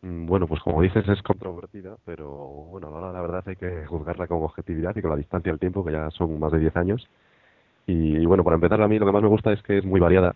[0.00, 2.30] Mm, Bueno, pues como dices, es controvertida, pero
[2.70, 5.92] bueno, la verdad hay que juzgarla con objetividad y con la distancia del tiempo, que
[5.92, 7.06] ya son más de 10 años.
[7.86, 10.00] Y, bueno, para empezar, a mí lo que más me gusta es que es muy
[10.00, 10.34] variada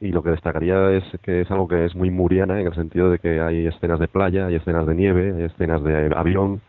[0.00, 3.10] y lo que destacaría es que es algo que es muy muriana en el sentido
[3.10, 6.62] de que hay escenas de playa, hay escenas de nieve, hay escenas de avión.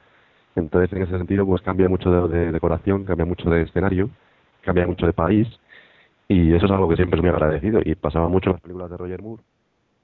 [0.56, 4.10] Entonces, en ese sentido, pues cambia mucho de decoración, cambia mucho de escenario,
[4.64, 5.48] cambia mucho de país
[6.32, 8.90] y eso es algo que siempre es muy agradecido y pasaba mucho en las películas
[8.90, 9.44] de Roger Moore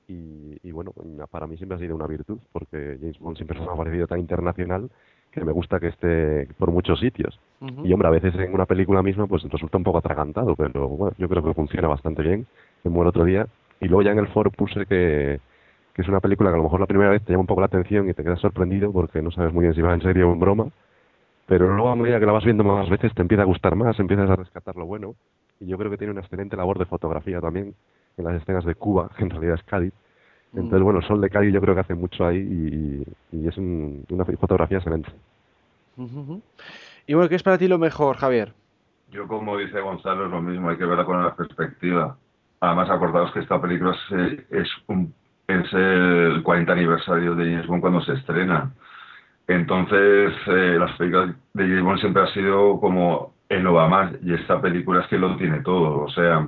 [0.09, 0.91] y, y bueno,
[1.31, 4.19] para mí siempre ha sido una virtud, porque James Bond siempre me ha parecido tan
[4.19, 4.89] internacional
[5.31, 7.39] que me gusta que esté por muchos sitios.
[7.83, 11.15] Y hombre, a veces en una película misma pues resulta un poco atragantado, pero bueno,
[11.17, 12.45] yo creo que funciona bastante bien,
[12.83, 13.47] como el otro día.
[13.79, 15.39] Y luego ya en el foro puse que,
[15.93, 17.61] que es una película que a lo mejor la primera vez te llama un poco
[17.61, 20.29] la atención y te quedas sorprendido porque no sabes muy bien si va en serio
[20.29, 20.67] o en broma,
[21.47, 23.99] pero luego a medida que la vas viendo más veces te empieza a gustar más,
[23.99, 25.15] empiezas a rescatar lo bueno.
[25.59, 27.73] Y yo creo que tiene una excelente labor de fotografía también
[28.17, 29.93] en las escenas de Cuba, que en realidad es Cádiz.
[30.53, 33.57] Entonces, bueno, el sol de Cádiz yo creo que hace mucho ahí y, y es
[33.57, 35.11] un- una fotografía excelente.
[37.05, 38.53] Y bueno, ¿qué es para ti lo mejor, Javier?
[39.11, 42.17] Yo, como dice Gonzalo, es lo mismo, hay que verla con la perspectiva.
[42.59, 45.13] Además, acordaos que esta película es, es, un,
[45.47, 48.71] es el 40 aniversario de James Bond cuando se estrena.
[49.47, 54.13] Entonces, eh, las películas de James Bond siempre ha sido como el no va más,
[54.23, 56.47] y esta película es que lo tiene todo, o sea,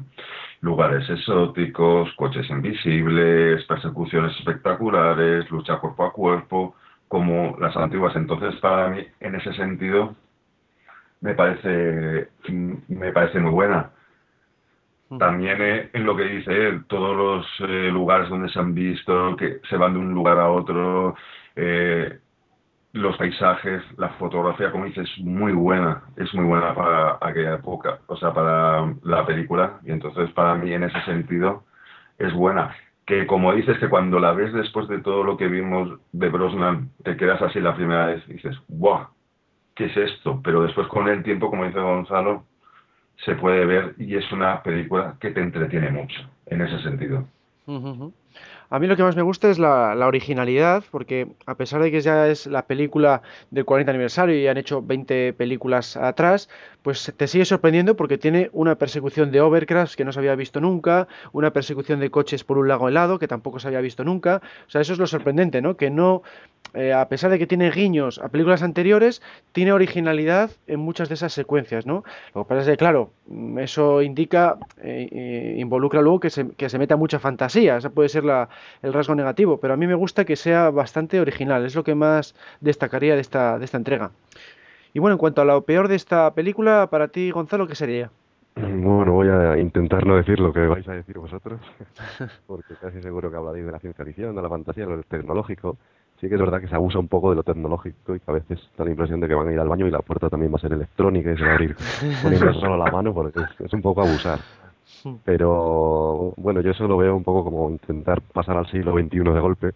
[0.61, 6.75] lugares exóticos, coches invisibles, persecuciones espectaculares, lucha cuerpo a cuerpo,
[7.07, 8.15] como las antiguas.
[8.15, 10.15] Entonces, para mí, en ese sentido,
[11.21, 13.91] me parece mm, me parece muy buena.
[15.17, 19.35] También eh, en lo que dice él, todos los eh, lugares donde se han visto,
[19.35, 21.15] que se van de un lugar a otro,
[21.55, 22.19] eh,
[22.93, 27.99] los paisajes, la fotografía, como dices, es muy buena, es muy buena para aquella época,
[28.07, 31.63] o sea, para la película, y entonces para mí en ese sentido
[32.17, 32.75] es buena.
[33.05, 36.89] Que como dices que cuando la ves después de todo lo que vimos de Brosnan,
[37.03, 39.07] te quedas así la primera vez dices, ¡guau!
[39.75, 40.41] ¿Qué es esto?
[40.43, 42.43] Pero después con el tiempo, como dice Gonzalo,
[43.25, 47.25] se puede ver y es una película que te entretiene mucho en ese sentido.
[47.65, 48.13] Ujú.
[48.71, 52.01] A mí lo que más me gusta es la, originalidad, porque a pesar de que
[52.01, 56.49] ya es la película del 40 aniversario y han hecho 20 películas atrás,
[56.83, 60.61] pues te sigue sorprendiendo porque tiene una persecución de overcraft que no se había visto
[60.61, 64.41] nunca, una persecución de coches por un lago helado que tampoco se había visto nunca.
[64.67, 65.75] O sea, eso es lo sorprendente, ¿no?
[65.75, 66.21] Que no,
[66.75, 71.15] eh, a pesar de que tiene guiños a películas anteriores, tiene originalidad en muchas de
[71.15, 72.03] esas secuencias, ¿no?
[72.35, 73.09] Lo que pasa es que, claro,
[73.57, 78.09] eso indica, eh, eh, involucra luego que se, que se meta mucha fantasía, esa puede
[78.09, 78.49] ser la,
[78.81, 81.95] el rasgo negativo, pero a mí me gusta que sea bastante original, es lo que
[81.95, 84.11] más destacaría de esta, de esta entrega.
[84.93, 88.09] Y bueno, en cuanto a lo peor de esta película, para ti, Gonzalo, ¿qué sería?
[88.55, 91.61] Bueno, voy a intentar no decir lo que vais a decir vosotros,
[92.47, 95.77] porque casi seguro que hablaréis de la ciencia ficción, de la fantasía, de lo tecnológico.
[96.19, 98.33] Sí que es verdad que se abusa un poco de lo tecnológico y que a
[98.33, 100.51] veces da la impresión de que van a ir al baño y la puerta también
[100.51, 101.77] va a ser electrónica y se va a abrir
[102.21, 104.39] poniendo solo la mano, porque es, es un poco abusar.
[105.25, 109.39] Pero bueno, yo eso lo veo un poco como intentar pasar al siglo XXI de
[109.39, 109.71] golpe.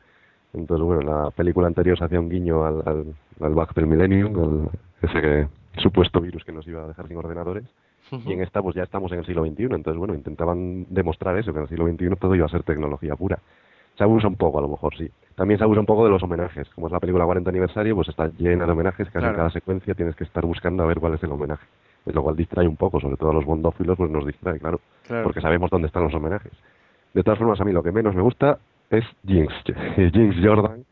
[0.53, 3.05] Entonces, bueno, en la película anterior se hacía un guiño al, al,
[3.41, 4.69] al bug del millennium, al,
[5.01, 5.47] ese que,
[5.82, 7.63] supuesto virus que nos iba a dejar sin ordenadores.
[8.26, 11.51] Y en esta pues ya estamos en el siglo XXI, entonces bueno, intentaban demostrar eso,
[11.51, 13.39] que en el siglo XXI todo iba a ser tecnología pura.
[13.97, 15.09] Se abusa un poco, a lo mejor sí.
[15.36, 16.67] También se abusa un poco de los homenajes.
[16.69, 19.30] Como es la película 40 aniversario, pues está llena de homenajes, casi Claro.
[19.30, 21.65] en cada secuencia tienes que estar buscando a ver cuál es el homenaje.
[22.12, 25.24] Lo cual distrae un poco, sobre todo a los bondófilos, pues nos distrae, claro, Claro.
[25.24, 26.51] porque sabemos dónde están los homenajes.
[27.14, 28.58] De todas formas, a mí lo que menos me gusta
[28.89, 29.54] es Jinx,
[30.14, 30.84] Jinx Jordan,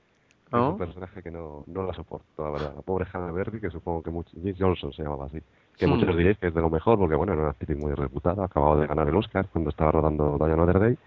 [0.50, 2.74] que es un personaje que no, no la soporto, la verdad.
[2.76, 5.40] La pobre Hannah Berry, que supongo que muchos, Jinx Johnson se llamaba así,
[5.78, 5.90] que Hmm.
[5.92, 8.76] muchos diréis que es de lo mejor, porque bueno, era una actriz muy reputada, acababa
[8.80, 10.98] de ganar el Oscar cuando estaba rodando Diana Other Day.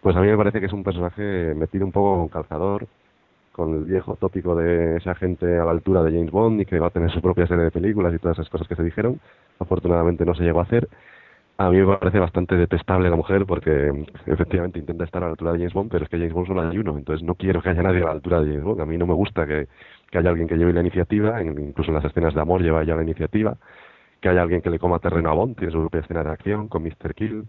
[0.00, 2.86] Pues a mí me parece que es un personaje metido un poco con calzador,
[3.54, 6.80] con el viejo tópico de esa gente a la altura de James Bond y que
[6.80, 9.20] va a tener su propia serie de películas y todas esas cosas que se dijeron.
[9.60, 10.88] Afortunadamente no se llegó a hacer.
[11.56, 13.92] A mí me parece bastante detestable la mujer porque
[14.26, 16.62] efectivamente intenta estar a la altura de James Bond, pero es que James Bond solo
[16.62, 18.80] hay uno, entonces no quiero que haya nadie a la altura de James Bond.
[18.80, 19.68] A mí no me gusta que,
[20.10, 22.96] que haya alguien que lleve la iniciativa, incluso en las escenas de amor lleva ella
[22.96, 23.56] la iniciativa,
[24.20, 26.66] que haya alguien que le coma terreno a Bond, tiene su propia escena de acción
[26.66, 27.14] con Mr.
[27.14, 27.44] Kill.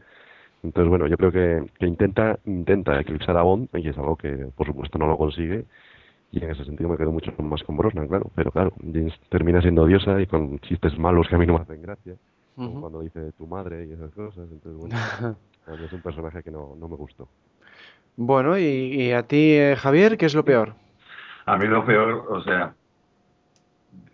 [0.61, 4.49] Entonces, bueno, yo creo que, que intenta, intenta eclipsar a Bond y es algo que,
[4.55, 5.65] por supuesto, no lo consigue.
[6.35, 8.29] Y en ese sentido me quedo mucho más con Brosnan, claro.
[8.35, 11.61] Pero claro, James termina siendo odiosa y con chistes malos que a mí no me
[11.61, 12.15] hacen gracia.
[12.55, 14.49] Como cuando dice tu madre y esas cosas.
[14.51, 14.95] Entonces, bueno,
[15.67, 17.29] a mí es un personaje que no, no me gustó.
[18.17, 20.73] Bueno, y, y a ti, eh, Javier, ¿qué es lo peor?
[21.45, 22.73] A mí lo peor, o sea,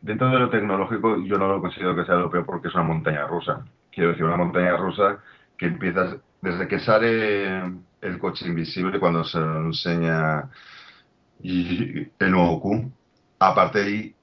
[0.01, 2.83] dentro de lo tecnológico yo no lo considero que sea lo peor porque es una
[2.83, 3.65] montaña rusa.
[3.91, 5.17] Quiero decir, una montaña rusa
[5.57, 7.63] que empiezas, desde que sale
[8.01, 10.49] el coche invisible cuando se lo enseña
[11.43, 12.91] y el nuevo Q,
[13.39, 14.15] aparte de ahí,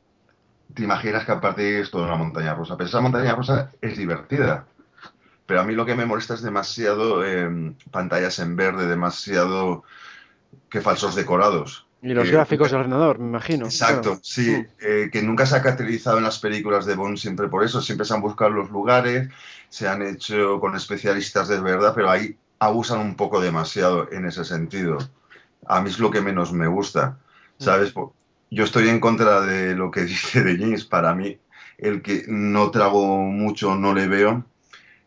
[0.75, 2.77] te imaginas que aparte de ahí es toda una montaña rusa.
[2.77, 4.67] Pero esa montaña rusa es divertida.
[5.47, 9.85] Pero a mí lo que me molesta es demasiado eh, pantallas en verde, demasiado
[10.69, 11.87] que falsos decorados.
[12.03, 13.67] Y los Eh, gráficos del ordenador, me imagino.
[13.67, 14.21] Exacto, claro.
[14.23, 14.67] sí, Mm.
[14.81, 18.07] eh, que nunca se ha caracterizado en las películas de Bond siempre por eso, siempre
[18.07, 19.29] se han buscado los lugares,
[19.69, 24.45] se han hecho con especialistas de verdad, pero ahí abusan un poco demasiado en ese
[24.45, 24.99] sentido.
[25.67, 27.19] A mí es lo que menos me gusta,
[27.59, 27.93] ¿sabes?
[27.93, 28.15] Po-
[28.51, 31.39] Yo estoy en contra de lo que dice de James, para mí
[31.79, 34.45] el que no trago mucho, no le veo,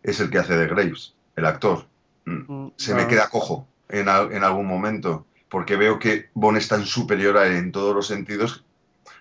[0.04, 1.88] es el que hace de Graves, el actor.
[2.26, 6.58] Mm Mm, se me queda cojo en, al- en algún momento, porque veo que Bond
[6.58, 8.66] es tan superior a él en todos los sentidos,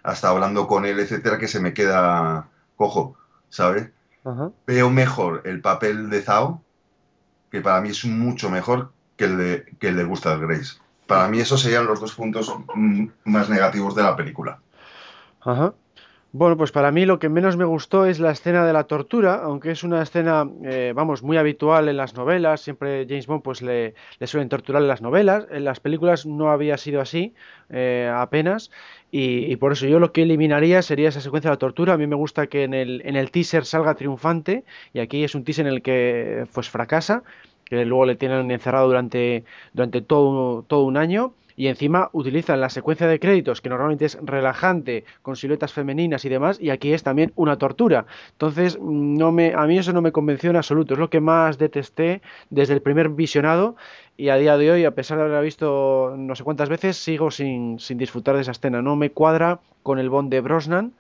[0.02, 3.16] hasta hablando con él, etcétera, que se me queda cojo,
[3.50, 3.90] ¿sabes?
[4.24, 4.52] Ajá.
[4.66, 6.62] Veo mejor el papel de Zhao,
[7.50, 10.78] que para mí es mucho mejor que el de, que el de Gustav Grace.
[11.10, 14.60] Para mí esos serían los dos puntos mm, más negativos de la película.
[15.40, 15.74] Ajá.
[16.32, 19.40] Bueno, pues para mí lo que menos me gustó es la escena de la tortura,
[19.42, 23.60] aunque es una escena, eh, vamos, muy habitual en las novelas, siempre James Bond pues
[23.60, 27.34] le, le suelen torturar en las novelas, en las películas no había sido así
[27.70, 28.70] eh, apenas,
[29.10, 31.98] y, y por eso yo lo que eliminaría sería esa secuencia de la tortura, a
[31.98, 35.42] mí me gusta que en el, en el teaser salga triunfante, y aquí es un
[35.42, 37.24] teaser en el que pues fracasa,
[37.70, 42.70] que luego le tienen encerrado durante, durante todo, todo un año, y encima utilizan la
[42.70, 47.02] secuencia de créditos que normalmente es relajante con siluetas femeninas y demás y aquí es
[47.02, 48.06] también una tortura.
[48.32, 50.94] Entonces no me a mí eso no me convenció en absoluto.
[50.94, 53.76] Es lo que más detesté desde el primer visionado
[54.16, 57.30] y a día de hoy a pesar de haberla visto no sé cuántas veces sigo
[57.30, 58.80] sin, sin disfrutar de esa escena.
[58.80, 60.94] No me cuadra con el Bond de Brosnan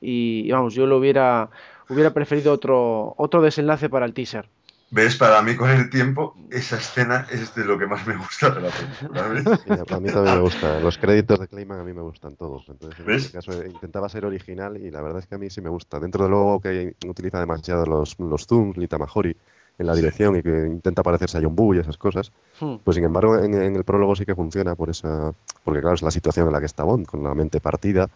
[0.00, 1.50] y, vamos yo lo hubiera
[1.90, 4.48] hubiera preferido otro otro desenlace para el teaser
[4.90, 5.16] ¿Ves?
[5.16, 8.60] Para mí con el tiempo, esa escena es de lo que más me gusta de
[8.60, 9.28] la película.
[9.28, 9.44] ¿ves?
[9.64, 10.78] Sí, a a mí también me gusta.
[10.80, 12.68] Los créditos de Clayman a mí me gustan todos.
[12.68, 13.16] Entonces, en ¿Ves?
[13.16, 15.98] este caso intentaba ser original y la verdad es que a mí sí me gusta.
[15.98, 19.36] Dentro de luego que utiliza demasiado los, los zooms, Lita Mahori,
[19.78, 22.76] en la dirección y que intenta parecerse a John Boo y esas cosas, Hmm.
[22.84, 25.34] pues sin embargo en, en el prólogo sí que funciona por esa...
[25.64, 28.08] Porque claro, es la situación en la que está Bond, con la mente partida,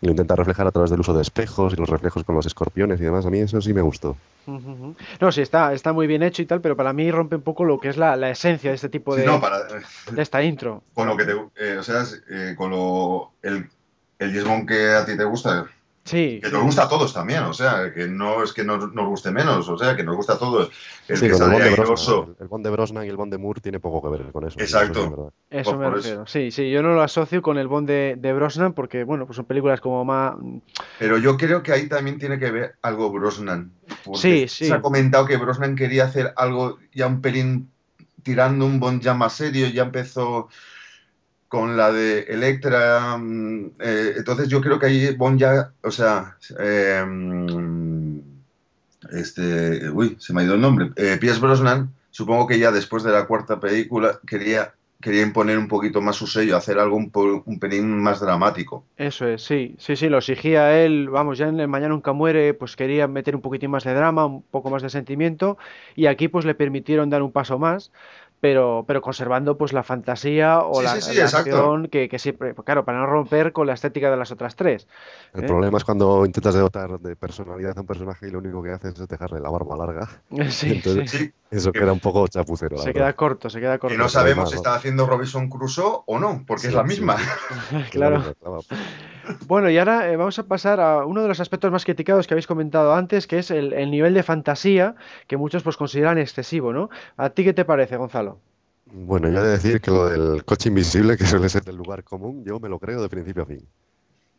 [0.00, 2.46] y lo intenta reflejar a través del uso de espejos y los reflejos con los
[2.46, 3.26] escorpiones y demás.
[3.26, 4.16] A mí eso sí me gustó.
[5.20, 7.64] No, sí, está, está muy bien hecho y tal, pero para mí rompe un poco
[7.64, 10.42] lo que es la, la esencia de este tipo Sí, de, no, para, de esta
[10.42, 10.82] intro.
[10.94, 13.68] con lo que te, eh, o sea, eh, con lo, el,
[14.18, 15.66] el que a ti te gusta,
[16.08, 19.06] Sí, que nos gusta a todos también, o sea, que no es que nos, nos
[19.06, 20.70] guste menos, o sea, que nos gusta a todos.
[21.06, 22.24] El Sí, que el Bond Brosnan.
[22.28, 24.46] El, el Bond de Brosnan y el Bond de Moore tiene poco que ver con
[24.46, 24.58] eso.
[24.58, 25.00] Exacto.
[25.00, 25.32] eso sí es verdad.
[25.50, 26.26] eso por- me refiero.
[26.26, 29.36] Sí, sí, yo no lo asocio con el Bond de, de Brosnan porque, bueno, pues
[29.36, 30.34] son películas como más...
[30.98, 33.72] pero yo creo que ahí también tiene que ver algo Brosnan.
[34.14, 34.66] Sí, sí.
[34.66, 37.70] Se ha comentado que Brosnan quería hacer algo ya un pelín
[38.22, 40.48] tirando un Bond ya más serio, ya empezó
[41.48, 46.36] con la de Electra, mm, eh, entonces yo creo que ahí Bond ya, o sea,
[46.60, 47.02] eh,
[49.10, 53.02] este, uy, se me ha ido el nombre, eh, Pierce Brosnan, supongo que ya después
[53.02, 57.10] de la cuarta película quería, quería imponer un poquito más su sello, hacer algo un,
[57.46, 58.84] un pelín más dramático.
[58.98, 62.52] Eso es, sí, sí, sí, lo exigía él, vamos, ya en el Mañana Nunca Muere,
[62.52, 65.56] pues quería meter un poquitín más de drama, un poco más de sentimiento,
[65.96, 67.90] y aquí pues le permitieron dar un paso más,
[68.40, 71.50] pero, pero conservando pues la fantasía o Sí, la, sí, sí, la exacto.
[71.56, 74.86] acción que, que siempre, claro, para no romper con la estética de las otras tres.
[75.34, 75.46] El ¿eh?
[75.46, 78.98] problema es cuando intentas dotar de personalidad a un personaje y lo único que haces
[78.98, 80.08] es dejarle la barba larga.
[80.50, 83.00] Sí, Entonces, Eso queda un poco chapucero, la Se verdad.
[83.00, 83.94] queda corto, se queda corto.
[83.94, 87.16] y no sabemos si está haciendo Robinson Crusoe o no, porque Sí, es la misma.
[87.18, 87.76] sí.
[87.90, 88.22] Claro.
[89.40, 92.34] Bueno, y ahora eh, vamos a pasar a uno de los aspectos más criticados que
[92.34, 96.72] habéis comentado antes, que es el, el nivel de fantasía que muchos pues consideran excesivo,
[96.72, 96.88] ¿no?
[97.16, 98.40] ¿A ti qué te parece, Gonzalo?
[98.90, 102.04] Bueno, yo he de decir que lo del coche invisible, que suele ser el lugar
[102.04, 103.66] común, yo me lo creo de principio a fin.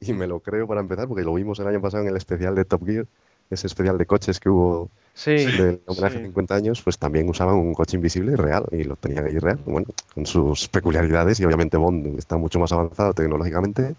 [0.01, 2.55] Y me lo creo para empezar, porque lo vimos el año pasado en el especial
[2.55, 3.07] de Top Gear,
[3.49, 6.19] ese especial de coches que hubo Sí, del homenaje sí.
[6.19, 9.59] a 50 años, pues también usaban un coche invisible real y lo tenían ahí real,
[9.65, 13.95] bueno, con sus peculiaridades y obviamente Bond está mucho más avanzado tecnológicamente.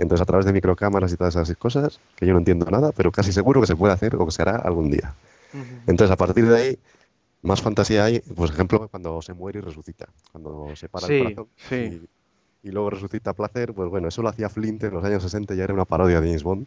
[0.00, 3.12] Entonces, a través de microcámaras y todas esas cosas, que yo no entiendo nada, pero
[3.12, 5.14] casi seguro que se puede hacer o que se hará algún día.
[5.86, 6.78] Entonces, a partir de ahí,
[7.42, 11.18] más fantasía hay, por ejemplo, cuando se muere y resucita, cuando se para Sí, el
[11.18, 11.76] corazón sí.
[11.78, 15.22] y, y luego resucita a placer, pues bueno, eso lo hacía Flint en los años
[15.22, 16.66] 60, ya era una parodia de James Bond,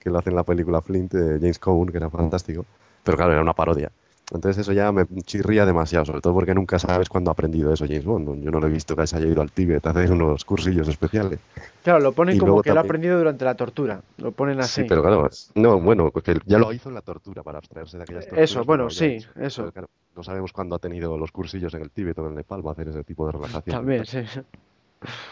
[0.00, 2.66] que lo hace en la película Flint de James Coburn, que era fantástico,
[3.04, 3.92] pero claro, era una parodia.
[4.30, 7.86] Entonces eso ya me chirría demasiado, sobre todo porque nunca sabes cuándo ha aprendido eso
[7.86, 8.42] James Bond.
[8.42, 10.86] Yo no lo he visto que se haya ido al Tíbet a hacer unos cursillos
[10.88, 11.40] especiales.
[11.82, 14.02] Claro, lo ponen Y como que lo ha aprendido durante la tortura.
[14.18, 14.82] Lo ponen así.
[14.82, 18.02] Sí, pero claro, no, bueno, que ya lo hizo en la tortura para abstraerse de
[18.02, 18.50] aquellas torturas.
[18.50, 19.62] Eso, bueno, sí, eso.
[19.62, 22.34] pero claro, no sabemos cuándo ha tenido los cursillos en el Tíbet o en el
[22.34, 23.76] Nepal para hacer ese tipo de relajación.
[23.76, 24.18] También, sí.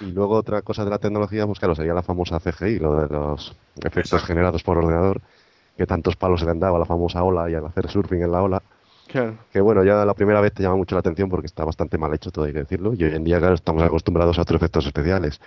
[0.01, 3.09] Y luego otra cosa de la tecnología, pues claro, sería la famosa CGI, lo de
[3.09, 5.21] los efectos generados por ordenador,
[5.77, 8.23] que tantos palos se le han dado a la famosa ola y al hacer surfing
[8.23, 8.63] en la ola,
[9.17, 9.39] Claro.
[9.51, 12.13] que bueno, ya la primera vez te llama mucho la atención porque está bastante mal
[12.13, 14.87] hecho, todo hay que decirlo, y hoy en día, claro, estamos acostumbrados a otros efectos
[14.87, 15.41] especiales.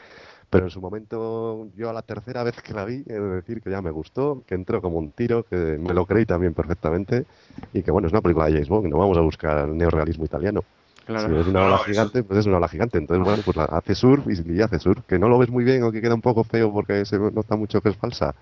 [0.49, 3.61] Pero en su momento, yo a la tercera vez que la vi, he de decir
[3.61, 7.26] que ya me gustó, que entró como un tiro, que me lo creí también perfectamente,
[7.72, 10.63] y que bueno, es una película de James Bond, no vamos a buscar neorrealismo italiano.
[11.05, 11.28] Claro.
[11.36, 12.97] Si es una ola gigante, pues es una ola gigante.
[12.97, 15.03] Entonces, bueno, pues la- hace surf y, y hace surf.
[15.07, 17.55] Que no lo ves muy bien o que queda un poco feo porque se nota
[17.55, 18.34] mucho que es falsa.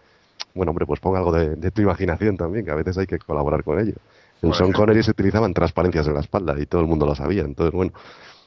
[0.53, 3.19] Bueno, hombre, pues ponga algo de, de tu imaginación también, que a veces hay que
[3.19, 3.93] colaborar con ello.
[4.42, 4.72] En Sean.
[4.72, 7.42] Connery se utilizaban transparencias en la espalda y todo el mundo lo sabía.
[7.44, 7.92] Entonces, bueno,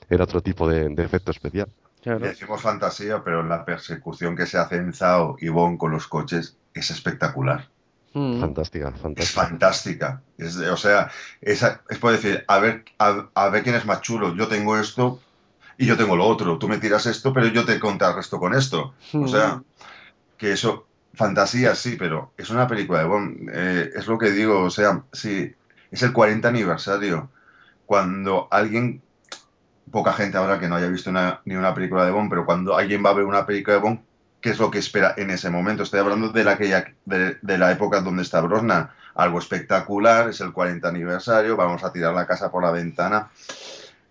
[0.09, 1.68] era otro tipo de, de efecto especial.
[2.03, 2.20] claro.
[2.20, 6.57] Decimos fantasía, pero la persecución que se hace en Zao y Bond con los coches
[6.74, 7.68] es espectacular.
[8.12, 8.41] Mm.
[8.41, 9.43] Fantástica, Es fantástica.
[9.47, 10.22] fantástica.
[10.38, 11.11] Es de- o sea,
[11.41, 14.34] es, es por decir, a ver, a, a ver quién es más chulo.
[14.34, 15.20] Yo tengo esto
[15.78, 16.59] y yo tengo lo otro.
[16.59, 18.95] Tú me tiras esto, pero yo te contrarresto con esto.
[19.14, 19.62] O sea,
[20.38, 23.51] que eso, fantasía sí, pero es una película de Bond.
[23.53, 25.55] Eh, es lo que digo, o sea, sí,
[25.91, 27.30] es el 40 aniversario.
[27.86, 29.03] Cuando alguien,
[29.91, 31.11] poca gente ahora que no haya visto
[31.45, 34.01] ni una película de Bond, pero cuando alguien va a ver una película de Bond,
[34.41, 35.82] ¿qué es lo que espera en ese momento?
[35.82, 38.91] Estoy hablando de la, de la época donde está Brosnan.
[39.14, 43.28] Algo espectacular, es el 40 aniversario, vamos a tirar la casa por la ventana.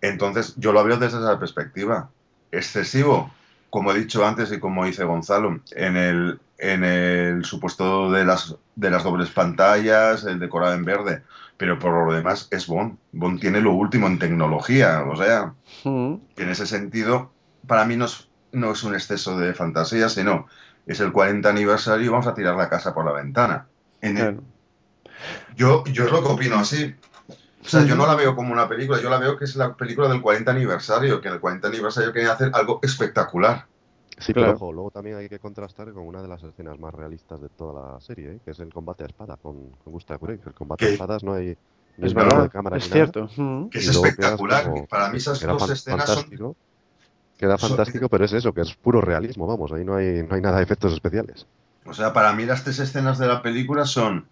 [0.00, 2.10] Entonces, yo lo veo desde esa perspectiva.
[2.52, 3.32] Excesivo,
[3.70, 8.56] como he dicho antes y como dice Gonzalo, en el, en el supuesto de las,
[8.76, 11.22] de las dobles pantallas, el decorado en verde,
[11.60, 12.96] pero por lo demás es Bond.
[13.12, 15.52] Bond tiene lo último en tecnología, o sea,
[15.84, 16.14] Mm.
[16.34, 17.32] que en ese sentido,
[17.66, 20.46] para mí no es, no es un exceso de fantasía, sino
[20.86, 23.66] es el 40 aniversario y vamos a tirar la casa por la ventana.
[24.00, 24.42] En el- Claro.
[25.54, 26.94] yo, yo es lo que opino así.
[27.62, 29.74] O sea, yo no la veo como una película, yo la veo que es la
[29.74, 33.66] película del 40 aniversario, que en el 40 aniversario querían hacer algo espectacular.
[34.20, 34.48] Sí, Claro.
[34.52, 37.48] pero ojo, luego también hay que contrastar con una de las escenas más realistas de
[37.48, 38.40] toda la serie, ¿eh?
[38.44, 40.20] que es el combate a espada con, con Gustav.
[40.28, 41.56] El combate a espadas no hay
[41.98, 43.12] Es verdad, de cámara es ni nada.
[43.12, 43.68] cierto.
[43.70, 44.64] Que es espectacular.
[44.70, 46.14] como- Para mí esas Queda dos fan- escenas son...
[46.16, 46.56] fantástico.
[47.38, 50.34] Queda son- fantástico, pero es eso, que es puro realismo, vamos, ahí no hay, no
[50.34, 51.46] hay nada de efectos especiales.
[51.86, 54.26] O sea, para mí las tres escenas de la película son...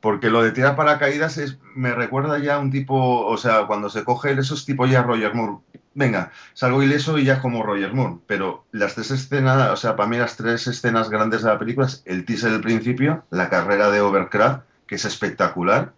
[0.00, 3.90] Porque lo de tirar paracaídas es, me recuerda ya a un tipo, o sea, cuando
[3.90, 5.58] se coge el- eso es tipo ya Roger Moore.
[5.94, 8.18] Venga, salgo ileso y ya es como Roger Moore.
[8.28, 11.86] Pero las tres escenas, o sea, para mí las tres escenas grandes de la película
[11.88, 15.92] es el teaser del principio, la carrera de Overcraft, que es espectacular.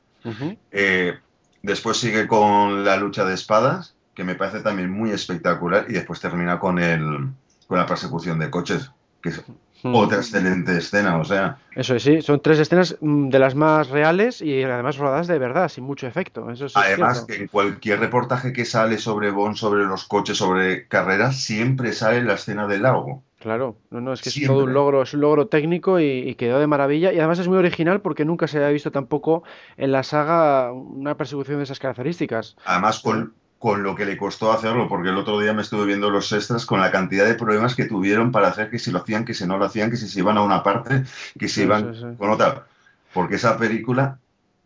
[0.70, 1.18] Eh,
[1.62, 5.84] después sigue con la lucha de espadas, que me parece también muy espectacular.
[5.88, 7.28] Y después termina con, el,
[7.66, 8.90] con la persecución de coches,
[9.22, 9.42] que es.
[9.84, 11.18] Otra excelente escena.
[11.18, 14.96] O sea, Eso es, sí, son tres escenas mm, de las más reales y además
[14.96, 16.50] rodadas de verdad, sin mucho efecto.
[16.50, 20.38] Eso sí es Además, que en cualquier reportaje que sale sobre Bond, sobre los coches,
[20.38, 23.22] sobre carreras, siempre sale la escena del lago.
[23.38, 26.34] Claro, no, no, es que es todo un logro, es un logro técnico y, y
[26.34, 27.10] quedó de maravilla.
[27.10, 29.44] Y además es muy original porque nunca se había visto tampoco
[29.78, 32.56] en la saga una persecución de esas características.
[32.66, 36.08] Además, con, con lo que le costó hacerlo, porque el otro día me estuve viendo
[36.08, 39.26] los extras con la cantidad de problemas que tuvieron para hacer que si lo hacían,
[39.26, 41.04] que si no lo hacían, que si se iban a una parte,
[41.38, 42.06] que si Sí, iban sí, sí.
[42.16, 42.64] con otra.
[43.12, 44.18] Porque esa película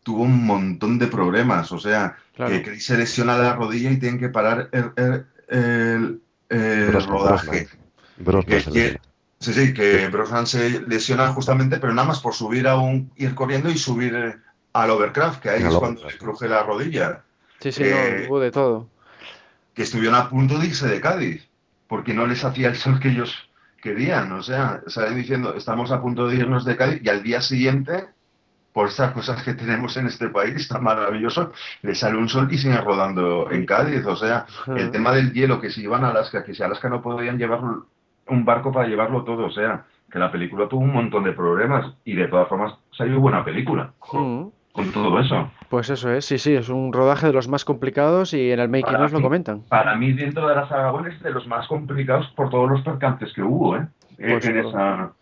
[0.05, 1.73] tuvo un montón de problemas.
[1.73, 2.53] O sea, Claro.
[2.53, 6.21] que Chris se lesiona la rodilla y tienen que parar el, el- el-
[6.51, 7.69] el Brosnan, rodaje.
[8.19, 9.01] Brosnan Que- se
[9.41, 13.35] sí, sí, que Brosnan se lesiona justamente, pero nada más por subir a un, ir
[13.35, 14.37] corriendo y subir eh,
[14.73, 17.23] al overcraft, que ahí es cuando le cruje la rodilla.
[17.65, 18.89] Sí, sí, Eh, no, hubo de todo.
[19.73, 21.49] que estuvieron a punto de irse de Cádiz,
[21.89, 23.49] porque no les hacía el sol que ellos
[23.81, 24.31] querían.
[24.33, 28.07] O sea, salen diciendo, estamos a punto de irnos de Cádiz y al día siguiente,
[28.75, 32.59] por estas cosas que tenemos en este país tan maravilloso, les sale un sol y
[32.59, 34.05] siguen rodando en Cádiz.
[34.05, 34.45] O sea,
[34.77, 37.39] el tema del hielo, que si iban a Alaska, que si a Alaska no podían
[37.39, 37.61] llevar
[38.27, 39.47] un barco para llevarlo todo.
[39.47, 43.21] O sea, que la película tuvo un montón de problemas y de todas formas salió
[43.21, 43.93] buena película.
[44.75, 45.49] Con todo eso.
[45.69, 48.69] Pues eso es, sí, sí, es un rodaje de los más complicados y en el
[48.69, 49.61] making nos lo comentan.
[49.69, 53.33] Para mí, dentro de la saga es de los más complicados por todos los percances
[53.33, 53.87] que hubo, ¿eh?
[54.19, 55.13] Pues, en pero- esa...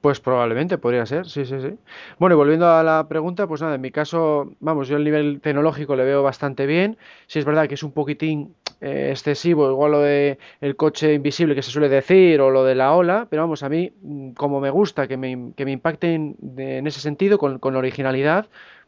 [0.00, 1.74] Pues probablemente podría ser, sí, sí, sí.
[2.18, 5.40] Bueno, y volviendo a la pregunta, pues nada, en mi caso, vamos, yo el nivel
[5.40, 6.96] tecnológico le veo bastante bien.
[7.26, 11.56] Sí es verdad que es un poquitín eh, excesivo, igual lo de el coche invisible
[11.56, 14.60] que se suele decir o lo de la ola, pero vamos, a mí, mm, como
[14.60, 18.46] me gusta que me, que me impacten en ese sentido, con, con originalidad,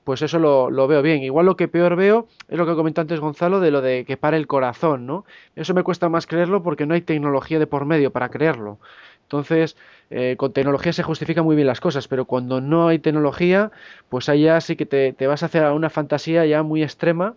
[0.09, 1.23] pues eso lo, veo bien.
[1.23, 4.17] Igual lo que peor veo es lo que comentó antes Gonzalo de lo de que
[4.17, 5.27] pare el corazón, ¿no?
[5.55, 8.79] Eso me cuesta más creerlo porque no hay tecnología de por medio para creerlo.
[9.25, 9.77] Entonces,
[10.09, 13.71] eh, con tecnología se justifican muy bien las cosas, pero cuando no hay tecnología,
[14.09, 17.37] pues ya sí que te, vas a hacer una fantasía ya muy extrema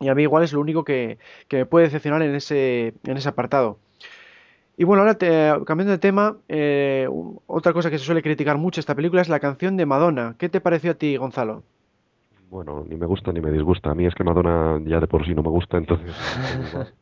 [0.00, 3.16] y a mí igual es lo único que, que me puede decepcionar en ese, en
[3.18, 3.78] ese apartado.
[4.76, 7.08] Y bueno, ahora te- cambiando de tema, eh,
[7.46, 10.36] otra cosa que se suele criticar mucho esta película es la canción de Madonna.
[10.38, 11.64] ¿Qué te pareció a ti, Gonzalo?
[12.50, 13.92] Bueno, ni me gusta ni me disgusta.
[13.92, 16.14] A mí es que Madonna ya de por sí no me gusta, entonces...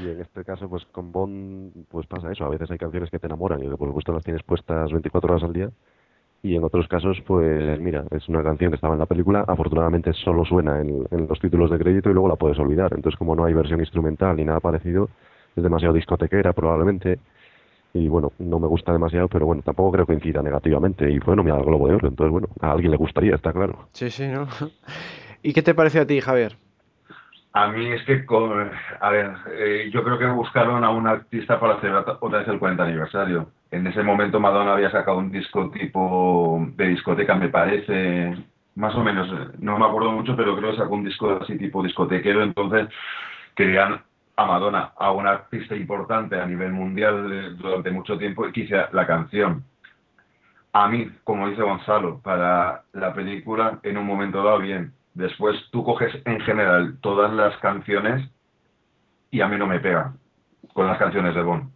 [0.00, 2.44] Y en este caso, pues con Bond, pues pasa eso.
[2.44, 5.30] A veces hay canciones que te enamoran y que por supuesto las tienes puestas 24
[5.30, 5.70] horas al día.
[6.42, 10.12] Y en otros casos, pues mira, es una canción que estaba en la película, afortunadamente
[10.14, 12.92] solo suena en, en los títulos de crédito y luego la puedes olvidar.
[12.94, 15.10] Entonces, como no hay versión instrumental ni nada parecido,
[15.54, 17.18] es demasiado discotequera probablemente.
[17.92, 21.10] Y bueno, no me gusta demasiado, pero bueno, tampoco creo que incida negativamente.
[21.10, 22.08] Y bueno, mira, el Globo de Oro.
[22.08, 23.88] Entonces, bueno, a alguien le gustaría, está claro.
[23.92, 24.46] Sí, sí, ¿no?
[25.42, 26.56] ¿Y qué te pareció a ti, Javier?
[27.52, 28.70] A mí es que, con-
[29.00, 32.60] a ver, eh, yo creo que buscaron a un artista para hacer otra vez el
[32.60, 33.48] 40 aniversario.
[33.72, 38.36] En ese momento Madonna había sacado un disco tipo de discoteca, me parece,
[38.76, 39.28] más o menos,
[39.58, 42.88] no me acuerdo mucho, pero creo que sacó un disco así tipo discotequero, entonces
[43.56, 44.00] querían
[44.40, 48.88] a Madonna, a un artista importante a nivel mundial eh, durante mucho tiempo y hiciera
[48.92, 49.64] la canción.
[50.72, 54.94] A mí, como dice Gonzalo, para la película, en un momento dado, bien.
[55.12, 58.26] Después tú coges en general todas las canciones
[59.30, 60.14] y a mí no me pega
[60.72, 61.70] con las canciones de Bond.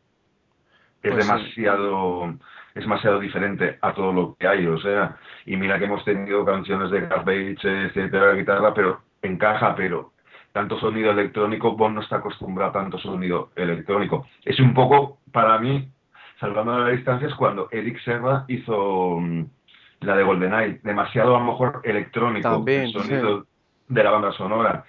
[1.03, 1.33] Es Pues sí.
[1.33, 2.35] demasiado
[2.75, 6.45] es demasiado diferente a todo lo que hay, o sea, y mira que hemos tenido
[6.45, 10.14] canciones de Garbage, etcétera, guitarra, pero encaja, pero
[10.55, 14.25] tanto sonido electrónico, Bond no está acostumbrado a tanto sonido electrónico.
[14.45, 15.91] Es un poco, para mí,
[16.39, 19.43] salvando las distancias, cuando Eric Serra hizo mm,
[20.03, 23.47] la de GoldenEye, demasiado a lo mejor electrónico, También, el sonido
[23.89, 24.85] de la banda sonora,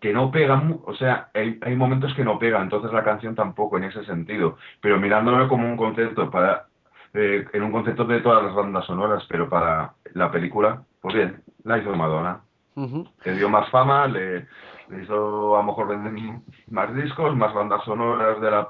[0.00, 3.76] que no pega, o sea, hay, hay momentos que no pega, entonces la canción tampoco
[3.76, 6.68] en ese sentido, pero mirándolo como un concepto para,
[7.12, 11.42] eh, en un concepto de todas las bandas sonoras, pero para la película, pues bien,
[11.62, 12.40] la hizo Madonna.
[13.24, 14.48] Le dio más fama, le,
[14.90, 16.12] hizo a lo mejor vender
[16.70, 18.68] más discos, más bandas sonoras de la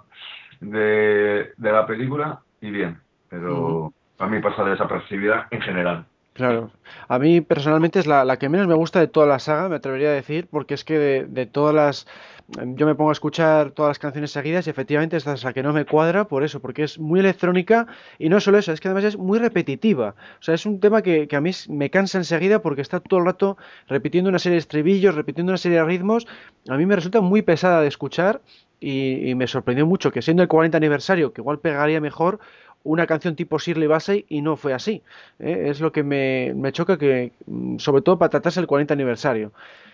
[0.61, 6.07] de, de la película y bien, pero a mí pasa desapercibida en general.
[6.35, 6.73] Claro.
[7.07, 10.09] A mí personalmente es la, que menos me gusta de toda la saga, me atrevería
[10.09, 12.07] a decir, porque es que de, todas las...
[12.49, 15.63] Yo me pongo a escuchar todas las canciones seguidas y efectivamente esta es la que
[15.63, 17.87] no me cuadra por eso, porque es muy electrónica
[18.19, 20.17] y no solo eso, es que además es muy repetitiva.
[20.41, 23.27] O sea, es un tema que, a mí me cansa enseguida porque está todo el
[23.27, 23.57] rato
[23.87, 26.27] repitiendo una serie de estribillos, repitiendo una serie de ritmos.
[26.69, 28.43] A mí me resulta muy pesada de escuchar
[28.81, 32.41] y, y me sorprendió mucho que siendo el 40 aniversario, que igual pegaría mejor
[32.85, 35.03] una canción tipo Shirley Bassey y no fue así.
[35.41, 35.65] ¿eh?
[35.69, 39.53] Es lo que me, me choca que, mm, sobre todo para tratarse el 40 aniversario.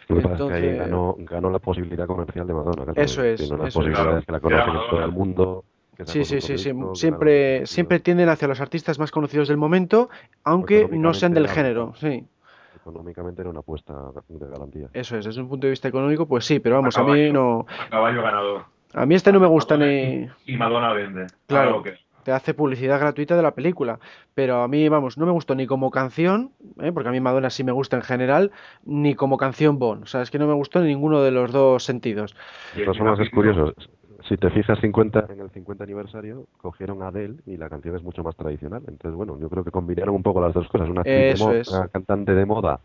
[0.09, 2.85] Lo que pasa es que ahí Entonces- ganó, ganó la posibilidad comercial de Madonna.
[2.85, 3.87] claro, Eso es, Tiene unas eso es.
[3.87, 4.65] posibilidades que la Claro.
[4.67, 5.65] conocen en todo el mundo.
[6.05, 6.73] Sí, sí, sí, sí.
[6.95, 10.09] Siempre, siempre tienden hacia los artistas más conocidos del momento,
[10.45, 11.93] aunque no sean del género.
[11.97, 12.25] Sí,
[12.77, 13.93] Económicamente era una apuesta
[14.29, 14.89] de garantía.
[14.95, 15.27] eso es.
[15.27, 17.23] Desde un punto de vista económico, pues sí, pero vamos, a Caballo.
[17.23, 17.67] mí no.
[17.91, 18.63] Caballo ganador.
[18.95, 20.27] A mí este no me gusta ni.
[20.47, 21.27] Y Madonna vende.
[21.47, 21.71] Claro.
[21.71, 23.99] Lo que- te hace publicidad gratuita de la película.
[24.35, 26.93] Pero a mí, vamos, no me gustó ni como canción, ¿eh?
[26.93, 28.51] porque a mí Madonna sí me gusta en general,
[28.85, 30.05] ni como canción Bond.
[30.05, 32.35] O sea, es que no me gustó en ninguno de los dos sentidos.
[32.75, 33.75] De todas formas, es curioso.
[34.29, 38.03] Si te fijas 50, en el 50 aniversario, cogieron a Adele y la canción es
[38.03, 38.83] mucho más tradicional.
[38.87, 40.89] Entonces, bueno, yo creo que combinaron un poco las dos cosas.
[40.89, 41.41] Una, de es.
[41.41, 42.81] una cantante de moda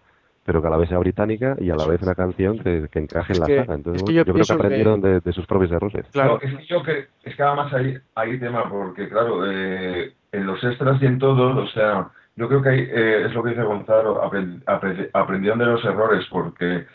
[0.45, 2.99] pero que a la vez sea británica y a la vez una canción que, que
[2.99, 3.73] encaje en la que- saga.
[3.75, 6.05] Entonces, es que yo yo, creo que aprendieron de, de sus propios errores.
[6.11, 6.39] Claro.
[6.41, 10.45] No, es que yo que es que además hay, hay tema porque claro eh, en
[10.45, 13.49] los extras y en todo o sea yo creo que hay, eh, es lo que
[13.51, 16.85] dice Gonzalo aprend- apre- aprendieron de los errores porque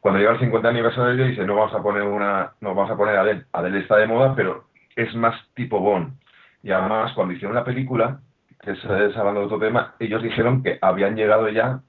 [0.00, 3.16] cuando llega el 50 aniversario dice no vamos a poner una no vamos a poner
[3.16, 4.64] Adele Adele está de moda pero
[4.96, 6.14] es más tipo Bond
[6.62, 8.20] y además cuando hicieron la película
[8.62, 11.80] que es, es hablando de otro tema ellos dijeron que habían llegado ya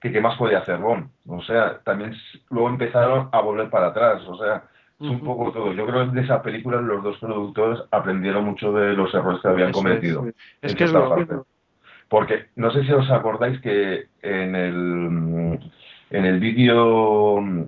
[0.00, 2.14] que qué más podía hacer Bond o sea también
[2.50, 4.64] luego empezaron a volver para atrás o sea
[5.00, 5.72] es un poco todo.
[5.72, 9.48] Yo creo que de esa película los dos productores aprendieron mucho de los errores que
[9.48, 10.26] habían Eso cometido.
[10.26, 10.34] es.
[10.60, 11.34] Es en que es lo parte.
[12.08, 15.60] Porque no sé si os acordáis que en el
[16.10, 17.64] en el vídeo mm,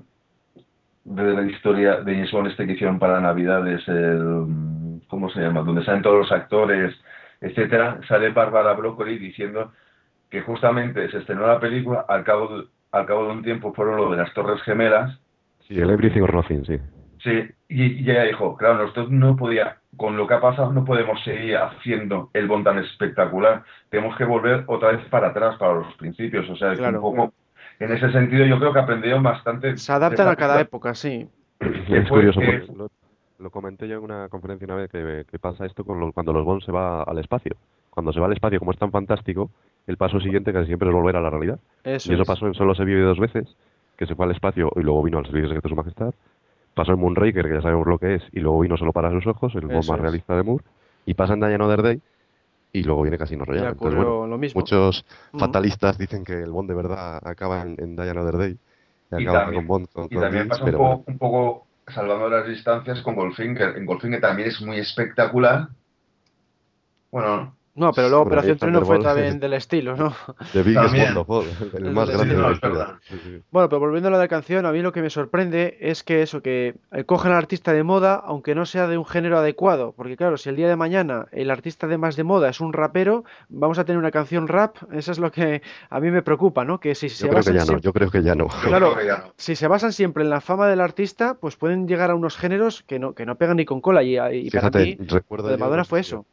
[1.05, 5.41] de la historia de James Bond este que hicieron para Navidades, el mm, ¿cómo se
[5.41, 5.61] llama?
[5.61, 6.97] Donde salen todos los actores,
[7.41, 9.73] etcétera, sale Bárbara Broccoli diciendo
[10.31, 13.97] que justamente se estrenó la película al cabo de, al cabo de un tiempo fueron
[13.97, 15.19] lo de las Torres Gemelas
[15.67, 16.79] Sí, el Everything or Nothing, sí.
[17.19, 20.85] Sí, y, y ella dijo, claro, nosotros no podía, con lo que ha pasado no
[20.85, 25.75] podemos seguir haciendo el Bond tan espectacular, tenemos que volver otra vez para atrás, para
[25.75, 27.35] los principios, o sea, que Claro, un poco,
[27.79, 29.77] en ese sentido yo creo que aprendieron bastante.
[29.77, 31.29] Se adaptan a cada época, sí.
[31.61, 32.89] Es curioso, que- lo,
[33.39, 36.33] lo comenté yo en una conferencia una vez que, que pasa esto con lo- cuando
[36.33, 37.55] los Bond se va al espacio.
[37.91, 39.51] Cuando se va al espacio, como es tan fantástico,
[39.87, 41.59] el paso siguiente casi siempre es volver a la realidad.
[41.85, 42.27] Eso y eso es.
[42.29, 43.57] pasó en Solo se vive dos veces,
[43.97, 46.15] que se fue al espacio y luego vino al servicio secreto de su majestad.
[46.75, 49.27] Pasó en Moonraker, que ya sabemos lo que es, y luego vino solo para sus
[49.27, 50.65] ojos, el más realista de Moore.
[51.05, 52.01] Y pasa en Die Another Day,
[52.73, 53.71] y luego viene Casino Royale.
[53.71, 54.61] Entonces, ocurrió bueno, lo mismo.
[54.61, 55.41] muchos Ujú.
[55.41, 58.51] fatalistas dicen que el Bond de verdad acaba en, en Die Another Day.
[58.53, 61.05] Y Y acaba también- con Bond con, Y con también Vince, pasa un poco, bueno.
[61.09, 63.77] un poco salvando las distancias con Goldfinger.
[63.77, 65.69] En Goldfinger también es muy espectacular.
[67.11, 70.13] Bueno, No, pero luego Operación Trueno fue también del estilo, ¿no?
[70.53, 70.93] The Biggest
[71.75, 72.99] el más de- grande de la historia.
[73.51, 76.43] Bueno, pero volviendo a la canción, a mí lo que me sorprende es que eso,
[76.43, 80.17] que eh, cogen al artista de moda, aunque no sea de un género adecuado, porque
[80.17, 83.25] claro, si el día de mañana el artista de más de moda es un rapero,
[83.49, 86.81] vamos a tener una canción rap, eso es lo que a mí me preocupa, ¿no?
[86.81, 88.49] Que si se Yo creo que basan ya no, siempre- yo creo que ya no.
[88.49, 88.93] yo Claro.
[88.95, 89.33] creo que ya no.
[89.37, 92.83] si se basan siempre en la fama del artista, pues pueden llegar a unos géneros
[92.83, 95.53] que no, que no pegan ni con cola, y, y para Fíjate, mí, recuerdo lo
[95.53, 96.27] de Madonna fue eso.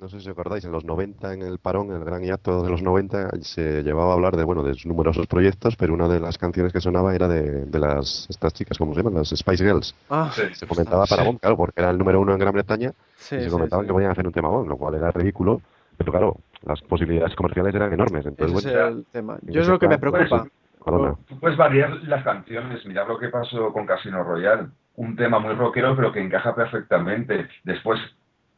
[0.00, 2.68] No sé si os acordáis, en los 90, en el parón, el gran hiato de
[2.70, 6.36] los 90, se llevaba a hablar de, bueno, de numerosos proyectos, pero una de las
[6.36, 9.14] canciones que sonaba era de, de las, estas chicas, ¿cómo se llaman?
[9.14, 9.94] Las Spice Girls.
[10.10, 10.42] Ah, Sí.
[10.54, 11.26] Se comentaba para Sí.
[11.28, 13.82] Bond, claro, porque era el número uno en Gran Bretaña, sí, y se sí, comentaba
[13.82, 13.86] sí.
[13.88, 15.62] que podían hacer un tema Bond, lo cual era ridículo,
[15.96, 16.36] pero claro,
[16.66, 18.26] las posibilidades comerciales eran enormes.
[18.26, 19.38] Entonces, Ese es bueno, el tema.
[19.46, 20.46] en Yo es lo que me plan, preocupa.
[20.84, 21.16] Pues.
[21.26, 22.84] Tú puedes variar las canciones.
[22.86, 24.68] Mirad lo que pasó con Casino Royale.
[24.96, 27.48] Un tema muy rockero, pero que encaja perfectamente.
[27.64, 27.98] Después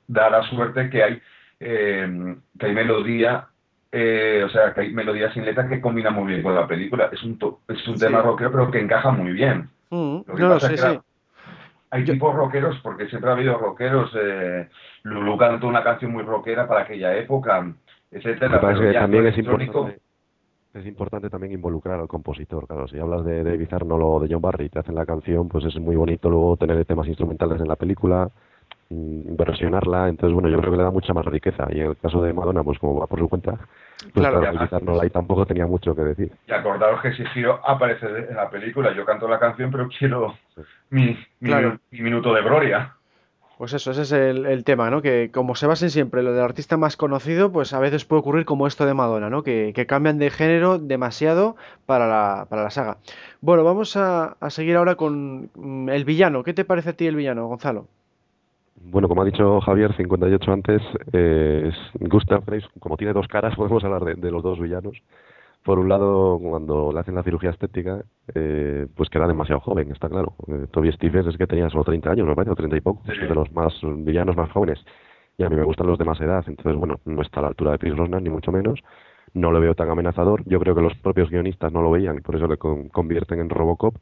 [0.09, 1.23] da la suerte que hay,
[1.61, 3.47] eh, que hay melodía,
[3.93, 7.09] eh, o sea, que hay melodía sin letra que combina muy bien con la película.
[7.13, 8.05] Es un, to- es un Sí.
[8.07, 9.69] tema rockero, pero que encaja muy bien.
[9.91, 10.95] Mm, Lo que no, no, pasa sí, es que sí.
[10.95, 11.03] la-
[11.91, 14.11] Hay Yo- tipos rockeros, porque siempre ha habido rockeros.
[14.15, 14.69] Eh,
[15.05, 17.67] Lulu cantó una canción muy rockera para aquella época,
[18.11, 18.61] etcétera.
[18.61, 20.03] Pero que ya también es electrónico- importante,
[20.75, 22.67] es importante también involucrar al compositor.
[22.67, 25.49] Claro, si hablas de David Arnold o de John Barry y te hacen la canción,
[25.49, 28.29] pues es muy bonito luego tener temas instrumentales en la película,
[28.91, 30.09] versionarla.
[30.09, 31.67] Entonces, bueno, yo creo que le da mucha más riqueza.
[31.71, 33.53] Y en el caso de Madonna, pues como va por su cuenta,
[34.15, 35.01] pues Claro.
[35.01, 36.33] ahí tampoco tenía mucho que decir.
[36.47, 40.35] Y acordaros que si Giro aparece en la película, yo canto la canción, pero quiero
[40.91, 41.79] mi, mi, Claro.
[41.91, 42.95] mi minuto de gloria.
[43.59, 45.03] Pues eso, ese es el, el tema, ¿no?
[45.03, 48.21] Que como se basen siempre en lo del artista más conocido, pues a veces puede
[48.21, 49.43] ocurrir como esto de Madonna, ¿no?
[49.43, 52.99] Que, que cambian de género demasiado para la, para la saga.
[53.41, 56.45] Bueno, vamos a, a seguir ahora con mm, el villano.
[56.45, 57.89] ¿Qué te parece a ti el villano, Gonzalo?
[58.81, 61.71] Bueno, como ha dicho Javier, 58 antes, eh,
[62.01, 64.97] Gustav Grace, como tiene dos caras, podemos hablar de, los dos villanos.
[65.65, 68.03] Por un lado, cuando le hacen la cirugía estética,
[68.35, 70.35] eh, pues queda demasiado joven, está claro.
[70.47, 73.03] Eh, Toby Stephens es que tenía solo 30 años, me parece, o 30 y poco,
[73.11, 74.83] es de los más villanos más jóvenes.
[75.37, 77.49] Y a mí me gustan los de más edad, entonces, bueno, no está a la
[77.49, 78.81] altura de Pierce Brosnan, ni mucho menos.
[79.35, 80.43] No lo veo tan amenazador.
[80.47, 83.41] Yo creo que los propios guionistas no lo veían y por eso le con- convierten
[83.41, 83.95] en Robocop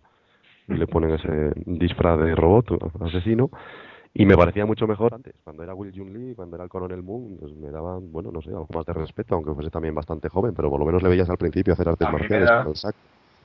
[0.68, 2.66] y le ponen ese disfraz de robot
[3.00, 3.50] asesino.
[4.18, 7.02] Y me parecía mucho mejor antes, cuando era Will Jun Lee, cuando era el Coronel
[7.02, 10.28] Moon, pues me daban, bueno, no sé, algo más de respeto, aunque fuese también bastante
[10.28, 12.76] joven, pero por lo menos le veías al principio hacer artes marciales, da- con el
[12.76, 12.98] saco,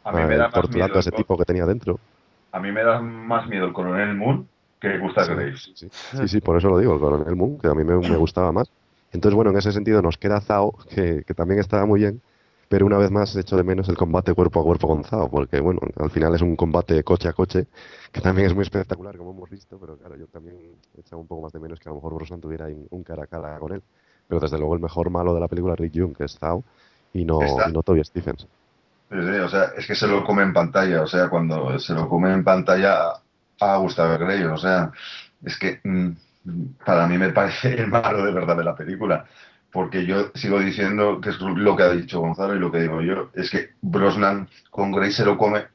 [0.03, 2.01] A mí me da más miedo torturando a ese tipo que tenía dentro.
[2.51, 4.49] a mí me da más miedo el coronel Moon
[4.79, 5.69] que Gustav Sí, Grace.
[5.73, 5.89] sí, sí.
[6.11, 8.51] Sí, sí, por eso lo digo, el Coronel Moon, que a mí me, me gustaba
[8.51, 8.71] más.
[9.11, 12.21] Entonces, bueno, en ese sentido nos queda Zao, que, que también estaba muy bien,
[12.71, 15.59] pero una vez más echo de menos el combate cuerpo a cuerpo con Zao, porque,
[15.59, 17.67] bueno, al final es un combate coche a coche,
[18.13, 20.55] que también es muy espectacular, como hemos visto, pero claro, yo también
[20.97, 23.27] echaba un poco más de menos que a lo mejor Brosnan tuviera un cara a
[23.27, 23.83] cara con él.
[24.25, 26.63] Pero desde luego el mejor malo de la película es Rick Jung, que es Zao,
[27.11, 28.47] y no, y no Toby Stephens.
[29.09, 32.31] O sea, es que se lo come en pantalla, o sea, cuando se lo come
[32.31, 33.15] en pantalla
[33.59, 34.93] a Gustavo Grey, o sea,
[35.43, 36.11] es que mm,
[36.85, 39.25] para mí me parece el malo de verdad de la película,
[39.71, 43.01] porque yo sigo diciendo que es lo que ha dicho Gonzalo y lo que digo
[43.01, 45.65] yo, es que Brosnan con Grey se lo come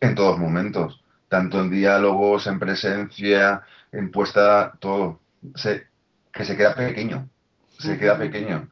[0.00, 3.62] en todos momentos, tanto en diálogos, en presencia,
[3.92, 5.20] en puesta, todo,
[5.54, 5.86] se,
[6.32, 7.28] que se queda pequeño,
[7.78, 8.68] se queda pequeño.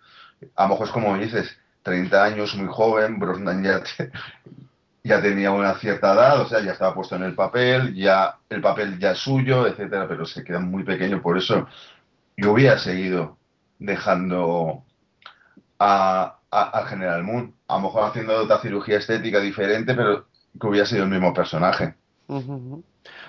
[0.57, 4.11] A lo mejor es como dices, 30 años, muy joven, Brosnan ya, te-
[5.05, 8.61] ya tenía una cierta edad, o sea, ya estaba puesto en el papel, ya el
[8.61, 11.67] papel ya es suyo, etcétera, pero se queda muy pequeño, por eso
[12.37, 13.38] yo hubiera seguido
[13.79, 14.85] dejando
[15.79, 20.27] a, a- al General Moon, a lo mejor haciendo otra cirugía estética diferente, pero
[20.61, 21.95] que hubiera sido el mismo personaje.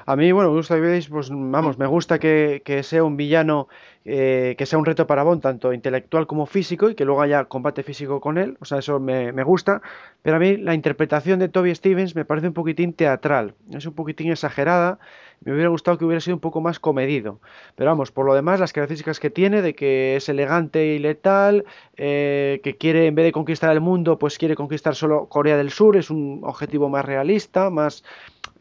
[0.09, 3.67] A mí, bueno, pues vamos, me gusta que, sea un villano,
[4.05, 7.45] eh, que sea un reto para Bond, tanto intelectual como físico, y que luego haya
[7.45, 9.83] combate físico con él, o sea, eso me, me gusta,
[10.23, 13.93] pero a mí la interpretación de Toby Stevens me parece un poquitín teatral, es un
[13.93, 14.97] poquitín exagerada,
[15.41, 17.39] me hubiera gustado que hubiera sido un poco más comedido,
[17.75, 21.65] pero vamos, por lo demás, las características que tiene, de que es elegante y letal,
[21.97, 25.69] eh, que quiere, en vez de conquistar el mundo, pues quiere conquistar solo Corea del
[25.69, 28.03] Sur, es un objetivo más realista, más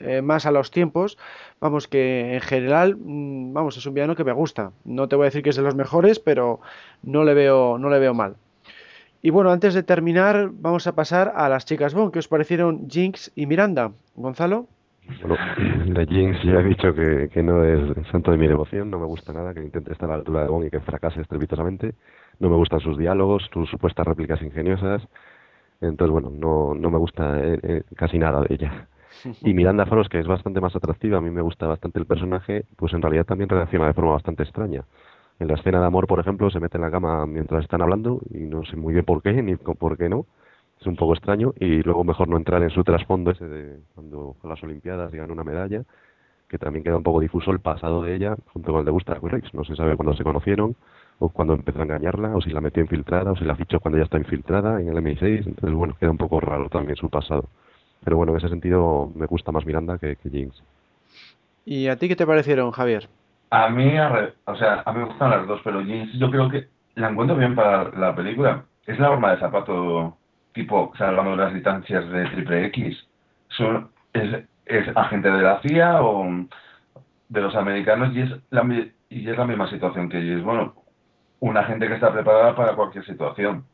[0.01, 1.19] eh, más a los tiempos.
[1.61, 4.73] Vamos, que en general, mm, vamos, es un villano que me gusta.
[4.85, 6.61] No te voy a decir que es de los mejores, pero
[7.03, 8.37] no le veo, no le veo mal.
[9.21, 12.13] Y bueno, antes de terminar, vamos a pasar a las chicas Bond.
[12.13, 13.93] ¿Qué os parecieron Jinx y Miranda?
[14.15, 14.67] Gonzalo.
[15.21, 15.37] Bueno,
[15.87, 19.07] de Jinx ya he dicho que, que no es santo de mi devoción, no me
[19.07, 21.95] gusta nada que intente estar a la altura de Bond y que fracase estrepitosamente.
[22.39, 25.03] No me gustan sus diálogos, sus supuestas réplicas ingeniosas.
[25.81, 28.89] Entonces, bueno, no, no me gusta eh, eh, casi nada de ella.
[29.43, 32.65] Y Miranda Faros, que es bastante más atractiva, a mí me gusta bastante el personaje,
[32.77, 34.85] pues en realidad también reacciona de forma bastante extraña.
[35.41, 38.21] En la escena de amor, por ejemplo, se mete en la cama mientras están hablando
[38.31, 40.27] y no sé muy bien por qué ni por qué no.
[40.81, 44.37] Es un poco extraño y luego mejor no entrar en su trasfondo ese de cuando
[44.41, 45.83] fue las Olimpiadas y una medalla,
[46.49, 49.29] que también queda un poco difuso el pasado de ella junto con el de Gustavo
[49.29, 49.53] Rex.
[49.55, 50.77] No se sabe cuándo se conocieron
[51.19, 53.99] o cuándo empezó a engañarla o si la metió infiltrada o si la fichó cuando
[53.99, 55.47] ya está infiltrada en el MI6.
[55.47, 57.49] Entonces, bueno, queda un poco raro también su pasado.
[58.05, 60.63] Pero bueno, en ese sentido me gusta más Miranda que, que Jinx.
[61.65, 63.09] ¿Y a ti qué te parecieron, Javier?
[63.51, 66.31] A mí, a re- o sea, a mí me gustan las dos, pero Jinx yo
[66.31, 68.65] creo que la encuentro bien para la película.
[68.87, 70.17] Es la forma de zapato
[70.53, 73.07] tipo, o sea, hablando de las distancias de triple X.
[73.51, 76.27] Son, es, es agente de la CIA o
[77.29, 80.43] de los americanos y es la, mi- y es la misma situación que ellos.
[80.43, 80.75] Bueno,
[81.41, 83.65] una gente que está preparada para cualquier situación.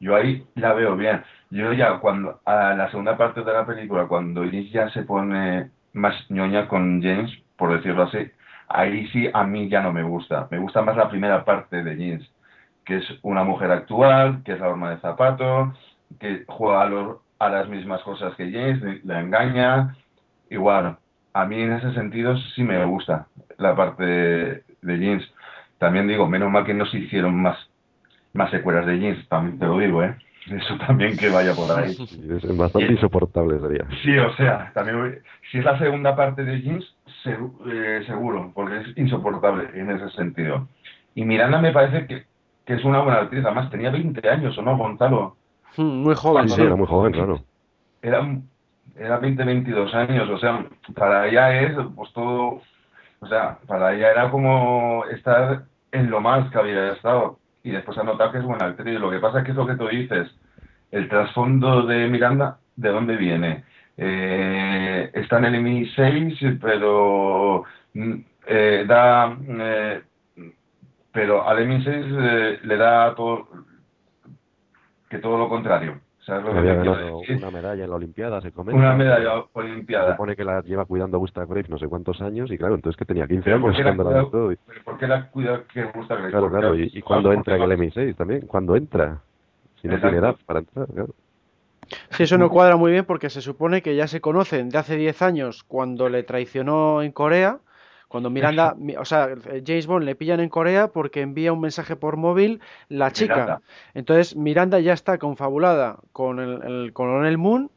[0.00, 1.22] Yo ahí la veo bien.
[1.50, 5.70] Yo ya cuando a la segunda parte de la película, cuando Jinx ya se pone
[5.94, 8.18] más ñoña con James, por decirlo así,
[8.68, 10.46] ahí sí a mí ya no me gusta.
[10.50, 12.30] Me gusta más la primera parte de Jinx,
[12.84, 15.72] que es una mujer actual, que es la horma de zapato,
[16.20, 19.96] que juega a, los- a las mismas cosas que James, la engaña.
[20.50, 20.98] Igual,
[21.34, 23.26] a mí en ese sentido sí me gusta
[23.58, 25.22] la parte de, de.
[25.78, 27.56] También digo, menos mal que no se hicieron más,
[28.34, 30.16] más secuelas de Jinx, también te lo digo, ¿eh?
[30.46, 31.94] Eso también que vaya por ahí.
[32.30, 33.86] Es bastante insoportable sería.
[34.02, 35.18] Sí, o sea, también voy-
[35.50, 36.96] si es la segunda parte de Jeans,
[37.26, 40.68] eh, seguro, porque es insoportable en ese sentido.
[41.14, 42.24] Y Miranda me parece que,
[42.64, 45.36] que es una buena actriz, además tenía 20 años, ¿o no, Gonzalo?
[45.76, 46.60] Mm, Muy joven, sí.
[46.62, 47.44] Era muy joven, claro.
[48.02, 48.26] Era,
[48.96, 52.62] era 20, 22 años, o sea, para ella es, pues todo,
[53.20, 57.38] o sea, para ella era como estar en lo más que había estado.
[57.62, 58.98] Y después ha notado que es buena actriz.
[59.00, 60.28] Lo que pasa es que es lo que tú dices,
[60.90, 63.64] el trasfondo de Miranda, ¿de dónde viene?
[63.96, 67.64] Eh, está en el MI6, pero
[67.94, 68.14] mm,
[68.46, 70.02] eh, da, eh,
[71.12, 73.48] pero al MI6 eh, le da todo,
[75.10, 76.00] que todo lo contrario.
[76.28, 77.36] ¿Sabes lo que Había ganado decir?
[77.38, 78.78] una medalla en la Olimpiada, se comenta.
[78.78, 80.10] Una medalla Se olimpiada.
[80.12, 83.06] supone que la lleva cuidando Gustav Graves no sé cuántos años y claro, entonces que
[83.06, 84.52] tenía 15 Pero ¿por años qué la cuando la.
[84.52, 86.30] Y- pero ¿Por qué la cuida que gusta Grace?
[86.30, 89.18] Claro, claro, la- y, y cuando entra en el porque- MI6 también, cuando entra.
[89.80, 90.08] Si no Exacto.
[90.14, 91.14] tiene edad para entrar, claro.
[92.10, 94.96] Sí, eso no cuadra muy bien porque se supone que ya se conocen de hace
[94.96, 97.60] 10 años cuando le traicionó en Corea,
[98.08, 99.28] cuando Miranda, mi- o sea,
[99.66, 103.34] James Bond le pillan en Corea porque envía un mensaje por móvil la chica.
[103.42, 103.62] Miranda.
[103.94, 107.70] Entonces Miranda ya está confabulada con el, el coronel Moon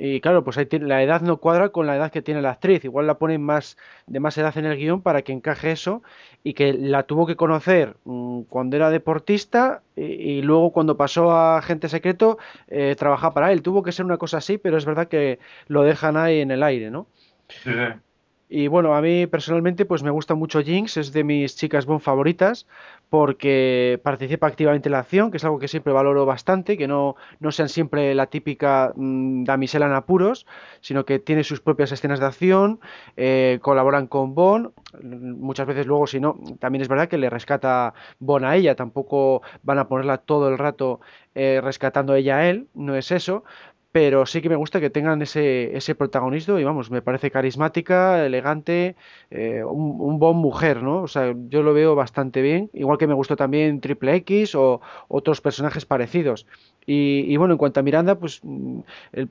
[0.00, 2.84] y claro, pues ahí la edad no cuadra con la edad que tiene la actriz.
[2.84, 6.02] Igual la ponen más de más edad en el guion para que encaje eso
[6.44, 11.30] y que la tuvo que conocer mm, cuando era deportista y, y luego cuando pasó
[11.32, 12.38] a agente secreto
[12.68, 13.62] eh, trabajar para él.
[13.62, 16.62] Tuvo que ser una cosa así, pero es verdad que lo dejan ahí en el
[16.62, 17.08] aire, ¿no?
[17.48, 18.07] Sí, sí.
[18.48, 22.00] Y bueno, a mí personalmente pues me gusta mucho Jinx, es de mis chicas Bond
[22.00, 22.66] favoritas
[23.10, 27.16] porque participa activamente en la acción, que es algo que siempre valoro bastante, que no,
[27.40, 30.46] no sean siempre la típica mm, damisela en apuros,
[30.80, 32.80] sino que tiene sus propias escenas de acción,
[33.16, 34.70] eh, colaboran con Bond,
[35.02, 39.42] muchas veces luego si no, también es verdad que le rescata Bond a ella, tampoco
[39.62, 41.00] van a ponerla todo el rato
[41.34, 43.44] eh, rescatando ella a él, no es eso,
[43.90, 48.24] pero sí que me gusta que tengan ese, ese protagonismo y vamos, me parece carismática,
[48.24, 48.96] elegante,
[49.30, 51.02] eh, un, un buen mujer, ¿no?
[51.02, 54.80] O sea, yo lo veo bastante bien, igual que me gustó también Triple X o
[55.08, 56.46] otros personajes parecidos.
[56.86, 58.80] Y, y bueno, en cuanto a Miranda, pues mm,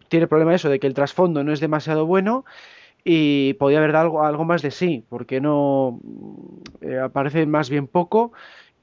[0.10, 2.44] tiene el problema eso de que el trasfondo no es demasiado bueno
[3.04, 6.00] y podía haber dado algo, algo más de sí, porque no
[6.82, 8.34] eh, aparece más bien poco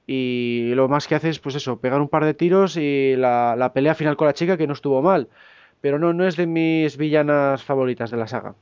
[0.06, 3.56] y lo más que hace es pues eso, pegar un par de tiros y la,
[3.56, 5.28] la pelea final con la chica que no estuvo mal
[5.84, 8.54] pero no, no es de mis villanas favoritas de la saga.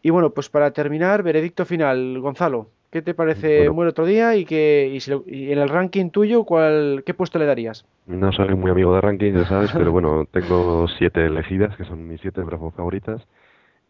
[0.00, 3.74] Y bueno, pues para terminar, veredicto final, Gonzalo, ¿qué te parece Bueno.
[3.74, 7.12] Muere otro día y, que, y, si lo- y en el ranking tuyo, ¿cuál, ¿qué
[7.12, 7.84] puesto le darías?
[8.06, 12.08] No soy muy amigo de rankings, ya sabes, pero bueno, tengo siete elegidas, que son
[12.08, 13.20] mis siete favoritas,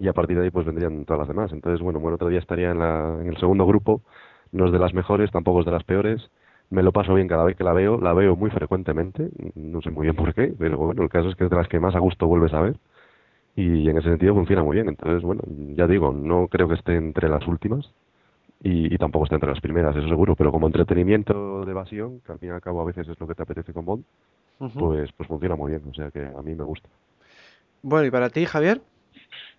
[0.00, 1.52] y a partir de ahí pues vendrían todas las demás.
[1.52, 4.02] Entonces, bueno, bueno, otro día estaría en, la, en el segundo grupo,
[4.50, 6.20] no es de las mejores, tampoco es de las peores.
[6.70, 9.90] Me lo paso bien cada vez que la veo, la veo muy frecuentemente, no sé
[9.90, 11.96] muy bien por qué, pero bueno, el caso es que es de las que más
[11.96, 12.76] a gusto vuelves a ver,
[13.56, 14.88] y en ese sentido funciona muy bien.
[14.88, 15.42] Entonces, bueno,
[15.74, 17.90] ya digo, no creo que esté entre las últimas,
[18.62, 22.32] y, y tampoco está entre las primeras, eso seguro, pero como entretenimiento de evasión, que
[22.32, 24.04] al fin y al cabo a veces es lo que te apetece con Bond,
[24.58, 26.88] pues, pues funciona muy bien, o sea que a mí me gusta.
[27.82, 28.80] Bueno, ¿y para ti, Javier?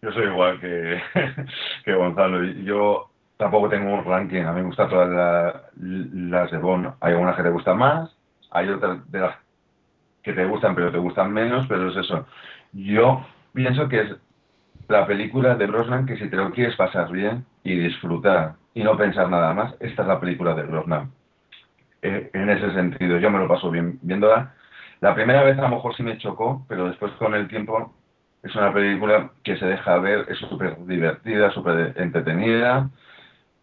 [0.01, 0.99] Yo soy igual que,
[1.85, 2.43] que Gonzalo.
[2.43, 3.10] y Yo
[3.41, 4.43] tampoco tengo un ranking.
[4.43, 5.63] A mí me gustan todas la-
[6.31, 6.93] las de Bond.
[7.01, 8.15] Hay algunas que te gustan más,
[8.51, 9.35] hay otras de las
[10.23, 12.27] que te gustan pero te gustan menos, pero es eso.
[12.73, 14.15] Yo pienso que es
[14.89, 18.97] la película de Brosnan que si te lo quieres pasar bien y disfrutar y no
[18.97, 21.11] pensar nada más, esta es la película de Brosnan.
[22.01, 24.53] Eh, en ese sentido, yo me lo paso bien viéndola.
[25.01, 27.93] La primera vez a lo mejor sí me chocó, pero después con el tiempo
[28.43, 32.89] es una película que se deja ver, es súper divertida, súper entretenida,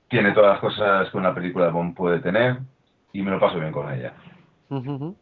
[0.08, 2.58] tiene todas las cosas que una película de Bond puede tener
[3.12, 4.12] y me lo paso bien con ella.
[4.68, 5.16] Bueno,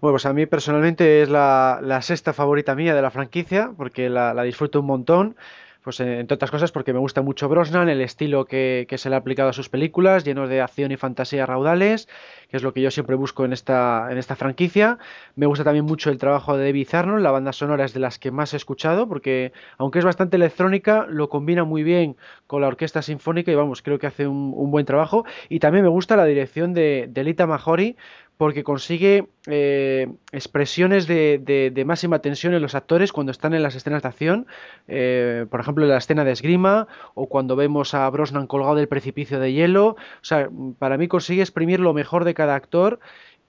[0.00, 4.80] pues a mí personalmente es la, sexta favorita mía de la franquicia, porque la disfruto
[4.80, 5.36] un montón.
[5.82, 9.08] Pues eh, entre otras cosas porque me gusta mucho Brosnan, el estilo que, que se
[9.08, 12.06] le ha aplicado a sus películas, llenos de acción y fantasía raudales,
[12.50, 14.98] que es lo que yo siempre busco en esta, en esta franquicia.
[15.36, 18.18] Me gusta también mucho el trabajo de David Arnold, la banda sonora es de las
[18.18, 22.16] que más he escuchado, porque aunque es bastante electrónica, lo combina muy bien
[22.46, 25.24] con la orquesta sinfónica y vamos, creo que hace un, buen trabajo.
[25.48, 27.96] Y también me gusta la dirección de, de Lita Mahori,
[28.40, 31.38] porque consigue eh, expresiones de,
[31.74, 34.46] de- máxima tensión en los actores cuando están en las escenas de acción,
[34.88, 38.88] eh, por ejemplo en la escena de esgrima o cuando vemos a Brosnan colgado del
[38.88, 40.48] precipicio de hielo, o sea,
[40.78, 42.98] para mí consigue exprimir lo mejor de cada actor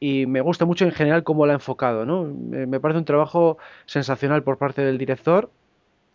[0.02, 2.26] y me gusta mucho en general cómo lo ha enfocado, ¿no?
[2.26, 5.52] Me parece un trabajo sensacional por parte del director.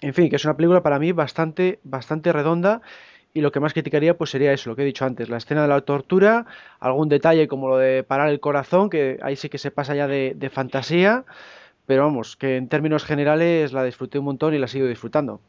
[0.03, 2.83] En fin, que es una película para mí bastante, bastante redonda
[3.37, 5.63] y lo que más criticaría pues sería eso, lo que he dicho antes, la escena
[5.63, 6.47] de la tortura,
[6.81, 10.09] algún detalle como lo de parar el corazón, que ahí sí que se pasa ya
[10.09, 11.25] de, de fantasía,
[11.85, 15.41] pero vamos, que en términos generales la disfruté un montón y la sigo disfrutando.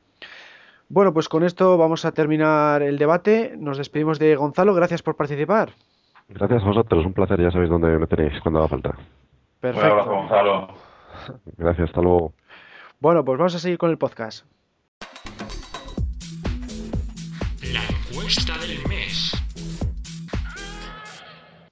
[0.89, 3.53] Bueno, pues con esto vamos a terminar el debate.
[3.57, 5.71] Nos despedimos de Gonzalo, gracias por participar.
[6.27, 8.89] Gracias a vosotros, un placer, ya sabéis dónde me tenéis cuando haga falta.
[8.89, 10.11] Un abrazo, Perfecto.
[10.11, 10.67] Gonzalo.
[11.57, 12.33] Gracias, hasta luego.
[12.99, 14.45] Bueno, pues vamos a seguir con el podcast.
[18.27, 19.31] Encuesta del mes.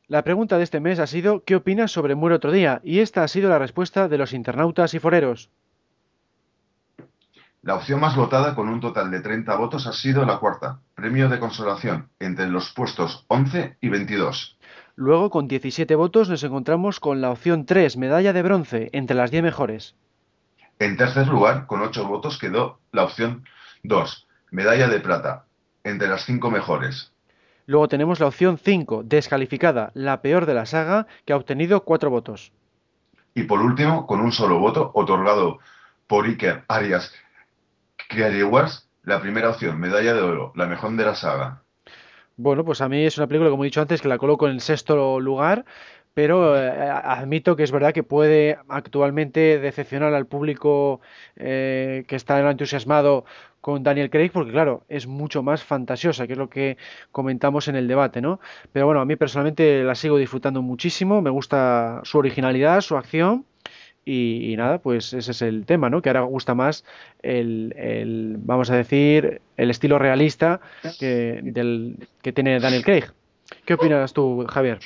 [0.07, 2.79] La pregunta de este mes ha sido ¿qué opinas sobre Muere otro día?
[2.81, 5.49] Y esta ha sido la respuesta de los internautas y foreros.
[7.61, 11.27] La opción más votada con un total de 30 votos ha sido la cuarta, premio
[11.27, 14.57] de consolación, entre los puestos 11 y 22.
[14.95, 19.29] Luego, con 17 votos, nos encontramos con la opción 3, medalla de bronce, entre las
[19.29, 19.95] 10 mejores.
[20.79, 23.43] En tercer lugar, con 8 votos, quedó la opción
[23.83, 25.45] 2, medalla de plata,
[25.85, 27.13] entre las 5 mejores.
[27.67, 32.09] Luego tenemos la opción 5, descalificada, la peor de la saga, que ha obtenido 4
[32.09, 32.51] votos.
[33.33, 35.59] Y por último, con un solo voto, otorgado
[36.07, 37.13] por Iker Arias
[38.09, 41.61] Kriariewars, la primera opción, medalla de oro, la mejor de la saga.
[42.37, 44.53] Bueno, pues a mí es una película, como he dicho antes, que la coloco en
[44.53, 45.63] el sexto lugar,
[46.15, 51.01] pero eh, admito que es verdad que puede actualmente decepcionar al público
[51.35, 53.25] eh, que está entusiasmado
[53.61, 56.77] con Daniel Craig, porque claro, es mucho más fantasiosa, que es lo que
[57.11, 58.39] comentamos en el debate, ¿no?
[58.71, 63.45] Pero bueno, a mí personalmente la sigo disfrutando muchísimo, me gusta su originalidad, su acción
[64.05, 66.01] Y, y nada, pues ese es el tema, ¿no?
[66.01, 66.85] Que ahora gusta más
[67.23, 70.61] el, el, vamos a decir, el estilo realista
[70.99, 73.05] que, del, que tiene Daniel Craig.
[73.65, 74.79] ¿Qué opinas tú, Javier?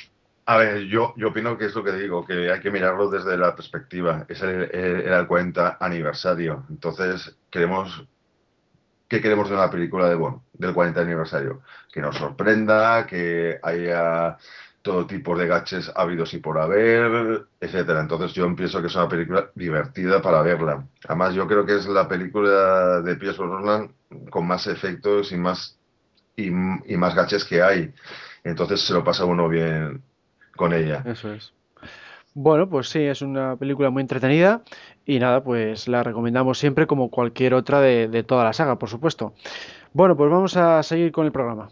[0.52, 3.36] A ver, yo, yo opino que es lo que digo, que hay que mirarlo desde
[3.38, 4.24] la perspectiva.
[4.28, 6.66] Es el, el- el 40 aniversario.
[6.70, 8.06] Entonces, queremos.
[9.08, 11.62] ¿Qué queremos de una película de Bond, del 40 aniversario?
[11.92, 14.36] Que nos sorprenda, que haya
[14.82, 18.00] todo tipo de gaches habidos y por haber, etcétera.
[18.00, 20.86] Entonces, yo pienso que es una película divertida para verla.
[21.08, 23.92] Además, yo creo que es la película de Pierce Brosnan
[24.30, 25.76] con más efectos y más,
[26.36, 27.92] y, y más gaches que hay.
[28.44, 30.02] Entonces, se lo pasa uno bien
[30.56, 31.02] con ella.
[31.06, 31.52] Eso es.
[32.34, 34.62] Bueno, pues sí, es una película muy entretenida
[35.04, 38.88] y nada, pues la recomendamos siempre como cualquier otra de, de toda la saga, por
[38.88, 39.34] supuesto.
[39.92, 41.70] Bueno, pues vamos a seguir con el programa.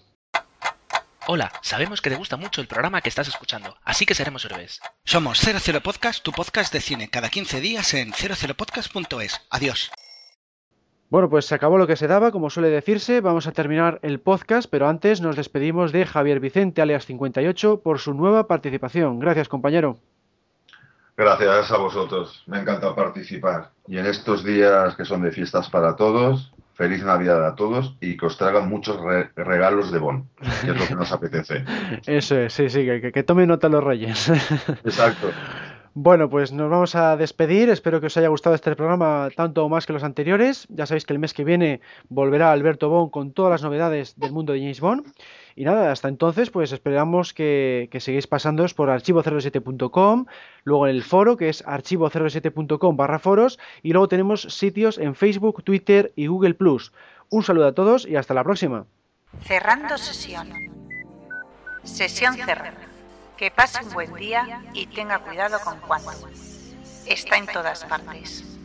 [1.31, 4.81] Hola, sabemos que te gusta mucho el programa que estás escuchando, así que seremos héroes.
[5.05, 9.39] Somos 00 Podcast, tu podcast de cine, cada 15 días en 00podcast.es.
[9.51, 9.91] Adiós.
[11.11, 14.21] Bueno, pues se acabó lo que se daba, como suele decirse, vamos a terminar el
[14.21, 19.19] podcast, pero antes nos despedimos de Javier Vicente, alias 58, por su nueva participación.
[19.19, 19.97] Gracias, compañero.
[21.17, 23.71] Gracias a vosotros, me encanta participar.
[23.89, 28.17] Y en estos días que son de fiestas para todos, feliz Navidad a todos y
[28.17, 30.29] que os traigan muchos re- regalos de Bon,
[30.63, 31.65] que es lo que nos apetece.
[32.07, 34.29] Eso es, sí, sí, que, que, que tome nota los reyes.
[34.85, 35.31] Exacto.
[36.01, 37.71] Bueno, pues nos vamos a despedir.
[37.71, 40.69] Espero que os haya gustado este programa tanto o más que los anteriores.
[40.69, 44.31] Ya sabéis que el mes que viene volverá Alberto Bon con todas las novedades del
[44.31, 45.13] mundo de James Bond.
[45.57, 50.27] Y nada, hasta entonces, pues esperamos que, que sigáis pasándoos por archivo07.com,
[50.63, 55.65] luego en el foro, que es archivo07.com barra foros, y luego tenemos sitios en Facebook,
[55.65, 56.93] Twitter y Google Plus.
[57.29, 58.87] Un saludo a todos y hasta la próxima.
[59.43, 60.49] Cerrando sesión.
[61.83, 62.88] Sesión cerrada.
[63.39, 66.29] Que pase un buen día y tenga cuidado con cuánto.
[67.07, 68.58] Está en todas partes.